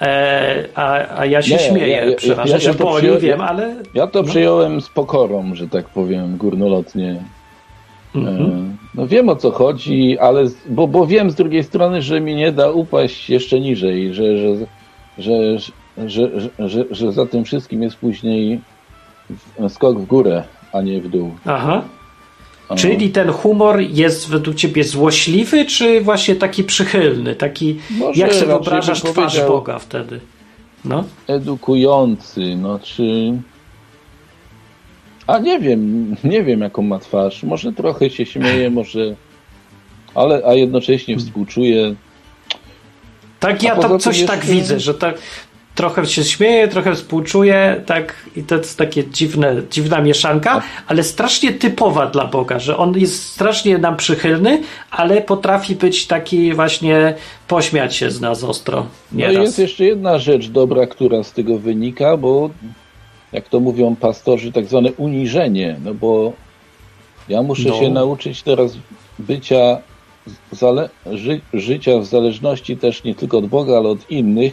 e, 0.01 0.65
a, 0.75 1.19
a 1.19 1.27
ja 1.27 1.43
się 1.43 1.55
nie, 1.55 1.59
śmieję. 1.59 1.97
Ja, 1.97 2.05
ja, 2.05 2.17
Przepraszam, 2.17 2.61
ja, 2.61 2.65
ja, 2.65 2.71
ja 2.71 2.75
Poliu, 2.75 3.19
wiem, 3.19 3.41
ale... 3.41 3.77
Ja 3.95 4.07
to 4.07 4.23
no. 4.23 4.29
przyjąłem 4.29 4.81
z 4.81 4.89
pokorą, 4.89 5.55
że 5.55 5.69
tak 5.69 5.89
powiem, 5.89 6.37
górnolotnie. 6.37 7.23
Mhm. 8.15 8.37
E, 8.37 8.77
no 8.95 9.07
wiem 9.07 9.29
o 9.29 9.37
co 9.37 9.51
chodzi, 9.51 10.19
ale 10.19 10.45
bo, 10.69 10.87
bo 10.87 11.07
wiem 11.07 11.31
z 11.31 11.35
drugiej 11.35 11.65
strony, 11.65 12.03
że 12.03 12.21
mi 12.21 12.35
nie 12.35 12.53
da 12.53 12.71
upaść 12.71 13.31
jeszcze 13.31 13.61
niżej, 13.61 14.15
że, 14.15 14.39
że, 14.39 14.67
że, 15.21 15.59
że, 16.07 16.31
że, 16.59 16.85
że, 16.91 17.13
za 17.13 17.27
tym 17.27 17.45
wszystkim 17.45 17.83
jest 17.83 17.97
później 17.97 18.61
skok 19.69 19.99
w 19.99 20.07
górę, 20.07 20.45
a 20.73 20.81
nie 20.81 21.01
w 21.01 21.09
dół. 21.09 21.31
Aha. 21.45 21.83
Czyli 22.77 23.11
ten 23.11 23.33
humor 23.33 23.81
jest 23.81 24.29
według 24.29 24.57
ciebie 24.57 24.85
złośliwy, 24.85 25.65
czy 25.65 26.01
właśnie 26.01 26.37
taki 26.37 26.65
przychylny? 26.65 27.35
Taki, 27.35 27.79
Może 27.91 28.21
jak 28.21 28.35
sobie 28.35 28.47
wyobrażasz 28.47 29.03
twarz 29.03 29.41
Boga 29.41 29.79
wtedy? 29.79 30.21
No? 30.85 31.05
Edukujący, 31.27 32.57
no 32.57 32.79
czy... 32.79 33.33
A 35.27 35.39
nie 35.39 35.61
wiem, 35.61 36.17
nie 36.25 36.43
wiem 36.43 36.61
jaką 36.61 36.83
ma 36.83 36.99
twarz. 36.99 37.43
Może 37.43 37.73
trochę 37.73 38.11
się 38.11 38.27
śmieje, 38.27 38.71
może... 38.71 39.15
Ale, 40.15 40.43
a 40.47 40.55
jednocześnie 40.55 41.17
współczuje. 41.19 41.95
Tak, 43.41 43.63
ja 43.63 43.77
tam 43.77 43.99
coś 43.99 44.25
tak 44.25 44.45
widzę, 44.45 44.81
że 44.81 44.95
tak, 44.95 45.15
trochę 45.75 46.07
się 46.07 46.25
śmieje, 46.25 46.69
trochę 46.69 46.95
współczuje, 46.95 47.83
tak, 47.87 48.15
i 48.37 48.43
to 48.43 48.57
jest 48.57 48.79
takie 48.79 49.09
dziwne, 49.09 49.63
dziwna 49.71 50.01
mieszanka, 50.01 50.63
ale 50.87 51.03
strasznie 51.03 51.53
typowa 51.53 52.07
dla 52.07 52.25
Boga, 52.25 52.59
że 52.59 52.77
on 52.77 52.99
jest 52.99 53.25
strasznie 53.25 53.79
nam 53.79 53.97
przychylny, 53.97 54.63
ale 54.91 55.23
potrafi 55.23 55.75
być 55.75 56.07
taki 56.07 56.53
właśnie 56.53 57.15
pośmiać 57.49 57.97
się 57.97 58.11
z 58.11 58.21
nas 58.21 58.45
ostro. 58.45 58.87
Nieraz. 59.13 59.35
No 59.35 59.43
jest 59.43 59.59
jeszcze 59.59 59.85
jedna 59.85 60.19
rzecz 60.19 60.49
dobra, 60.49 60.87
która 60.87 61.23
z 61.23 61.33
tego 61.33 61.59
wynika, 61.59 62.17
bo 62.17 62.51
jak 63.33 63.49
to 63.49 63.61
mówią 63.61 63.97
pastorzy, 63.97 64.53
tak 64.53 64.67
zwane 64.67 64.93
uniżenie, 64.93 65.77
no 65.85 65.95
bo 65.95 66.33
ja 67.29 67.43
muszę 67.43 67.69
no. 67.69 67.81
się 67.81 67.91
nauczyć 67.91 68.43
teraz 68.43 68.77
bycia, 69.19 69.79
ży 71.13 71.41
życia 71.55 71.99
w 71.99 72.05
zależności 72.05 72.77
też 72.77 73.05
nie 73.05 73.15
tylko 73.15 73.39
od 73.39 73.47
Boga, 73.47 73.77
ale 73.77 73.89
od 73.89 74.11
innych, 74.11 74.53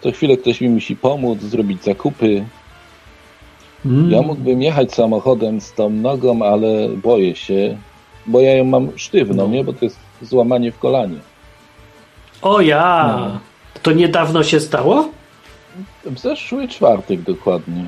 co 0.00 0.12
chwilę 0.12 0.36
ktoś 0.36 0.60
mi 0.60 0.68
musi 0.68 0.96
pomóc, 0.96 1.40
zrobić 1.40 1.84
zakupy. 1.84 2.44
Mm. 3.86 4.10
Ja 4.10 4.22
mógłbym 4.22 4.62
jechać 4.62 4.94
samochodem 4.94 5.60
z 5.60 5.72
tą 5.72 5.90
nogą, 5.90 6.42
ale 6.42 6.88
boję 6.88 7.36
się, 7.36 7.76
bo 8.26 8.40
ja 8.40 8.54
ją 8.54 8.64
mam 8.64 8.98
sztywną, 8.98 9.46
no. 9.46 9.52
nie? 9.52 9.64
Bo 9.64 9.72
to 9.72 9.84
jest 9.84 9.98
złamanie 10.22 10.72
w 10.72 10.78
kolanie. 10.78 11.18
O 12.42 12.60
ja! 12.60 13.16
No. 13.18 13.40
To 13.82 13.92
niedawno 13.92 14.42
się 14.42 14.60
stało? 14.60 15.08
W 16.04 16.18
zeszły 16.18 16.68
czwartek 16.68 17.22
dokładnie. 17.22 17.84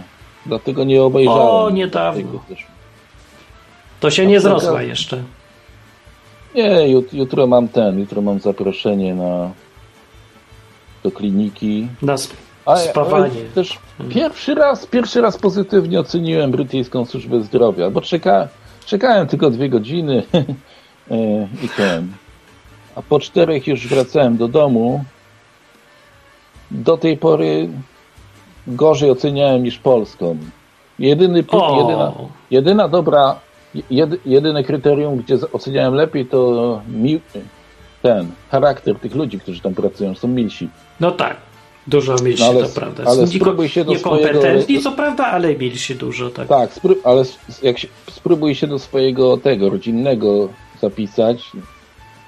Dlatego 0.47 0.85
nie 0.85 1.03
obejrzałem. 1.03 1.47
O, 1.47 1.71
niedawno. 1.71 2.41
To 4.01 4.11
się 4.11 4.27
nie 4.27 4.41
zrosła 4.41 4.83
jeszcze. 4.83 5.23
Nie, 6.55 6.89
jutro 7.13 7.47
mam 7.47 7.69
ten, 7.69 7.99
jutro 7.99 8.23
mam 8.23 8.41
zaproszenie 8.41 9.15
na 9.15 9.51
do 11.03 11.11
kliniki. 11.11 11.89
Na 12.03 12.17
spawanie. 12.77 13.31
też 13.55 13.79
hmm. 13.99 14.15
pierwszy 14.15 14.55
raz, 14.55 14.87
pierwszy 14.87 15.21
raz 15.21 15.39
pozytywnie 15.39 16.01
oceniłem 16.01 16.51
brytyjską 16.51 17.05
służbę 17.05 17.41
zdrowia, 17.43 17.91
bo 17.91 18.01
czeka, 18.01 18.49
czekałem 18.87 19.27
tylko 19.27 19.51
dwie 19.51 19.69
godziny 19.69 20.23
e, 21.11 21.15
i 21.65 21.69
ten. 21.77 22.13
A 22.95 23.03
po 23.03 23.21
czterech 23.21 23.67
już 23.67 23.89
wracałem 23.89 24.37
do 24.37 24.49
domu. 24.49 25.05
Do 26.71 26.97
tej 26.97 27.17
pory 27.17 27.69
gorzej 28.67 29.11
oceniałem 29.11 29.63
niż 29.63 29.79
Polską. 29.79 30.37
Jedyny, 30.99 31.45
jedyna, 31.79 32.13
jedyna 32.51 32.89
dobra, 32.89 33.41
jedy, 33.91 34.19
jedyne 34.27 34.65
kryterium, 34.65 35.17
gdzie 35.17 35.37
oceniałem 35.53 35.95
lepiej, 35.95 36.27
to 36.27 36.83
mi, 36.89 37.21
ten 38.03 38.27
charakter 38.51 38.97
tych 38.97 39.15
ludzi, 39.15 39.39
którzy 39.39 39.61
tam 39.61 39.75
pracują, 39.75 40.15
są 40.15 40.29
milsi. 40.29 40.69
No 41.01 41.11
tak, 41.11 41.37
dużo 41.87 42.17
milsi, 42.23 42.43
no, 42.43 42.49
ale, 42.49 42.63
to 42.63 42.69
prawda. 42.69 43.05
Ale 43.07 43.27
spróbuj 43.27 43.69
się 43.69 43.85
do 43.85 43.93
Niekompetentni, 43.93 44.63
swojego... 44.63 44.83
co 44.83 44.93
prawda, 44.93 45.27
ale 45.27 45.55
milsi 45.55 45.95
dużo, 45.95 46.31
tak. 46.31 46.49
Tak, 46.49 46.71
ale 47.05 47.25
jak 47.63 47.79
się, 47.79 47.89
spróbuj 48.11 48.55
się 48.55 48.67
do 48.67 48.79
swojego 48.79 49.37
tego 49.37 49.71
rodzinnego 49.71 50.49
zapisać, 50.81 51.51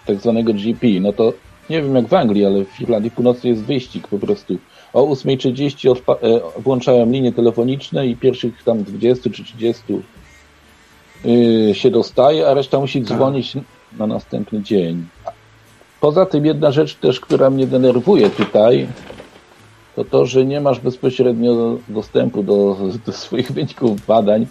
tak 0.06 0.16
zwanego 0.16 0.52
GP, 0.52 0.86
no 1.00 1.12
to 1.12 1.32
nie 1.70 1.82
wiem 1.82 1.94
jak 1.94 2.06
w 2.06 2.14
Anglii, 2.14 2.44
ale 2.44 2.64
w 2.64 2.80
Irlandii 2.80 3.10
Północnej 3.10 3.50
jest 3.50 3.64
wyścig 3.64 4.08
po 4.08 4.18
prostu. 4.18 4.58
O 4.92 5.06
8.30 5.06 6.00
e, 6.22 6.60
włączałem 6.60 7.12
linie 7.12 7.32
telefoniczne 7.32 8.06
i 8.06 8.16
pierwszych 8.16 8.62
tam 8.64 8.84
20 8.84 9.30
czy 9.30 9.44
30 9.44 9.82
yy, 9.88 10.02
się 11.72 11.90
dostaje, 11.90 12.48
a 12.48 12.54
reszta 12.54 12.80
musi 12.80 13.02
tak. 13.02 13.16
dzwonić 13.16 13.56
na 13.98 14.06
następny 14.06 14.62
dzień. 14.62 15.06
Poza 16.00 16.26
tym 16.26 16.46
jedna 16.46 16.72
rzecz 16.72 16.94
też, 16.94 17.20
która 17.20 17.50
mnie 17.50 17.66
denerwuje 17.66 18.30
tutaj, 18.30 18.88
to 19.96 20.04
to, 20.04 20.26
że 20.26 20.44
nie 20.44 20.60
masz 20.60 20.80
bezpośrednio 20.80 21.78
dostępu 21.88 22.42
do, 22.42 22.76
do 23.06 23.12
swoich 23.12 23.52
wyników 23.52 24.06
badań. 24.06 24.46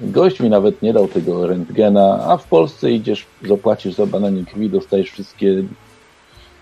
Gość 0.00 0.40
mi 0.40 0.50
nawet 0.50 0.82
nie 0.82 0.92
dał 0.92 1.08
tego 1.08 1.46
rentgena, 1.46 2.24
a 2.28 2.36
w 2.36 2.44
Polsce 2.44 2.92
idziesz, 2.92 3.26
zapłacisz 3.48 3.94
za 3.94 4.06
badanie 4.06 4.44
krwi, 4.44 4.70
dostajesz 4.70 5.10
wszystkie 5.10 5.62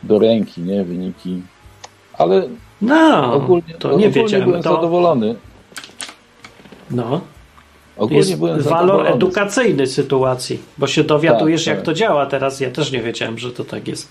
do 0.02 0.18
ręki, 0.18 0.60
nie, 0.62 0.84
wyniki. 0.84 1.42
Ale 2.18 2.48
no, 2.82 3.34
ogólnie, 3.34 3.74
to 3.78 3.96
nie 3.96 4.08
ogólnie 4.08 4.40
byłem 4.40 4.62
to... 4.62 4.74
zadowolony. 4.74 5.34
No. 6.90 7.20
Ogólnie 7.96 8.18
jest 8.18 8.68
walor 8.68 9.06
edukacyjny 9.06 9.86
sytuacji, 9.86 10.58
bo 10.78 10.86
się 10.86 11.04
dowiadujesz, 11.04 11.64
tak, 11.64 11.66
jak 11.66 11.76
tak. 11.76 11.86
to 11.86 11.94
działa. 11.94 12.26
Teraz 12.26 12.60
ja 12.60 12.70
też 12.70 12.92
nie 12.92 13.02
wiedziałem, 13.02 13.38
że 13.38 13.52
to 13.52 13.64
tak 13.64 13.88
jest. 13.88 14.08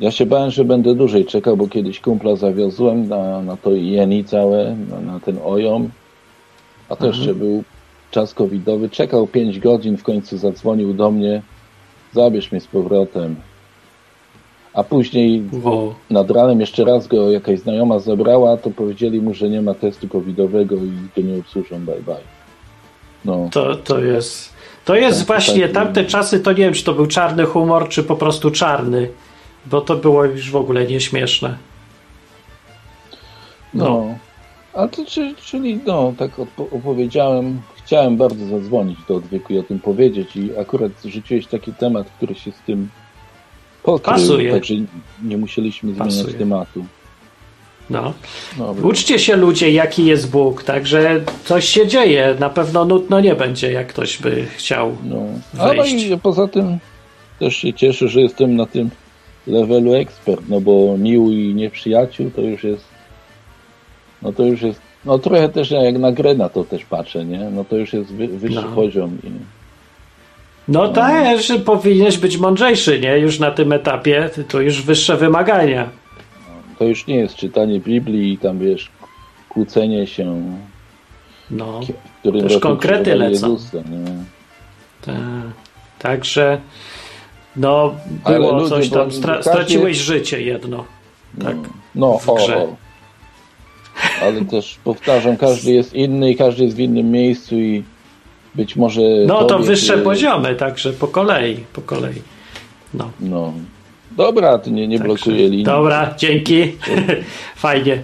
Ja 0.00 0.10
się 0.10 0.26
bałem, 0.26 0.50
że 0.50 0.64
będę 0.64 0.94
dłużej 0.94 1.24
czekał, 1.24 1.56
bo 1.56 1.68
kiedyś 1.68 2.00
kumpla 2.00 2.36
zawiozłem 2.36 3.08
na, 3.08 3.42
na 3.42 3.56
to 3.56 3.72
jeni 3.72 4.24
całe, 4.24 4.76
na, 4.90 5.00
na 5.00 5.20
ten 5.20 5.38
ojom, 5.44 5.90
a 6.88 6.96
to 6.96 7.06
mhm. 7.06 7.14
jeszcze 7.14 7.34
był 7.34 7.64
czas 8.10 8.34
covidowy. 8.34 8.88
Czekał 8.88 9.26
5 9.26 9.58
godzin, 9.58 9.96
w 9.96 10.02
końcu 10.02 10.38
zadzwonił 10.38 10.94
do 10.94 11.10
mnie, 11.10 11.42
zabierz 12.12 12.52
mnie 12.52 12.60
z 12.60 12.66
powrotem. 12.66 13.36
A 14.74 14.84
później 14.84 15.42
wow. 15.62 15.94
nad 16.10 16.30
ranem 16.30 16.60
jeszcze 16.60 16.84
raz 16.84 17.06
go 17.06 17.30
jakaś 17.30 17.58
znajoma 17.58 17.98
zabrała, 17.98 18.56
to 18.56 18.70
powiedzieli 18.70 19.20
mu, 19.20 19.34
że 19.34 19.48
nie 19.48 19.62
ma 19.62 19.74
testu 19.74 20.08
covidowego 20.08 20.76
i 20.76 20.90
go 21.16 21.28
nie 21.28 21.40
obsłużą, 21.40 21.84
bye 21.84 22.02
bye. 22.02 22.39
No. 23.24 23.48
To, 23.52 23.74
to 23.74 24.00
jest. 24.00 24.52
To 24.84 24.94
jest 24.94 25.18
tak, 25.18 25.26
właśnie 25.26 25.68
tak, 25.68 25.72
tamte 25.72 26.04
czasy, 26.04 26.40
to 26.40 26.52
nie 26.52 26.58
wiem, 26.58 26.74
czy 26.74 26.84
to 26.84 26.94
był 26.94 27.06
czarny 27.06 27.44
humor, 27.44 27.88
czy 27.88 28.02
po 28.02 28.16
prostu 28.16 28.50
czarny, 28.50 29.10
bo 29.66 29.80
to 29.80 29.96
było 29.96 30.24
już 30.24 30.50
w 30.50 30.56
ogóle 30.56 30.86
nieśmieszne. 30.86 31.56
No. 33.74 33.84
no. 33.84 34.18
A 34.74 34.88
to 34.88 35.04
czyli, 35.44 35.80
no, 35.86 36.12
tak 36.18 36.30
opowiedziałem, 36.58 37.60
chciałem 37.76 38.16
bardzo 38.16 38.46
zadzwonić 38.46 38.98
do 39.08 39.16
odwyku 39.16 39.52
i 39.52 39.58
o 39.58 39.62
tym 39.62 39.80
powiedzieć 39.80 40.36
i 40.36 40.58
akurat 40.58 40.92
rzuciłeś 41.04 41.46
taki 41.46 41.72
temat, 41.72 42.10
który 42.16 42.34
się 42.34 42.52
z 42.52 42.58
tym 42.66 42.88
pokrył, 43.82 44.14
Pasuje. 44.14 44.52
także 44.52 44.74
nie 45.22 45.36
musieliśmy 45.36 45.94
zmieniać 45.94 46.16
Pasuje. 46.16 46.38
tematu. 46.38 46.84
No. 47.90 48.14
Uczcie 48.82 49.18
się 49.18 49.36
ludzie, 49.36 49.70
jaki 49.70 50.06
jest 50.06 50.30
Bóg, 50.30 50.62
także 50.62 51.20
coś 51.44 51.68
się 51.68 51.86
dzieje. 51.86 52.36
Na 52.40 52.50
pewno 52.50 52.84
nudno 52.84 53.20
nie 53.20 53.34
będzie, 53.34 53.72
jak 53.72 53.86
ktoś 53.86 54.18
by 54.18 54.46
chciał 54.56 54.96
no. 55.04 55.26
Ale 55.58 55.88
i 55.88 56.18
poza 56.22 56.48
tym 56.48 56.78
też 57.38 57.56
się 57.56 57.72
cieszę, 57.72 58.08
że 58.08 58.20
jestem 58.20 58.56
na 58.56 58.66
tym 58.66 58.90
levelu 59.46 59.94
ekspert, 59.94 60.42
no 60.48 60.60
bo 60.60 60.98
miły 60.98 61.34
i 61.34 61.54
nieprzyjaciół 61.54 62.30
to 62.30 62.40
już 62.40 62.64
jest 62.64 62.84
no 64.22 64.32
to 64.32 64.42
już 64.42 64.62
jest 64.62 64.80
no 65.04 65.18
trochę 65.18 65.48
też 65.48 65.70
jak 65.70 65.98
na 65.98 66.12
grę 66.12 66.34
na 66.34 66.48
to 66.48 66.64
też 66.64 66.84
patrzę, 66.84 67.24
nie? 67.24 67.38
No 67.38 67.64
to 67.64 67.76
już 67.76 67.92
jest 67.92 68.12
wy, 68.12 68.28
wyższy 68.28 68.62
no. 68.62 68.74
poziom. 68.74 69.18
I, 69.24 69.30
no, 70.68 70.82
no 70.82 70.88
tak, 70.88 71.40
że 71.40 71.58
powinieneś 71.58 72.18
być 72.18 72.38
mądrzejszy, 72.38 73.00
nie? 73.00 73.18
Już 73.18 73.38
na 73.38 73.50
tym 73.50 73.72
etapie 73.72 74.30
to 74.48 74.60
już 74.60 74.82
wyższe 74.82 75.16
wymagania 75.16 75.99
to 76.80 76.84
już 76.84 77.06
nie 77.06 77.16
jest 77.16 77.36
czytanie 77.36 77.80
Biblii 77.80 78.32
i 78.32 78.38
tam 78.38 78.58
wiesz, 78.58 78.90
kłócenie 79.48 80.06
się 80.06 80.56
No, 81.50 81.80
w 82.24 82.42
też 82.42 82.58
konkrety 82.58 83.14
lecą. 83.14 83.52
Jezusa, 83.52 83.78
Ta, 85.02 85.12
także 85.98 86.60
no, 87.56 87.94
było 88.26 88.68
coś 88.68 88.88
tam, 88.88 89.12
stra 89.12 89.42
straciłeś 89.42 89.96
życie 89.96 90.42
jedno. 90.42 90.84
Tak, 91.44 91.56
no, 91.94 92.18
w 92.18 92.34
grze. 92.34 92.56
O, 92.56 92.62
o. 92.62 92.76
Ale 94.22 94.44
też 94.44 94.78
powtarzam, 94.84 95.36
każdy 95.36 95.72
jest 95.72 95.94
inny 95.94 96.30
i 96.30 96.36
każdy 96.36 96.64
jest 96.64 96.76
w 96.76 96.80
innym 96.80 97.10
miejscu 97.10 97.54
i 97.56 97.84
być 98.54 98.76
może. 98.76 99.00
No 99.26 99.44
to 99.44 99.58
wyższe 99.58 99.98
poziomy, 99.98 100.54
także 100.54 100.92
po 100.92 101.08
kolei, 101.08 101.56
po 101.72 101.80
kolei. 101.80 102.22
No. 102.94 103.10
no. 103.20 103.52
Dobra, 104.10 104.58
to 104.58 104.70
nie, 104.70 104.88
nie 104.88 104.98
także, 104.98 105.14
blokuje 105.14 105.48
linii. 105.48 105.64
Dobra, 105.64 106.14
dzięki. 106.18 106.72
Fajnie. 107.56 108.02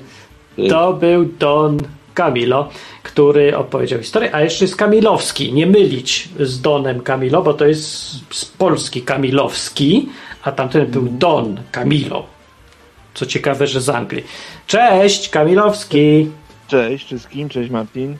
To 0.68 0.92
był 0.92 1.24
Don 1.24 1.78
Camilo, 2.14 2.68
który 3.02 3.56
opowiedział 3.56 4.00
historię, 4.00 4.34
a 4.34 4.42
jeszcze 4.42 4.64
jest 4.64 4.76
Kamilowski. 4.76 5.52
Nie 5.52 5.66
mylić 5.66 6.28
z 6.40 6.60
Donem 6.60 7.00
Camilo, 7.00 7.42
bo 7.42 7.54
to 7.54 7.66
jest 7.66 7.84
z 8.34 8.44
Polski 8.44 9.02
Kamilowski, 9.02 10.08
a 10.42 10.52
tamten 10.52 10.86
był. 10.86 11.08
Don 11.10 11.60
Camilo. 11.70 12.26
Co 13.14 13.26
ciekawe, 13.26 13.66
że 13.66 13.80
z 13.80 13.88
Anglii. 13.88 14.24
Cześć, 14.66 15.28
Kamilowski. 15.28 16.30
Cześć 16.68 17.06
wszystkim, 17.06 17.48
cześć 17.48 17.70
Martin. 17.70 18.16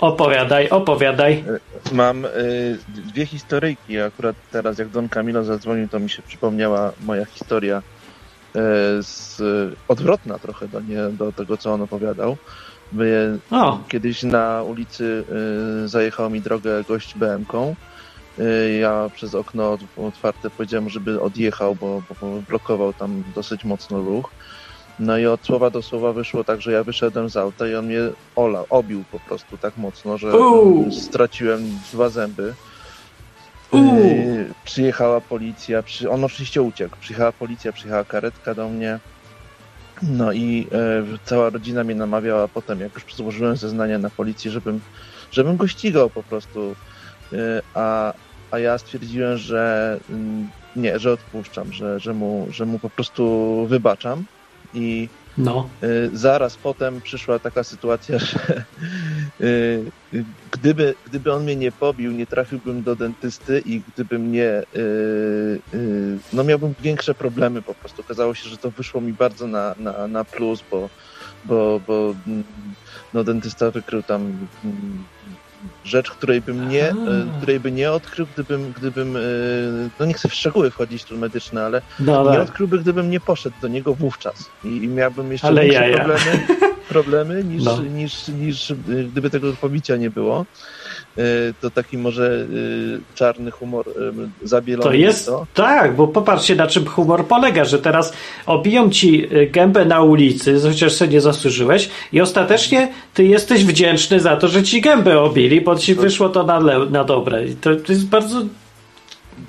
Opowiadaj, 0.00 0.68
opowiadaj. 0.68 1.44
Mam 1.92 2.24
y, 2.24 2.78
dwie 2.88 3.26
historyjki. 3.26 4.00
Akurat 4.00 4.36
teraz, 4.52 4.78
jak 4.78 4.88
Don 4.88 5.08
Camilo 5.08 5.44
zadzwonił, 5.44 5.88
to 5.88 6.00
mi 6.00 6.10
się 6.10 6.22
przypomniała 6.22 6.92
moja 7.00 7.24
historia 7.24 7.78
y, 7.78 7.82
z, 9.02 9.42
odwrotna 9.88 10.38
trochę 10.38 10.68
do, 10.68 10.80
nie, 10.80 11.02
do 11.12 11.32
tego, 11.32 11.56
co 11.56 11.72
on 11.72 11.82
opowiadał. 11.82 12.36
By, 12.92 13.38
kiedyś 13.88 14.22
na 14.22 14.62
ulicy 14.62 15.24
y, 15.84 15.88
zajechał 15.88 16.30
mi 16.30 16.40
drogę 16.40 16.84
gość 16.88 17.14
BM-ką. 17.14 17.74
ja 18.80 19.10
przez 19.14 19.34
okno 19.34 19.78
otwarte 19.96 20.50
powiedziałem, 20.50 20.88
żeby 20.88 21.20
odjechał, 21.20 21.74
bo, 21.74 22.02
bo 22.20 22.42
blokował 22.48 22.92
tam 22.92 23.22
dosyć 23.34 23.64
mocno 23.64 24.00
ruch. 24.00 24.30
No 25.00 25.18
i 25.18 25.26
od 25.26 25.44
słowa 25.46 25.70
do 25.70 25.82
słowa 25.82 26.12
wyszło 26.12 26.44
tak, 26.44 26.60
że 26.60 26.72
ja 26.72 26.84
wyszedłem 26.84 27.30
z 27.30 27.36
auta 27.36 27.68
i 27.68 27.74
on 27.74 27.86
mnie 27.86 28.00
ola, 28.36 28.64
obił 28.70 29.04
po 29.12 29.20
prostu 29.20 29.58
tak 29.58 29.76
mocno, 29.76 30.18
że 30.18 30.32
straciłem 30.90 31.78
dwa 31.92 32.08
zęby. 32.08 32.54
Yy, 33.72 34.54
przyjechała 34.64 35.20
policja, 35.20 35.82
przy... 35.82 36.10
on 36.10 36.24
oczywiście 36.24 36.62
uciekł. 36.62 36.96
Przyjechała 37.00 37.32
policja, 37.32 37.72
przyjechała 37.72 38.04
karetka 38.04 38.54
do 38.54 38.68
mnie. 38.68 38.98
No 40.02 40.32
i 40.32 40.66
e, 40.72 41.18
cała 41.24 41.50
rodzina 41.50 41.84
mnie 41.84 41.94
namawiała 41.94 42.48
potem, 42.48 42.80
jak 42.80 42.94
już 42.94 43.14
złożyłem 43.14 43.56
zeznania 43.56 43.98
na 43.98 44.10
policji, 44.10 44.50
żebym, 44.50 44.80
żebym 45.32 45.56
go 45.56 45.66
ścigał 45.66 46.10
po 46.10 46.22
prostu. 46.22 46.76
E, 47.32 47.36
a, 47.74 48.12
a 48.50 48.58
ja 48.58 48.78
stwierdziłem, 48.78 49.38
że 49.38 49.98
mm, 50.10 50.48
nie, 50.76 50.98
że 50.98 51.12
odpuszczam, 51.12 51.72
że, 51.72 52.00
że, 52.00 52.14
mu, 52.14 52.46
że 52.50 52.66
mu 52.66 52.78
po 52.78 52.90
prostu 52.90 53.66
wybaczam 53.68 54.24
i 54.72 55.08
no. 55.38 55.70
Y, 55.84 56.10
zaraz 56.12 56.56
potem 56.56 57.00
przyszła 57.02 57.38
taka 57.38 57.64
sytuacja, 57.64 58.18
że 58.28 58.64
y, 59.40 59.92
gdyby, 60.50 60.94
gdyby 61.04 61.32
on 61.32 61.42
mnie 61.42 61.56
nie 61.56 61.72
pobił, 61.72 62.12
nie 62.12 62.26
trafiłbym 62.26 62.82
do 62.82 62.96
dentysty 62.96 63.60
i 63.64 63.80
gdyby 63.80 64.18
mnie, 64.18 64.62
y, 64.76 66.20
no 66.32 66.44
miałbym 66.44 66.74
większe 66.80 67.14
problemy 67.14 67.62
po 67.62 67.74
prostu. 67.74 68.02
Okazało 68.02 68.34
się, 68.34 68.48
że 68.48 68.58
to 68.58 68.70
wyszło 68.70 69.00
mi 69.00 69.12
bardzo 69.12 69.46
na, 69.46 69.74
na, 69.78 70.08
na 70.08 70.24
plus, 70.24 70.62
bo, 70.70 70.90
bo, 71.44 71.80
bo 71.80 72.14
mm, 72.26 72.44
no, 73.12 73.24
dentysta 73.24 73.70
wykrył 73.70 74.02
tam 74.02 74.48
mm, 74.64 75.08
rzecz, 75.84 76.10
której 76.10 76.40
bym 76.40 76.68
nie, 76.68 76.88
e, 76.88 76.94
której 77.36 77.60
by 77.60 77.72
nie 77.72 77.92
odkrył, 77.92 78.26
gdybym, 78.34 78.72
gdybym, 78.76 79.16
e, 79.16 79.20
no 80.00 80.06
nie 80.06 80.14
chcę 80.14 80.28
w 80.28 80.34
szczegóły 80.34 80.70
wchodzić 80.70 81.04
tu 81.04 81.18
medyczne, 81.18 81.64
ale 81.64 81.82
no, 82.00 82.32
nie 82.32 82.40
odkryłby, 82.40 82.78
gdybym 82.78 83.10
nie 83.10 83.20
poszedł 83.20 83.56
do 83.62 83.68
niego 83.68 83.94
wówczas. 83.94 84.50
I, 84.64 84.68
i 84.68 84.88
miałbym 84.88 85.32
jeszcze 85.32 85.48
ale 85.48 85.62
większe 85.62 85.94
problemy, 85.94 86.46
problemy 86.90 87.44
niż, 87.44 87.64
no. 87.64 87.82
niż, 87.82 88.28
niż, 88.28 88.68
niż 88.68 88.72
gdyby 89.12 89.30
tego 89.30 89.52
pobicia 89.60 89.96
nie 89.96 90.10
było. 90.10 90.46
E, 91.18 91.22
to 91.60 91.70
taki 91.70 91.98
może 91.98 92.26
e, 92.26 93.14
czarny 93.14 93.50
humor 93.50 93.84
zabielony. 94.42 94.90
To 94.90 94.92
jest, 94.92 95.26
to. 95.26 95.46
tak, 95.54 95.96
bo 95.96 96.08
popatrzcie 96.08 96.56
na 96.56 96.66
czym 96.66 96.86
humor 96.86 97.26
polega, 97.26 97.64
że 97.64 97.78
teraz 97.78 98.12
obiją 98.46 98.90
ci 98.90 99.28
gębę 99.50 99.84
na 99.84 100.02
ulicy, 100.02 100.60
chociaż 100.62 100.92
sobie 100.92 101.10
nie 101.10 101.20
zasłużyłeś 101.20 101.90
i 102.12 102.20
ostatecznie 102.20 102.92
ty 103.14 103.24
jesteś 103.24 103.64
wdzięczny 103.64 104.20
za 104.20 104.36
to, 104.36 104.48
że 104.48 104.62
ci 104.62 104.80
gębę 104.80 105.20
obili, 105.20 105.60
bo 105.60 105.76
ci 105.76 105.94
wyszło 105.94 106.28
to 106.28 106.42
na, 106.42 106.60
na 106.90 107.04
dobre. 107.04 107.46
I 107.46 107.54
to, 107.54 107.76
to 107.76 107.92
jest 107.92 108.06
bardzo 108.06 108.42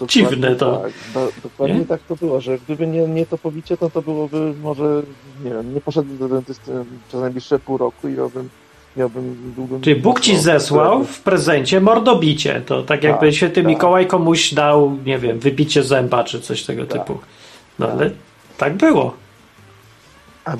Dokładnie 0.06 0.30
dziwne 0.30 0.56
to. 0.56 0.78
Tak, 0.78 0.92
do, 1.14 1.32
dokładnie 1.44 1.80
nie? 1.80 1.86
tak 1.86 2.02
to 2.02 2.16
było, 2.16 2.42
że 2.42 2.58
gdyby 2.58 2.88
nie, 2.88 3.08
nie 3.08 3.26
to 3.26 3.38
pobicie, 3.38 3.78
to 3.78 3.90
to 3.90 4.02
byłoby 4.02 4.54
może, 4.62 5.02
nie 5.44 5.52
wiem, 5.52 5.74
nie 5.74 5.82
poszedłbym 5.82 6.18
do 6.18 6.30
dentysty 6.30 6.72
przez 7.08 7.22
najbliższe 7.22 7.60
pół 7.60 7.78
roku 7.78 8.08
i 8.08 8.12
miałbym 8.12 8.50
miałbym, 8.98 9.54
byłbym... 9.56 9.82
Czyli 9.82 10.02
Bóg 10.02 10.20
ci 10.20 10.38
zesłał 10.38 11.04
w 11.04 11.20
prezencie 11.20 11.82
mordobicie. 11.82 12.62
To 12.66 12.84
tak 12.84 13.04
jakby 13.04 13.26
tak, 13.26 13.36
święty 13.36 13.62
tak. 13.62 13.66
Mikołaj 13.66 14.08
komuś 14.08 14.54
dał, 14.54 14.98
nie 15.06 15.18
wiem, 15.18 15.40
wybicie 15.40 15.84
zęba 15.84 16.24
czy 16.24 16.42
coś 16.42 16.64
tego 16.64 16.86
tak, 16.86 17.02
typu. 17.02 17.20
No 17.80 17.88
tak. 17.88 17.96
ale 17.96 18.12
tak 18.58 18.74
było. 18.74 19.14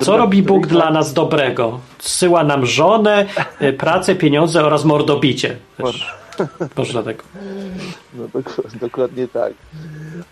Co 0.00 0.16
robi 0.16 0.42
Bóg 0.42 0.66
dla 0.66 0.90
nas 0.90 1.12
dobrego? 1.12 1.80
Zsyła 1.98 2.44
nam 2.44 2.66
żonę, 2.66 3.26
y, 3.62 3.72
pracę, 3.72 4.14
pieniądze 4.14 4.64
oraz 4.64 4.84
mordobicie. 4.84 5.56
Też. 5.76 6.14
Można 6.76 7.02
tak. 7.02 7.22
No 8.14 8.24
dokładnie 8.80 9.28
tak. 9.28 9.52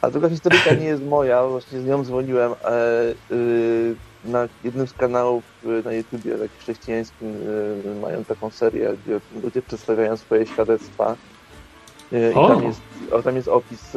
A 0.03 0.11
druga 0.11 0.29
historyka 0.29 0.75
nie 0.75 0.87
jest 0.87 1.03
moja, 1.05 1.47
właśnie 1.47 1.81
z 1.81 1.87
nią 1.87 2.05
dzwoniłem. 2.05 2.53
E, 2.65 3.35
y, 3.35 3.95
na 4.25 4.49
jednym 4.65 4.87
z 4.87 4.93
kanałów 4.93 5.45
y, 5.65 5.83
na 5.85 5.93
YouTubie, 5.93 6.33
takim 6.33 6.59
chrześcijańskim, 6.61 7.29
y, 7.29 8.01
mają 8.01 8.25
taką 8.25 8.51
serię, 8.51 8.91
gdzie 9.05 9.21
ludzie 9.43 9.63
przedstawiają 9.63 10.17
swoje 10.17 10.47
świadectwa. 10.47 11.17
Y, 12.13 12.31
I 12.31 12.49
tam 12.49 12.65
jest, 12.65 12.81
tam 13.25 13.37
jest 13.37 13.49
opis, 13.49 13.97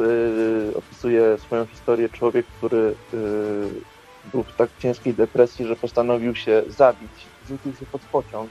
opisuje 0.74 1.38
swoją 1.38 1.66
historię 1.66 2.08
człowiek, 2.08 2.46
który 2.46 2.94
był 4.32 4.42
w 4.42 4.56
tak 4.56 4.70
ciężkiej 4.78 5.14
depresji, 5.14 5.66
że 5.66 5.76
postanowił 5.76 6.34
się 6.34 6.62
zabić. 6.68 7.10
Rzucił 7.48 7.72
się 7.72 7.86
pod 7.86 8.00
pociąg. 8.02 8.50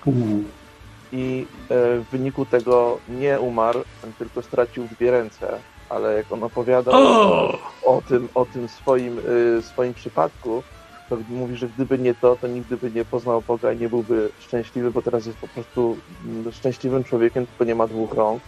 I 1.12 1.46
w 1.70 2.06
wyniku 2.12 2.46
tego 2.46 3.00
nie 3.10 3.40
umarł, 3.40 3.84
tylko 4.18 4.42
stracił 4.42 4.88
dwie 4.88 5.12
ręce. 5.12 5.60
Ale 5.90 6.14
jak 6.14 6.32
on 6.32 6.44
opowiadał 6.44 6.94
o, 6.94 7.60
o 7.86 8.02
tym, 8.02 8.30
o 8.36 8.46
tym 8.46 8.68
swoim, 8.68 9.20
swoim 9.62 9.94
przypadku, 9.94 10.64
to 11.10 11.18
mówi, 11.30 11.56
że 11.56 11.68
gdyby 11.68 12.00
nie 12.00 12.16
to, 12.16 12.36
to 12.36 12.48
nigdy 12.48 12.78
by 12.78 12.92
nie 12.92 13.06
poznał 13.06 13.42
Boga 13.42 13.72
i 13.72 13.78
nie 13.78 13.90
byłby 13.90 14.30
szczęśliwy, 14.40 14.92
bo 14.92 15.02
teraz 15.02 15.26
jest 15.26 15.38
po 15.38 15.48
prostu 15.48 15.98
mm, 16.26 16.52
szczęśliwym 16.52 17.04
człowiekiem, 17.04 17.48
tylko 17.48 17.64
nie 17.64 17.76
ma 17.76 17.88
dwóch 17.88 18.14
rąk. 18.14 18.44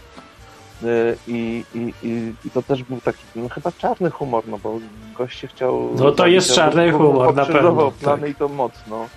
Y, 0.82 1.16
I, 1.28 1.64
i, 1.74 1.92
i, 2.44 2.50
to 2.50 2.62
też 2.62 2.82
był 2.82 3.00
taki, 3.00 3.18
no 3.36 3.48
chyba 3.48 3.72
czarny 3.72 4.10
humor, 4.10 4.44
no 4.48 4.58
bo 4.58 4.78
gość 5.18 5.38
się 5.38 5.48
chciał... 5.48 5.90
No 5.98 6.12
to 6.12 6.26
jest 6.26 6.54
czarny 6.54 6.92
humor, 6.92 7.34
na 7.34 7.46
pewno. 7.46 7.92
plany 8.00 8.22
tak. 8.22 8.30
i 8.30 8.34
to 8.34 8.48
mocno, 8.48 9.08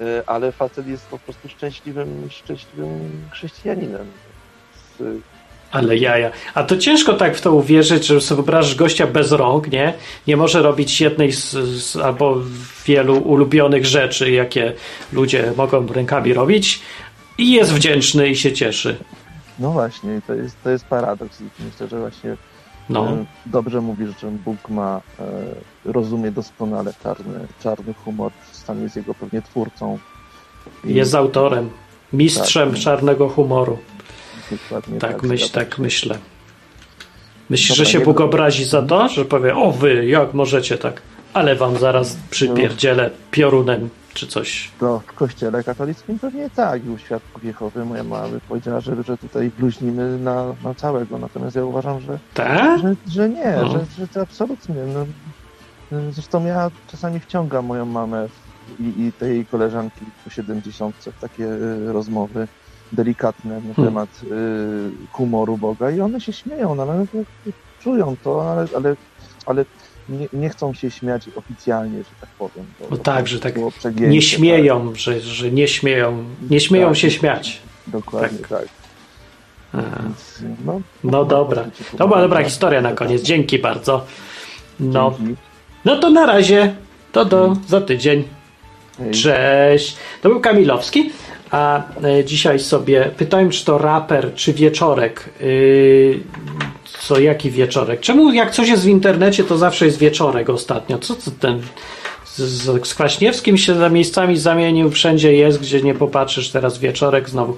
y, 0.00 0.26
ale 0.26 0.52
facet 0.52 0.86
jest 0.86 1.06
po 1.06 1.18
prostu 1.18 1.48
szczęśliwym, 1.48 2.28
szczęśliwym 2.30 3.10
chrześcijaninem. 3.30 4.06
Ale 5.70 5.96
jaja. 5.96 6.30
A 6.54 6.62
to 6.62 6.76
ciężko 6.76 7.14
tak 7.14 7.36
w 7.36 7.40
to 7.40 7.52
uwierzyć, 7.52 8.06
że 8.06 8.20
sobie 8.20 8.36
wyobrażasz 8.36 8.74
gościa 8.74 9.06
bez 9.06 9.32
rąk, 9.32 9.72
nie? 9.72 9.94
Nie 10.26 10.36
może 10.36 10.62
robić 10.62 11.00
jednej 11.00 11.32
z, 11.32 11.50
z, 11.50 11.96
albo 11.96 12.36
wielu 12.86 13.18
ulubionych 13.18 13.86
rzeczy, 13.86 14.30
jakie 14.30 14.72
ludzie 15.12 15.52
mogą 15.56 15.86
rękami 15.86 16.34
robić 16.34 16.80
i 17.38 17.52
jest 17.52 17.72
wdzięczny 17.72 18.28
i 18.28 18.36
się 18.36 18.52
cieszy. 18.52 18.96
No 19.60 19.70
właśnie, 19.70 20.20
to 20.26 20.34
jest, 20.34 20.62
to 20.62 20.70
jest 20.70 20.84
paradoks. 20.84 21.42
Myślę, 21.58 21.88
że 21.88 22.00
właśnie 22.00 22.36
no. 22.90 23.10
E, 23.10 23.24
dobrze 23.46 23.80
mówisz, 23.80 24.10
że 24.20 24.30
Bóg 24.30 24.68
ma, 24.68 25.00
e, 25.18 25.92
rozumie 25.92 26.30
doskonale 26.30 26.92
czarny, 27.02 27.46
czarny 27.62 27.94
humor, 27.94 28.32
sam 28.52 28.82
jest 28.82 28.96
jego 28.96 29.14
pewnie 29.14 29.42
twórcą. 29.42 29.98
I... 30.84 30.94
Jest 30.94 31.14
autorem, 31.14 31.70
mistrzem 32.12 32.70
tak. 32.70 32.80
czarnego 32.80 33.28
humoru. 33.28 33.78
Dokładnie 34.50 34.98
tak, 34.98 35.12
tak, 35.12 35.22
myśl, 35.22 35.50
tak 35.52 35.78
myślę. 35.78 36.18
Myślisz, 37.50 37.78
że 37.78 37.86
się 37.86 38.00
Bóg 38.00 38.20
obrazi 38.20 38.64
za 38.64 38.82
to, 38.82 39.08
że 39.08 39.24
powie, 39.24 39.56
o 39.56 39.72
wy, 39.72 40.06
jak 40.06 40.34
możecie 40.34 40.78
tak, 40.78 41.02
ale 41.32 41.56
wam 41.56 41.78
zaraz 41.78 42.16
przypierdzielę 42.30 43.10
piorunem 43.30 43.90
czy 44.14 44.26
coś. 44.26 44.70
No, 44.80 44.98
w 44.98 45.12
kościele 45.12 45.64
katolickim 45.64 46.18
pewnie 46.18 46.50
tak 46.50 46.84
i 46.84 46.90
u 46.90 46.98
świadków 46.98 47.44
Jehowy 47.44 47.84
moja 47.84 48.04
mama 48.04 48.28
powiedziała, 48.48 48.80
że, 48.80 49.02
że 49.02 49.18
tutaj 49.18 49.50
bluźnimy 49.58 50.18
na, 50.18 50.54
na 50.64 50.74
całego, 50.74 51.18
natomiast 51.18 51.56
ja 51.56 51.64
uważam, 51.64 52.00
że, 52.00 52.18
tak? 52.34 52.80
że, 52.80 52.94
że 53.08 53.28
nie, 53.28 53.56
no. 53.56 53.68
że, 53.68 53.84
że 53.98 54.08
to 54.08 54.20
absolutnie. 54.20 54.74
No, 54.74 55.06
zresztą 56.10 56.44
ja 56.44 56.70
czasami 56.88 57.20
wciągam 57.20 57.66
moją 57.66 57.86
mamę 57.86 58.28
i, 58.80 59.02
i 59.02 59.12
tej 59.12 59.46
koleżanki 59.46 60.04
po 60.24 60.30
70 60.30 60.96
w 60.96 61.20
takie 61.20 61.44
y, 61.44 61.92
rozmowy 61.92 62.48
delikatne 62.92 63.54
na 63.54 63.74
hmm. 63.74 63.84
temat 63.84 64.08
y, 64.22 64.90
humoru 65.12 65.58
Boga 65.58 65.90
i 65.90 66.00
one 66.00 66.20
się 66.20 66.32
śmieją, 66.32 66.74
no, 66.74 66.82
ale 66.82 67.06
czują 67.80 68.16
to, 68.24 68.52
ale, 68.52 68.66
ale, 68.76 68.96
ale 69.46 69.64
nie, 70.10 70.28
nie, 70.32 70.48
chcą 70.48 70.74
się 70.74 70.90
śmiać 70.90 71.22
oficjalnie, 71.36 71.98
że 71.98 72.10
tak 72.20 72.30
powiem. 72.30 72.66
To, 72.78 72.84
no 72.90 72.96
tak, 72.96 73.28
że 73.28 73.40
tak 73.40 73.54
nie 73.94 74.22
śmieją, 74.22 74.88
tak. 74.88 74.96
Że, 74.96 75.20
że 75.20 75.50
nie 75.50 75.68
śmieją, 75.68 76.24
nie 76.50 76.60
śmieją 76.60 76.88
tak, 76.88 76.96
się 76.96 77.10
śmiać. 77.10 77.60
Dokładnie 77.86 78.38
tak. 78.38 78.48
tak. 78.48 78.68
Więc, 79.74 80.42
no, 80.64 80.80
no 81.04 81.24
dobra. 81.24 81.64
To 81.98 82.08
była 82.08 82.20
dobra 82.20 82.44
historia 82.44 82.80
na 82.80 82.92
koniec. 82.92 83.22
Dzięki 83.22 83.58
bardzo. 83.58 84.06
No, 84.80 85.18
no 85.84 85.96
to 85.96 86.10
na 86.10 86.26
razie. 86.26 86.74
To 87.12 87.24
do 87.24 87.56
za 87.68 87.80
tydzień. 87.80 88.24
Cześć. 89.12 89.96
To 90.22 90.28
był 90.28 90.40
Kamilowski. 90.40 91.10
A 91.50 91.82
e, 92.04 92.24
dzisiaj 92.24 92.58
sobie 92.58 93.10
pytałem, 93.16 93.50
czy 93.50 93.64
to 93.64 93.78
raper, 93.78 94.34
czy 94.34 94.52
wieczorek. 94.52 95.30
Yy, 95.40 96.20
co, 97.00 97.20
jaki 97.20 97.50
wieczorek? 97.50 98.00
Czemu 98.00 98.32
jak 98.32 98.50
coś 98.50 98.68
jest 98.68 98.84
w 98.84 98.88
internecie, 98.88 99.44
to 99.44 99.58
zawsze 99.58 99.86
jest 99.86 99.98
wieczorek 99.98 100.50
ostatnio? 100.50 100.98
Co 100.98 101.14
to 101.14 101.30
ten 101.40 101.60
z, 102.24 102.88
z 102.88 102.94
Kwaśniewskim 102.94 103.58
się 103.58 103.74
za 103.74 103.88
miejscami 103.88 104.36
zamienił, 104.36 104.90
wszędzie 104.90 105.32
jest, 105.32 105.60
gdzie 105.60 105.82
nie 105.82 105.94
popatrzysz, 105.94 106.50
teraz 106.50 106.78
wieczorek 106.78 107.28
znowu. 107.28 107.56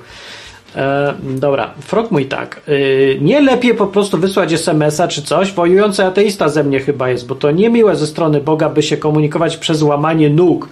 E, 0.76 1.14
dobra, 1.20 1.74
frog 1.80 2.10
mój 2.10 2.26
tak. 2.26 2.60
E, 2.68 3.18
nie 3.18 3.40
lepiej 3.40 3.74
po 3.74 3.86
prostu 3.86 4.18
wysłać 4.18 4.52
SMS-a 4.52 5.08
czy 5.08 5.22
coś? 5.22 5.52
Wojujący 5.52 6.04
ateista 6.04 6.48
ze 6.48 6.64
mnie 6.64 6.80
chyba 6.80 7.10
jest, 7.10 7.26
bo 7.26 7.34
to 7.34 7.50
niemiłe 7.50 7.96
ze 7.96 8.06
strony 8.06 8.40
Boga, 8.40 8.68
by 8.68 8.82
się 8.82 8.96
komunikować 8.96 9.56
przez 9.56 9.82
łamanie 9.82 10.30
nóg. 10.30 10.68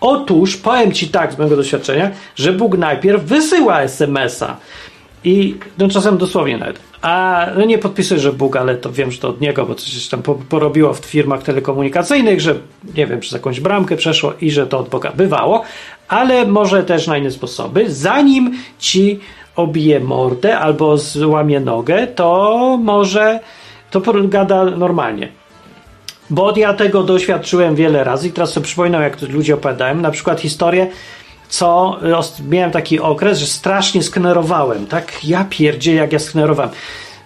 Otóż 0.00 0.56
powiem 0.56 0.92
ci 0.92 1.08
tak 1.08 1.32
z 1.32 1.38
mojego 1.38 1.56
doświadczenia, 1.56 2.10
że 2.36 2.52
Bóg 2.52 2.78
najpierw 2.78 3.24
wysyła 3.24 3.82
SMS-a. 3.82 4.56
I 5.24 5.54
no 5.78 5.88
czasem 5.88 6.18
dosłownie 6.18 6.58
nawet. 6.58 6.80
A 7.02 7.46
no 7.56 7.64
nie 7.64 7.78
podpisuję, 7.78 8.20
że 8.20 8.32
Bóg, 8.32 8.56
ale 8.56 8.76
to 8.76 8.92
wiem, 8.92 9.12
że 9.12 9.18
to 9.18 9.28
od 9.28 9.40
niego, 9.40 9.66
bo 9.66 9.74
coś 9.74 10.08
tam 10.08 10.22
porobiło 10.22 10.94
w 10.94 10.98
firmach 10.98 11.42
telekomunikacyjnych, 11.42 12.40
że 12.40 12.54
nie 12.94 13.06
wiem, 13.06 13.20
przez 13.20 13.32
jakąś 13.32 13.60
bramkę 13.60 13.96
przeszło 13.96 14.32
i 14.40 14.50
że 14.50 14.66
to 14.66 14.78
od 14.78 14.88
Boga 14.88 15.12
bywało, 15.12 15.62
ale 16.08 16.46
może 16.46 16.82
też 16.82 17.06
na 17.06 17.18
inne 17.18 17.30
sposoby. 17.30 17.90
Zanim 17.90 18.58
ci 18.78 19.20
obije 19.56 20.00
mordę 20.00 20.58
albo 20.58 20.98
złamie 20.98 21.60
nogę, 21.60 22.06
to 22.06 22.78
może 22.82 23.40
to 23.90 24.02
gada 24.24 24.64
normalnie. 24.64 25.28
Bo 26.30 26.52
ja 26.56 26.74
tego 26.74 27.02
doświadczyłem 27.02 27.74
wiele 27.74 28.04
razy 28.04 28.28
i 28.28 28.32
teraz 28.32 28.52
sobie 28.52 28.64
przypominam, 28.64 29.02
jak 29.02 29.22
ludzie 29.22 29.54
opowiadałem, 29.54 30.02
na 30.02 30.10
przykład 30.10 30.40
historię, 30.40 30.86
co 31.50 31.98
miałem 32.48 32.70
taki 32.70 33.00
okres, 33.00 33.38
że 33.38 33.46
strasznie 33.46 34.02
sknerowałem, 34.02 34.86
tak? 34.86 35.24
Ja 35.24 35.44
pierdzie, 35.50 35.94
jak 35.94 36.12
ja 36.12 36.18
sknerowałem. 36.18 36.70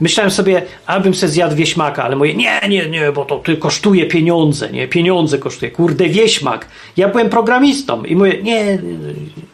Myślałem 0.01 0.31
sobie, 0.31 0.63
abym 0.87 1.15
se 1.15 1.29
zjadł 1.29 1.57
wieśmaka, 1.57 2.05
ale 2.05 2.17
mówię, 2.17 2.35
nie, 2.35 2.61
nie, 2.69 2.89
nie, 2.89 3.13
bo 3.13 3.25
to 3.25 3.39
ty 3.39 3.57
kosztuje 3.57 4.07
pieniądze, 4.07 4.71
nie, 4.71 4.89
pieniądze 4.89 5.39
kosztuje, 5.39 5.71
kurde, 5.71 6.09
wieśmak. 6.09 6.67
Ja 6.97 7.09
byłem 7.09 7.31
programistą 7.31 8.05
i 8.05 8.17
mówię, 8.17 8.43
nie, 8.43 8.79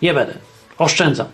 nie 0.02 0.14
będę, 0.14 0.34
oszczędzam. 0.78 1.26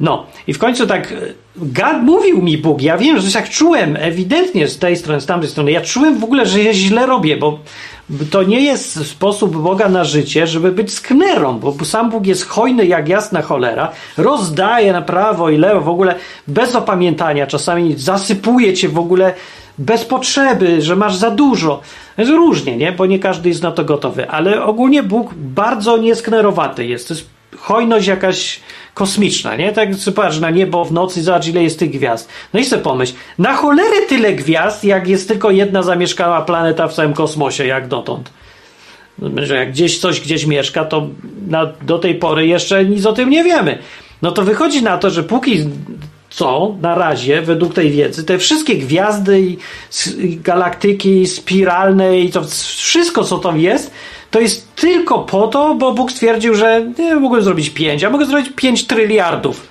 No 0.00 0.26
i 0.46 0.54
w 0.54 0.58
końcu 0.58 0.86
tak 0.86 1.12
e, 1.12 1.16
gad 1.56 2.02
mówił 2.02 2.42
mi 2.42 2.58
Bóg, 2.58 2.82
ja 2.82 2.98
wiem, 2.98 3.20
że 3.20 3.32
tak 3.32 3.48
czułem 3.48 3.96
ewidentnie 4.00 4.68
z 4.68 4.78
tej 4.78 4.96
strony, 4.96 5.20
z 5.20 5.26
tamtej 5.26 5.50
strony, 5.50 5.70
ja 5.70 5.80
czułem 5.80 6.18
w 6.18 6.24
ogóle, 6.24 6.46
że 6.46 6.62
ja 6.62 6.72
źle 6.72 7.06
robię, 7.06 7.36
bo 7.36 7.58
to 8.30 8.42
nie 8.42 8.60
jest 8.60 9.06
sposób 9.06 9.56
Boga 9.56 9.88
na 9.88 10.04
życie, 10.04 10.46
żeby 10.46 10.72
być 10.72 10.92
sknerą, 10.92 11.58
bo 11.58 11.84
sam 11.84 12.10
Bóg 12.10 12.26
jest 12.26 12.48
hojny 12.48 12.86
jak 12.86 13.08
jasna 13.08 13.42
cholera, 13.42 13.92
rozdaje 14.16 14.92
na 14.92 15.02
prawo 15.02 15.50
i 15.50 15.56
lewo 15.56 15.80
w 15.80 15.88
ogóle 15.88 16.14
bez 16.48 16.74
opamiętania, 16.74 17.46
czasami 17.46 17.94
zasypuje 17.96 18.74
cię 18.74 18.88
w 18.88 18.98
ogóle 18.98 19.34
bez 19.78 20.04
potrzeby, 20.04 20.82
że 20.82 20.96
masz 20.96 21.16
za 21.16 21.30
dużo. 21.30 21.80
Jest 22.18 22.30
różnie, 22.30 22.76
nie? 22.76 22.92
Bo 22.92 23.06
nie 23.06 23.18
każdy 23.18 23.48
jest 23.48 23.62
na 23.62 23.72
to 23.72 23.84
gotowy, 23.84 24.30
ale 24.30 24.64
ogólnie 24.64 25.02
Bóg 25.02 25.34
bardzo 25.34 25.96
niesknerowaty 25.96 26.86
jest. 26.86 27.08
To 27.08 27.14
jest 27.14 27.35
hojność 27.58 28.06
jakaś 28.06 28.60
kosmiczna, 28.94 29.56
nie? 29.56 29.72
Tak 29.72 29.88
patrz 30.14 30.40
na 30.40 30.50
niebo 30.50 30.84
w 30.84 30.92
nocy, 30.92 31.22
zobacz 31.22 31.46
ile 31.46 31.62
jest 31.62 31.78
tych 31.78 31.90
gwiazd. 31.90 32.28
No 32.54 32.60
i 32.60 32.64
sobie 32.64 32.82
pomyśl, 32.82 33.14
na 33.38 33.54
cholerę 33.56 34.02
tyle 34.08 34.32
gwiazd, 34.32 34.84
jak 34.84 35.08
jest 35.08 35.28
tylko 35.28 35.50
jedna 35.50 35.82
zamieszkała 35.82 36.42
planeta 36.42 36.88
w 36.88 36.94
całym 36.94 37.12
kosmosie, 37.12 37.66
jak 37.66 37.88
dotąd. 37.88 38.30
Że 39.36 39.54
jak 39.54 39.70
gdzieś 39.70 39.98
coś 39.98 40.20
gdzieś 40.20 40.46
mieszka, 40.46 40.84
to 40.84 41.08
na, 41.48 41.66
do 41.82 41.98
tej 41.98 42.14
pory 42.14 42.46
jeszcze 42.46 42.84
nic 42.84 43.06
o 43.06 43.12
tym 43.12 43.30
nie 43.30 43.44
wiemy. 43.44 43.78
No 44.22 44.32
to 44.32 44.42
wychodzi 44.42 44.82
na 44.82 44.98
to, 44.98 45.10
że 45.10 45.22
póki 45.22 45.64
co 46.30 46.76
na 46.82 46.94
razie, 46.94 47.42
według 47.42 47.74
tej 47.74 47.90
wiedzy, 47.90 48.24
te 48.24 48.38
wszystkie 48.38 48.76
gwiazdy 48.76 49.40
i, 49.40 49.56
galaktyki 50.36 51.26
spiralne 51.26 52.20
i 52.20 52.30
to 52.30 52.44
wszystko, 52.44 53.24
co 53.24 53.38
tam 53.38 53.60
jest, 53.60 53.90
to 54.36 54.40
jest 54.40 54.74
tylko 54.74 55.18
po 55.18 55.48
to, 55.48 55.74
bo 55.74 55.92
Bóg 55.92 56.12
stwierdził, 56.12 56.54
że 56.54 56.86
nie 56.98 57.14
mogę 57.14 57.42
zrobić 57.42 57.70
5, 57.70 58.04
a 58.04 58.10
mogę 58.10 58.26
zrobić 58.26 58.52
5 58.56 58.86
tryliardów. 58.86 59.66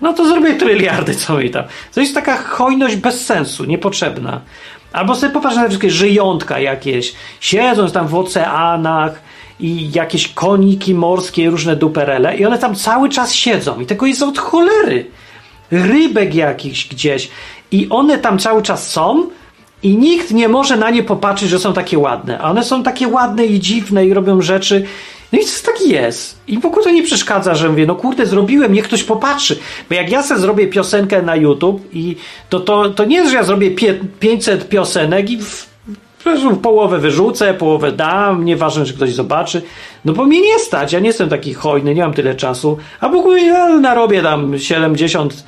No 0.00 0.12
to 0.12 0.28
zrobię 0.28 0.54
tryliardy, 0.54 1.14
mi 1.42 1.50
tam. 1.50 1.64
To 1.94 2.00
jest 2.00 2.14
taka 2.14 2.36
hojność 2.36 2.96
bez 2.96 3.26
sensu, 3.26 3.64
niepotrzebna. 3.64 4.40
Albo 4.92 5.14
sobie 5.14 5.32
popatrz 5.32 5.56
na 5.56 5.66
wszystkie 5.66 5.90
żyjątka 5.90 6.58
jakieś, 6.58 7.14
siedząc 7.40 7.92
tam 7.92 8.08
w 8.08 8.14
oceanach 8.14 9.22
i 9.60 9.92
jakieś 9.92 10.28
koniki 10.28 10.94
morskie, 10.94 11.50
różne 11.50 11.76
duperele 11.76 12.36
i 12.36 12.46
one 12.46 12.58
tam 12.58 12.74
cały 12.74 13.08
czas 13.08 13.32
siedzą 13.32 13.80
i 13.80 13.86
tego 13.86 14.06
jest 14.06 14.22
od 14.22 14.38
cholery. 14.38 15.06
Rybek 15.70 16.34
jakiś 16.34 16.88
gdzieś 16.88 17.30
i 17.70 17.88
one 17.90 18.18
tam 18.18 18.38
cały 18.38 18.62
czas 18.62 18.90
są, 18.90 19.30
i 19.84 19.96
nikt 19.96 20.30
nie 20.30 20.48
może 20.48 20.76
na 20.76 20.90
nie 20.90 21.02
popatrzeć, 21.02 21.48
że 21.48 21.58
są 21.58 21.72
takie 21.72 21.98
ładne. 21.98 22.38
A 22.38 22.50
one 22.50 22.64
są 22.64 22.82
takie 22.82 23.08
ładne 23.08 23.46
i 23.46 23.60
dziwne 23.60 24.06
i 24.06 24.14
robią 24.14 24.40
rzeczy. 24.40 24.84
No 25.32 25.38
i 25.38 25.42
to 25.44 25.50
tak 25.66 25.86
jest. 25.86 26.38
I 26.46 26.58
w 26.58 26.66
ogóle 26.66 26.84
to 26.84 26.90
nie 26.90 27.02
przeszkadza, 27.02 27.54
że 27.54 27.68
mówię, 27.68 27.86
no 27.86 27.94
kurde, 27.94 28.26
zrobiłem, 28.26 28.72
niech 28.72 28.84
ktoś 28.84 29.04
popatrzy. 29.04 29.58
Bo 29.88 29.94
jak 29.94 30.10
ja 30.10 30.22
sobie 30.22 30.40
zrobię 30.40 30.66
piosenkę 30.66 31.22
na 31.22 31.36
YouTube 31.36 31.88
i 31.92 32.16
to, 32.48 32.60
to, 32.60 32.90
to 32.90 33.04
nie 33.04 33.16
jest, 33.16 33.30
że 33.30 33.36
ja 33.36 33.42
zrobię 33.42 33.70
500 34.20 34.68
piosenek 34.68 35.30
i 35.30 35.38
w, 35.38 35.66
w 36.24 36.58
połowę 36.62 36.98
wyrzucę, 36.98 37.54
połowę 37.54 37.92
dam, 37.92 38.44
nieważne, 38.44 38.84
czy 38.84 38.94
ktoś 38.94 39.14
zobaczy. 39.14 39.62
No 40.04 40.12
bo 40.12 40.24
mnie 40.24 40.40
nie 40.40 40.58
stać, 40.58 40.92
ja 40.92 41.00
nie 41.00 41.06
jestem 41.06 41.28
taki 41.28 41.54
hojny, 41.54 41.94
nie 41.94 42.02
mam 42.02 42.14
tyle 42.14 42.34
czasu. 42.34 42.78
A 43.00 43.08
w 43.08 43.14
ogóle 43.14 43.40
ja 43.40 43.68
narobię 43.68 44.22
tam 44.22 44.58
70 44.58 45.44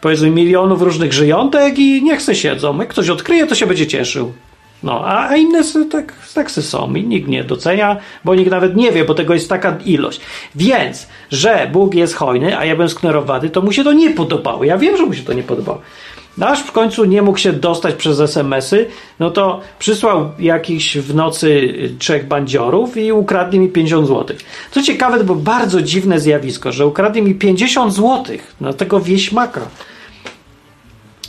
powiedzmy 0.00 0.30
milionów 0.30 0.82
różnych 0.82 1.12
żyjątek 1.12 1.78
i 1.78 2.02
niech 2.02 2.22
se 2.22 2.34
siedzą. 2.34 2.78
Jak 2.78 2.88
ktoś 2.88 3.08
odkryje, 3.08 3.46
to 3.46 3.54
się 3.54 3.66
będzie 3.66 3.86
cieszył. 3.86 4.32
No, 4.82 5.02
a 5.06 5.36
inne 5.36 5.62
tak, 5.90 6.14
tak 6.34 6.50
są 6.50 6.94
i 6.94 7.02
nikt 7.02 7.28
nie 7.28 7.44
docenia, 7.44 7.96
bo 8.24 8.34
nikt 8.34 8.50
nawet 8.50 8.76
nie 8.76 8.92
wie, 8.92 9.04
bo 9.04 9.14
tego 9.14 9.34
jest 9.34 9.48
taka 9.48 9.78
ilość. 9.84 10.20
Więc, 10.54 11.08
że 11.30 11.70
Bóg 11.72 11.94
jest 11.94 12.14
hojny, 12.14 12.58
a 12.58 12.64
ja 12.64 12.74
byłem 12.74 12.88
sknerowany, 12.88 13.50
to 13.50 13.62
mu 13.62 13.72
się 13.72 13.84
to 13.84 13.92
nie 13.92 14.10
podobało. 14.10 14.64
Ja 14.64 14.78
wiem, 14.78 14.96
że 14.96 15.06
mu 15.06 15.14
się 15.14 15.22
to 15.22 15.32
nie 15.32 15.42
podobało. 15.42 15.80
Aż 16.40 16.60
w 16.62 16.72
końcu 16.72 17.04
nie 17.04 17.22
mógł 17.22 17.38
się 17.38 17.52
dostać 17.52 17.94
przez 17.94 18.20
SMS-y, 18.20 18.86
no 19.18 19.30
to 19.30 19.60
przysłał 19.78 20.30
jakiś 20.38 20.98
w 20.98 21.14
nocy 21.14 21.74
trzech 21.98 22.28
bandziorów 22.28 22.96
i 22.96 23.12
ukradli 23.12 23.60
mi 23.60 23.68
50 23.68 24.08
zł. 24.08 24.36
Co 24.70 24.82
ciekawe, 24.82 25.18
to 25.18 25.24
było 25.24 25.38
bardzo 25.38 25.82
dziwne 25.82 26.20
zjawisko, 26.20 26.72
że 26.72 26.86
ukradli 26.86 27.22
mi 27.22 27.34
50 27.34 27.94
zł 27.94 28.24
na 28.60 28.72
tego 28.72 29.00
wieśmaka. 29.00 29.60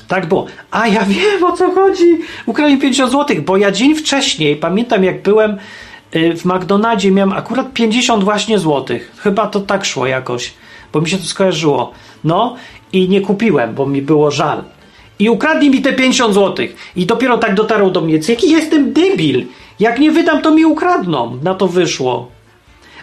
Tak 0.07 0.25
było. 0.25 0.45
A 0.71 0.87
ja 0.87 1.05
wiem 1.15 1.43
o 1.43 1.51
co 1.57 1.71
chodzi. 1.71 2.19
Ukradli 2.45 2.77
50 2.77 3.11
zł, 3.11 3.37
bo 3.45 3.57
ja 3.57 3.71
dzień 3.71 3.95
wcześniej, 3.95 4.55
pamiętam 4.55 5.03
jak 5.03 5.21
byłem 5.21 5.57
y, 6.15 6.37
w 6.37 6.45
McDonaldzie, 6.45 7.11
miałem 7.11 7.33
akurat 7.33 7.73
50 7.73 8.23
właśnie 8.23 8.59
złotych. 8.59 9.11
Chyba 9.17 9.47
to 9.47 9.59
tak 9.59 9.85
szło 9.85 10.07
jakoś, 10.07 10.53
bo 10.93 11.01
mi 11.01 11.09
się 11.09 11.17
to 11.17 11.23
skojarzyło. 11.23 11.91
No 12.23 12.55
i 12.93 13.09
nie 13.09 13.21
kupiłem, 13.21 13.75
bo 13.75 13.85
mi 13.85 14.01
było 14.01 14.31
żal. 14.31 14.63
I 15.21 15.29
ukradli 15.29 15.69
mi 15.69 15.81
te 15.81 15.93
50 15.93 16.33
zł. 16.33 16.67
I 16.95 17.05
dopiero 17.05 17.37
tak 17.37 17.55
dotarło 17.55 17.89
do 17.89 18.01
mnie, 18.01 18.19
jaki 18.29 18.51
jestem 18.51 18.93
debil. 18.93 19.45
Jak 19.79 19.99
nie 19.99 20.11
wydam, 20.11 20.41
to 20.41 20.51
mi 20.51 20.65
ukradną. 20.65 21.39
Na 21.43 21.55
to 21.55 21.67
wyszło. 21.67 22.31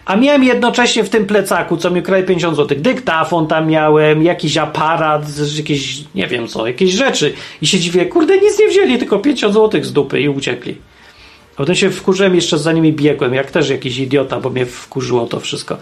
A 0.05 0.17
miałem 0.17 0.45
jednocześnie 0.45 1.05
w 1.05 1.09
tym 1.09 1.27
plecaku, 1.27 1.77
co 1.77 1.91
mi 1.91 2.01
ukradli 2.01 2.27
50 2.27 2.57
zł, 2.57 2.79
dyktafon 2.81 3.47
tam 3.47 3.69
miałem, 3.69 4.23
jakiś 4.23 4.57
aparat, 4.57 5.23
jakieś, 5.57 6.05
nie 6.15 6.27
wiem 6.27 6.49
co, 6.49 6.67
jakieś 6.67 6.93
rzeczy. 6.93 7.35
I 7.63 7.67
się 7.67 7.79
dziwię, 7.79 8.07
kurde, 8.07 8.39
nic 8.39 8.59
nie 8.59 8.69
wzięli, 8.69 8.99
tylko 8.99 9.19
50 9.19 9.55
zł 9.55 9.85
z 9.85 9.93
dupy 9.93 10.21
i 10.21 10.29
uciekli. 10.29 10.77
A 11.55 11.57
potem 11.57 11.75
się 11.75 11.91
wkurzyłem 11.91 12.35
jeszcze 12.35 12.59
za 12.59 12.73
nimi 12.73 12.93
biegłem, 12.93 13.35
jak 13.35 13.51
też 13.51 13.71
jakiś 13.71 13.99
idiota, 13.99 14.41
bo 14.41 14.51
mnie 14.51 14.67
wkurzyło 14.67 15.27
to 15.27 15.41
wszystko. 15.41 15.77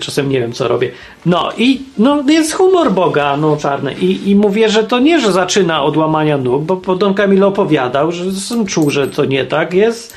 Czasem 0.00 0.28
nie 0.28 0.40
wiem, 0.40 0.52
co 0.52 0.68
robię. 0.68 0.90
No 1.26 1.52
i 1.58 1.82
no, 1.98 2.22
jest 2.28 2.52
humor 2.52 2.92
Boga, 2.92 3.36
no 3.36 3.56
czarny. 3.56 3.94
I, 3.94 4.30
I 4.30 4.36
mówię, 4.36 4.68
że 4.68 4.84
to 4.84 4.98
nie, 4.98 5.20
że 5.20 5.32
zaczyna 5.32 5.82
od 5.82 5.96
łamania 5.96 6.38
nóg, 6.38 6.62
bo 6.62 6.96
Don 6.96 7.14
Camilo 7.14 7.48
opowiadał, 7.48 8.12
że 8.12 8.24
czuł, 8.66 8.90
że 8.90 9.08
to 9.08 9.24
nie 9.24 9.44
tak 9.44 9.74
jest, 9.74 10.14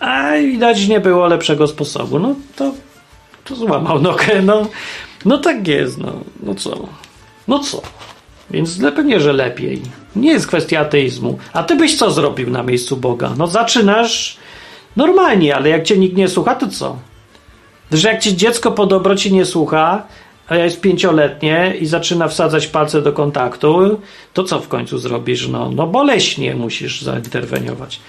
a 0.00 0.32
widać 0.36 0.88
nie 0.88 1.00
było 1.00 1.26
lepszego 1.26 1.66
sposobu. 1.66 2.18
No 2.18 2.34
to, 2.56 2.72
to 3.44 3.56
złamał 3.56 4.02
nogę, 4.02 4.42
no, 4.42 4.66
no 5.24 5.38
tak 5.38 5.68
jest, 5.68 5.98
no, 5.98 6.12
no 6.42 6.54
co. 6.54 6.88
No 7.48 7.58
co? 7.58 7.82
Więc 8.50 8.78
pewnie, 8.96 9.20
że 9.20 9.32
lepiej. 9.32 9.82
Nie 10.16 10.32
jest 10.32 10.46
kwestia 10.46 10.80
ateizmu. 10.80 11.38
A 11.52 11.62
ty 11.62 11.76
byś 11.76 11.98
co 11.98 12.10
zrobił 12.10 12.50
na 12.50 12.62
miejscu 12.62 12.96
Boga? 12.96 13.32
No 13.38 13.46
zaczynasz 13.46 14.36
normalnie, 14.96 15.56
ale 15.56 15.68
jak 15.68 15.84
cię 15.84 15.98
nikt 15.98 16.16
nie 16.16 16.28
słucha, 16.28 16.54
to 16.54 16.68
co? 16.68 16.96
Że 17.94 18.08
jak 18.08 18.22
ci 18.22 18.36
dziecko 18.36 18.72
po 18.72 18.86
dobroci 18.86 19.32
nie 19.32 19.44
słucha, 19.44 20.02
a 20.48 20.56
jest 20.56 20.80
pięcioletnie 20.80 21.74
i 21.80 21.86
zaczyna 21.86 22.28
wsadzać 22.28 22.66
palce 22.66 23.02
do 23.02 23.12
kontaktu, 23.12 24.00
to 24.32 24.44
co 24.44 24.60
w 24.60 24.68
końcu 24.68 24.98
zrobisz? 24.98 25.48
No, 25.48 25.70
no 25.70 25.86
boleśnie 25.86 26.54
musisz 26.54 27.02
zainterweniować. 27.02 28.00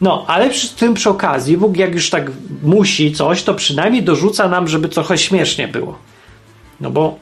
No, 0.00 0.24
ale 0.26 0.50
przy 0.50 0.68
tym 0.68 0.94
przy 0.94 1.10
okazji, 1.10 1.56
Bóg 1.56 1.76
jak 1.76 1.94
już 1.94 2.10
tak 2.10 2.30
musi 2.62 3.12
coś, 3.12 3.42
to 3.42 3.54
przynajmniej 3.54 4.02
dorzuca 4.02 4.48
nam, 4.48 4.68
żeby 4.68 4.88
trochę 4.88 5.18
śmiesznie 5.18 5.68
było. 5.68 5.98
No 6.80 6.90
bo 6.90 7.18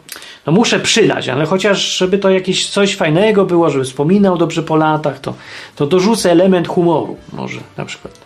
no 0.47 0.53
muszę 0.53 0.81
przylać, 0.81 1.29
ale 1.29 1.47
chociaż 1.47 1.97
żeby 1.97 2.19
to 2.19 2.31
jakieś 2.31 2.71
coś 2.71 2.97
fajnego 2.97 3.45
było, 3.45 3.71
żeby 3.71 3.85
wspominał 3.85 4.39
dobrze 4.39 4.63
po 4.63 4.77
latach, 4.77 5.21
to, 5.21 5.35
to 5.77 5.87
dorzucę 5.87 6.33
element 6.33 6.69
humoru 6.69 7.17
może 7.33 7.61
na 7.77 7.85
przykład. 7.85 8.21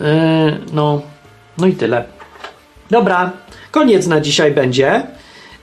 Yy, 0.00 0.06
no, 0.72 1.02
no 1.58 1.66
i 1.66 1.72
tyle. 1.72 2.19
Dobra, 2.90 3.30
koniec 3.70 4.06
na 4.06 4.20
dzisiaj 4.20 4.52
będzie. 4.52 5.06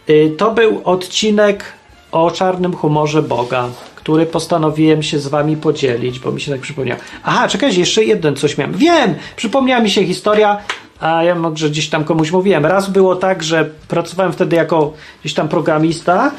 Yy, 0.07 0.29
to 0.37 0.51
był 0.51 0.81
odcinek 0.83 1.63
o 2.11 2.31
czarnym 2.31 2.75
humorze 2.75 3.23
Boga, 3.23 3.69
który 3.95 4.25
postanowiłem 4.25 5.03
się 5.03 5.19
z 5.19 5.27
wami 5.27 5.57
podzielić, 5.57 6.19
bo 6.19 6.31
mi 6.31 6.41
się 6.41 6.51
tak 6.51 6.61
przypomniał. 6.61 6.97
Aha, 7.23 7.47
czekajcie, 7.47 7.79
jeszcze 7.79 8.03
jeden 8.03 8.35
coś 8.35 8.57
miałem. 8.57 8.73
Wiem! 8.73 9.15
Przypomniała 9.35 9.81
mi 9.81 9.89
się 9.89 10.05
historia 10.05 10.57
a 10.99 11.23
ja 11.23 11.35
może 11.35 11.69
gdzieś 11.69 11.89
tam 11.89 12.03
komuś 12.03 12.31
mówiłem. 12.31 12.65
Raz 12.65 12.89
było 12.89 13.15
tak, 13.15 13.43
że 13.43 13.69
pracowałem 13.87 14.33
wtedy 14.33 14.55
jako 14.55 14.93
gdzieś 15.21 15.33
tam 15.33 15.47
programista, 15.47 16.31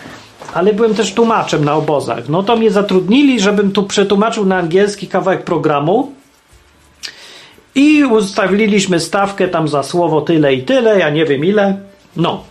ale 0.54 0.72
byłem 0.72 0.94
też 0.94 1.14
tłumaczem 1.14 1.64
na 1.64 1.74
obozach. 1.74 2.28
No 2.28 2.42
to 2.42 2.56
mnie 2.56 2.70
zatrudnili, 2.70 3.40
żebym 3.40 3.72
tu 3.72 3.82
przetłumaczył 3.82 4.46
na 4.46 4.56
angielski 4.56 5.06
kawałek 5.06 5.44
programu. 5.44 6.12
I 7.74 8.04
ustawiliśmy 8.04 9.00
stawkę 9.00 9.48
tam 9.48 9.68
za 9.68 9.82
słowo 9.82 10.20
tyle 10.20 10.54
i 10.54 10.62
tyle, 10.62 10.98
ja 10.98 11.10
nie 11.10 11.24
wiem 11.24 11.44
ile. 11.44 11.78
No. 12.16 12.44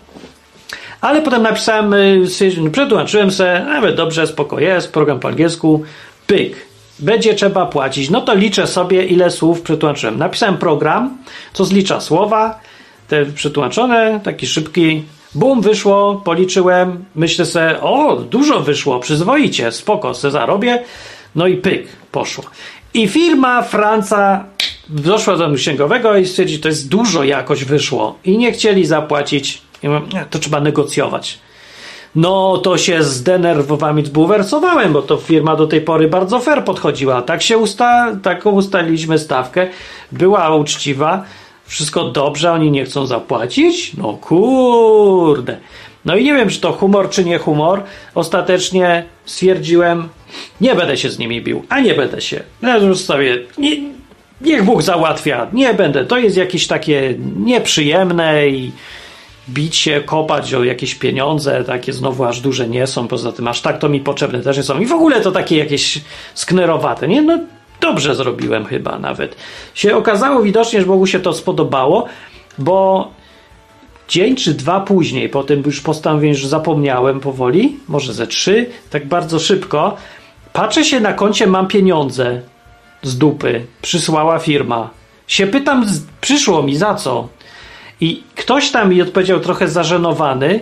Ale 1.02 1.22
potem 1.22 1.44
napisałem, 1.44 1.94
y, 1.94 2.72
przetłumaczyłem 2.72 3.32
se, 3.32 3.66
nawet 3.66 3.96
dobrze, 3.96 4.28
spoko 4.28 4.60
jest, 4.60 4.94
program 4.94 5.20
po 5.20 5.28
angielsku, 5.28 5.84
pyk 6.28 6.68
będzie 7.00 7.34
trzeba 7.34 7.66
płacić. 7.66 8.10
No 8.10 8.22
to 8.22 8.36
liczę 8.36 8.68
sobie, 8.68 9.06
ile 9.06 9.32
słów 9.32 9.62
przetłumaczyłem. 9.62 10.18
Napisałem 10.18 10.58
program, 10.58 11.18
co 11.54 11.66
zlicza 11.66 12.02
słowa, 12.02 12.60
te 13.08 13.26
przetłumaczone, 13.26 14.20
taki 14.24 14.48
szybki. 14.48 15.04
Bum, 15.36 15.62
wyszło, 15.62 16.22
policzyłem, 16.26 17.06
myślę 17.16 17.46
sobie, 17.46 17.82
o, 17.82 18.16
dużo 18.16 18.60
wyszło, 18.60 19.00
przyzwoicie, 19.00 19.72
spoko, 19.72 20.14
se 20.14 20.32
zarobię. 20.32 20.84
No 21.36 21.48
i 21.48 21.58
pyk, 21.58 21.88
poszło. 22.12 22.44
I 22.94 23.08
firma 23.08 23.62
Franca 23.62 24.46
doszła 24.90 25.38
do 25.38 25.54
księgowego 25.54 26.18
i 26.18 26.26
stwierdzi, 26.26 26.60
to 26.60 26.68
jest 26.68 26.90
dużo 26.90 27.24
jakoś 27.24 27.66
wyszło. 27.66 28.18
I 28.26 28.38
nie 28.38 28.52
chcieli 28.52 28.86
zapłacić. 28.86 29.62
To 30.30 30.40
trzeba 30.40 30.60
negocjować. 30.60 31.40
No 32.16 32.58
to 32.58 32.78
się 32.78 33.04
zdenerwowałem 33.04 34.00
i 34.00 34.06
zbulwersowałem, 34.06 34.94
bo 34.94 35.02
to 35.02 35.18
firma 35.18 35.56
do 35.56 35.68
tej 35.68 35.82
pory 35.82 36.08
bardzo 36.08 36.40
fair 36.40 36.64
podchodziła. 36.64 37.22
Tak 37.22 37.42
się 37.42 37.58
usta, 37.58 38.16
taką 38.24 38.52
ustaliliśmy 38.52 39.20
stawkę, 39.20 39.68
była 40.12 40.56
uczciwa, 40.56 41.24
wszystko 41.66 42.04
dobrze, 42.04 42.52
oni 42.52 42.72
nie 42.72 42.86
chcą 42.86 43.06
zapłacić? 43.06 43.94
No 43.94 44.14
kurde. 44.14 45.58
No 46.06 46.16
i 46.16 46.24
nie 46.24 46.34
wiem, 46.34 46.50
czy 46.50 46.60
to 46.60 46.74
humor, 46.74 47.10
czy 47.10 47.26
nie 47.26 47.38
humor. 47.38 47.84
Ostatecznie 48.16 49.06
stwierdziłem, 49.26 50.10
nie 50.62 50.76
będę 50.76 50.98
się 50.98 51.10
z 51.10 51.20
nimi 51.20 51.42
bił, 51.42 51.64
a 51.70 51.80
nie 51.80 51.94
będę 51.94 52.22
się. 52.22 52.44
Ja 52.62 52.78
już 52.78 53.00
sobie, 53.00 53.38
nie, 53.58 53.72
niech 54.42 54.64
Bóg 54.64 54.82
załatwia, 54.82 55.48
nie 55.54 55.74
będę. 55.74 56.06
To 56.06 56.18
jest 56.18 56.38
jakieś 56.38 56.68
takie 56.68 57.16
nieprzyjemne 57.38 58.48
i 58.48 58.72
bić 59.50 59.76
się, 59.76 60.02
kopać 60.06 60.54
o 60.54 60.64
jakieś 60.64 60.96
pieniądze, 60.96 61.64
takie 61.64 61.94
znowu 61.94 62.26
aż 62.26 62.42
duże 62.42 62.68
nie 62.68 62.88
są, 62.88 63.08
poza 63.08 63.32
tym 63.32 63.48
aż 63.48 63.62
tak 63.62 63.80
to 63.80 63.90
mi 63.90 64.00
potrzebne 64.00 64.42
też 64.42 64.58
nie 64.58 64.64
są. 64.64 64.80
I 64.80 64.86
w 64.86 64.92
ogóle 64.92 65.22
to 65.22 65.32
takie 65.32 65.58
jakieś 65.58 66.02
sknerowate, 66.34 67.08
nie? 67.08 67.22
No 67.22 67.40
dobrze 67.82 68.16
zrobiłem 68.16 68.66
chyba 68.66 69.00
nawet. 69.00 69.36
Się 69.74 69.96
okazało 69.96 70.42
widocznie, 70.42 70.80
że 70.80 70.86
Bogu 70.86 71.08
się 71.08 71.20
to 71.20 71.34
spodobało, 71.34 72.06
bo 72.58 73.08
dzień 74.08 74.36
czy 74.36 74.54
dwa 74.54 74.80
później, 74.80 75.30
po 75.30 75.44
tym 75.44 75.64
już 75.66 75.82
postanowiłem, 75.82 76.36
że 76.36 76.48
zapomniałem 76.48 77.20
powoli, 77.20 77.80
może 77.88 78.14
ze 78.14 78.28
trzy, 78.28 78.66
tak 78.90 79.08
bardzo 79.08 79.40
szybko, 79.40 79.98
patrzę 80.54 80.84
się 80.84 81.00
na 81.00 81.14
koncie, 81.14 81.48
mam 81.48 81.68
pieniądze 81.68 82.42
z 83.08 83.18
dupy, 83.18 83.66
przysłała 83.82 84.40
firma. 84.40 84.90
Się 85.28 85.48
pytam, 85.48 85.86
przyszło 86.22 86.64
mi 86.64 86.76
za 86.76 86.96
co? 86.96 87.28
I 88.02 88.24
ktoś 88.36 88.72
tam 88.72 88.90
mi 88.90 89.02
odpowiedział 89.02 89.40
trochę 89.40 89.68
zażenowany, 89.68 90.60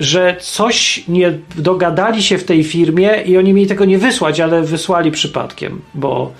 że 0.00 0.36
coś 0.40 1.04
nie 1.08 1.38
dogadali 1.56 2.22
się 2.22 2.38
w 2.38 2.44
tej 2.44 2.64
firmie 2.64 3.22
i 3.26 3.38
oni 3.38 3.52
mieli 3.52 3.68
tego 3.68 3.84
nie 3.84 3.98
wysłać, 3.98 4.40
ale 4.40 4.62
wysłali 4.62 5.10
przypadkiem, 5.10 5.80
bo, 5.94 6.32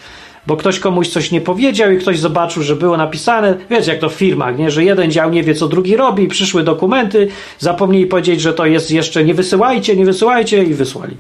bo 0.47 0.57
ktoś 0.57 0.79
komuś 0.79 1.09
coś 1.09 1.31
nie 1.31 1.41
powiedział 1.41 1.93
i 1.93 1.99
ktoś 1.99 2.19
zobaczył, 2.19 2.63
że 2.63 2.77
było 2.77 2.97
napisane, 2.97 3.55
wiecie 3.71 3.91
jak 3.91 4.01
to 4.01 4.09
w 4.09 4.15
firmach, 4.15 4.59
nie? 4.59 4.71
że 4.71 4.85
jeden 4.85 5.11
dział 5.11 5.31
nie 5.31 5.43
wie 5.43 5.55
co 5.55 5.69
drugi 5.69 5.97
robi, 5.97 6.29
przyszły 6.29 6.63
dokumenty, 6.63 7.29
zapomnieli 7.59 8.07
powiedzieć, 8.07 8.41
że 8.41 8.53
to 8.53 8.67
jest 8.67 8.91
jeszcze 8.91 9.25
nie 9.25 9.35
wysyłajcie, 9.35 9.97
nie 9.97 10.05
wysyłajcie 10.05 10.65
i 10.65 10.75
wysłali. 10.75 11.17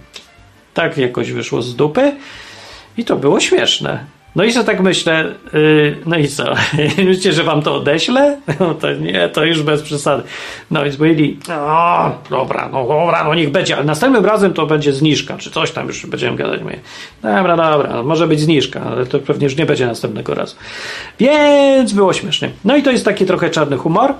Tak 0.74 0.98
jakoś 0.98 1.32
wyszło 1.32 1.62
z 1.62 1.76
dupy 1.76 2.12
i 2.96 3.04
to 3.04 3.16
było 3.16 3.40
śmieszne. 3.40 4.04
No 4.36 4.44
i 4.44 4.52
że 4.52 4.64
tak 4.64 4.80
myślę, 4.80 5.34
yy, 5.52 5.96
no 6.06 6.18
i 6.18 6.28
co? 6.28 6.44
Myślicie, 6.98 7.32
że 7.32 7.44
wam 7.44 7.62
to 7.62 7.74
odeślę? 7.74 8.40
No 8.60 8.74
to 8.74 8.92
nie, 8.92 9.28
to 9.28 9.44
już 9.44 9.62
bez 9.62 9.82
przesady. 9.82 10.22
No 10.70 10.84
więc 10.84 10.96
powiedzieli, 10.96 11.38
o, 11.50 12.10
dobra, 12.30 12.68
no 12.72 12.86
dobra, 12.86 13.24
no 13.24 13.34
niech 13.34 13.50
będzie, 13.50 13.76
ale 13.76 13.84
następnym 13.84 14.24
razem 14.24 14.52
to 14.52 14.66
będzie 14.66 14.92
zniżka, 14.92 15.38
czy 15.38 15.50
coś 15.50 15.70
tam 15.70 15.86
już 15.86 16.06
będziemy 16.06 16.36
gadać. 16.36 16.62
Mówię, 16.62 16.80
dobra, 17.22 17.56
dobra, 17.56 17.90
no 17.92 18.02
może 18.02 18.26
być 18.26 18.40
zniżka, 18.40 18.80
ale 18.80 19.06
to 19.06 19.18
pewnie 19.18 19.44
już 19.44 19.56
nie 19.56 19.66
będzie 19.66 19.86
następnego 19.86 20.34
razu. 20.34 20.56
Więc 21.20 21.92
było 21.92 22.12
śmiesznie. 22.12 22.50
No 22.64 22.76
i 22.76 22.82
to 22.82 22.90
jest 22.90 23.04
taki 23.04 23.26
trochę 23.26 23.50
czarny 23.50 23.76
humor, 23.76 24.14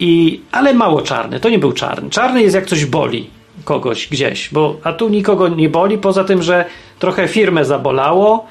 i, 0.00 0.40
ale 0.52 0.74
mało 0.74 1.02
czarny, 1.02 1.40
to 1.40 1.48
nie 1.48 1.58
był 1.58 1.72
czarny. 1.72 2.10
Czarny 2.10 2.42
jest 2.42 2.54
jak 2.54 2.66
coś 2.66 2.84
boli 2.84 3.30
kogoś 3.64 4.08
gdzieś, 4.08 4.48
bo 4.52 4.76
a 4.84 4.92
tu 4.92 5.08
nikogo 5.08 5.48
nie 5.48 5.68
boli, 5.68 5.98
poza 5.98 6.24
tym, 6.24 6.42
że 6.42 6.64
trochę 6.98 7.28
firmę 7.28 7.64
zabolało, 7.64 8.46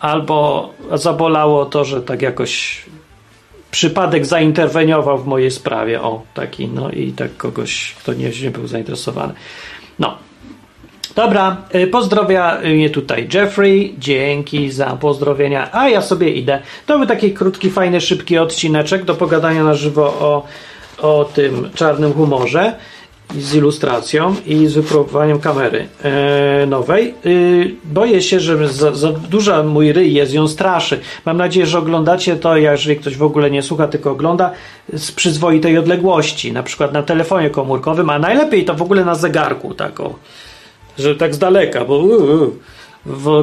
albo 0.00 0.70
zabolało 0.92 1.66
to, 1.66 1.84
że 1.84 2.02
tak 2.02 2.22
jakoś 2.22 2.84
przypadek 3.70 4.26
zainterweniował 4.26 5.18
w 5.18 5.26
mojej 5.26 5.50
sprawie. 5.50 6.02
O, 6.02 6.22
taki, 6.34 6.68
no 6.68 6.90
i 6.90 7.12
tak 7.12 7.36
kogoś, 7.36 7.94
kto 7.98 8.12
nie, 8.12 8.30
nie 8.42 8.50
był 8.50 8.66
zainteresowany. 8.66 9.34
No. 9.98 10.18
Dobra, 11.14 11.56
y, 11.74 11.86
pozdrowia 11.86 12.58
mnie 12.64 12.90
tutaj 12.90 13.28
Jeffrey, 13.34 13.94
dzięki 13.98 14.70
za 14.70 14.86
pozdrowienia, 14.86 15.68
a 15.72 15.88
ja 15.88 16.02
sobie 16.02 16.30
idę. 16.30 16.62
To 16.86 16.98
był 16.98 17.06
taki 17.06 17.32
krótki, 17.32 17.70
fajny, 17.70 18.00
szybki 18.00 18.38
odcineczek 18.38 19.04
do 19.04 19.14
pogadania 19.14 19.64
na 19.64 19.74
żywo 19.74 20.04
o, 20.06 20.46
o 20.98 21.24
tym 21.24 21.70
czarnym 21.74 22.12
humorze 22.12 22.74
z 23.38 23.54
ilustracją 23.54 24.34
i 24.46 24.66
z 24.66 24.74
wypróbowaniem 24.74 25.40
kamery 25.40 25.88
e, 26.02 26.66
nowej. 26.66 27.08
E, 27.08 27.14
boję 27.84 28.22
się, 28.22 28.40
że 28.40 28.68
za, 28.68 28.94
za 28.94 29.12
duża 29.12 29.62
mój 29.62 29.92
ryj 29.92 30.14
jest, 30.14 30.32
ją 30.32 30.48
straszy. 30.48 31.00
Mam 31.24 31.36
nadzieję, 31.36 31.66
że 31.66 31.78
oglądacie 31.78 32.36
to, 32.36 32.56
jeżeli 32.56 32.96
ktoś 32.96 33.16
w 33.16 33.22
ogóle 33.22 33.50
nie 33.50 33.62
słucha, 33.62 33.88
tylko 33.88 34.10
ogląda 34.10 34.50
z 34.92 35.12
przyzwoitej 35.12 35.78
odległości, 35.78 36.52
na 36.52 36.62
przykład 36.62 36.92
na 36.92 37.02
telefonie 37.02 37.50
komórkowym, 37.50 38.10
a 38.10 38.18
najlepiej 38.18 38.64
to 38.64 38.74
w 38.74 38.82
ogóle 38.82 39.04
na 39.04 39.14
zegarku, 39.14 39.74
tak 39.74 40.00
o, 40.00 40.14
że 40.98 41.16
tak 41.16 41.34
z 41.34 41.38
daleka, 41.38 41.84
bo 41.84 42.02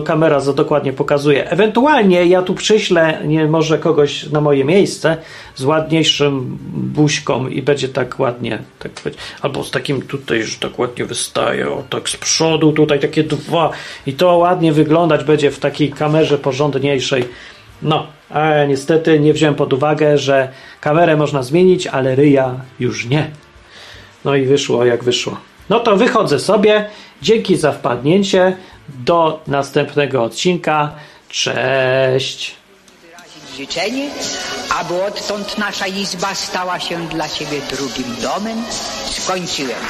kamera 0.05 0.39
za 0.39 0.53
dokładnie 0.53 0.93
pokazuje. 0.93 1.49
Ewentualnie 1.49 2.25
ja 2.25 2.41
tu 2.41 2.53
przyślę 2.53 3.21
nie 3.25 3.47
może 3.47 3.77
kogoś 3.77 4.29
na 4.29 4.41
moje 4.41 4.65
miejsce 4.65 5.17
z 5.55 5.63
ładniejszym 5.63 6.57
buźką 6.73 7.47
i 7.47 7.61
będzie 7.61 7.89
tak 7.89 8.19
ładnie, 8.19 8.59
tak 8.79 8.91
albo 9.41 9.63
z 9.63 9.71
takim 9.71 10.01
tutaj, 10.01 10.43
że 10.43 10.59
tak 10.59 10.79
ładnie 10.79 11.05
wystaje, 11.05 11.69
o, 11.69 11.83
tak 11.89 12.09
z 12.09 12.17
przodu 12.17 12.71
tutaj 12.71 12.99
takie 12.99 13.23
dwa 13.23 13.69
i 14.05 14.13
to 14.13 14.37
ładnie 14.37 14.73
wyglądać 14.73 15.23
będzie 15.23 15.51
w 15.51 15.59
takiej 15.59 15.91
kamerze 15.91 16.37
porządniejszej. 16.37 17.25
No, 17.81 18.07
a 18.29 18.65
niestety 18.65 19.19
nie 19.19 19.33
wziąłem 19.33 19.55
pod 19.55 19.73
uwagę, 19.73 20.17
że 20.17 20.49
kamerę 20.81 21.17
można 21.17 21.43
zmienić, 21.43 21.87
ale 21.87 22.15
ryja 22.15 22.55
już 22.79 23.05
nie. 23.05 23.31
No 24.25 24.35
i 24.35 24.45
wyszło 24.45 24.85
jak 24.85 25.03
wyszło. 25.03 25.37
No 25.69 25.79
to 25.79 25.97
wychodzę 25.97 26.39
sobie. 26.39 26.85
Dzięki 27.21 27.57
za 27.57 27.71
wpadnięcie. 27.71 28.57
Do 28.89 29.41
następnego 29.47 30.23
odcinka. 30.23 30.91
Cześć! 31.29 32.61
życzenie, 33.57 34.09
aby 34.79 35.03
odtąd 35.03 35.57
nasza 35.57 35.87
izba 35.87 36.35
stała 36.35 36.79
się 36.79 37.07
dla 37.07 37.29
Ciebie 37.29 37.61
drugim 37.71 38.15
domem. 38.21 38.63
Skończyłem. 39.09 39.81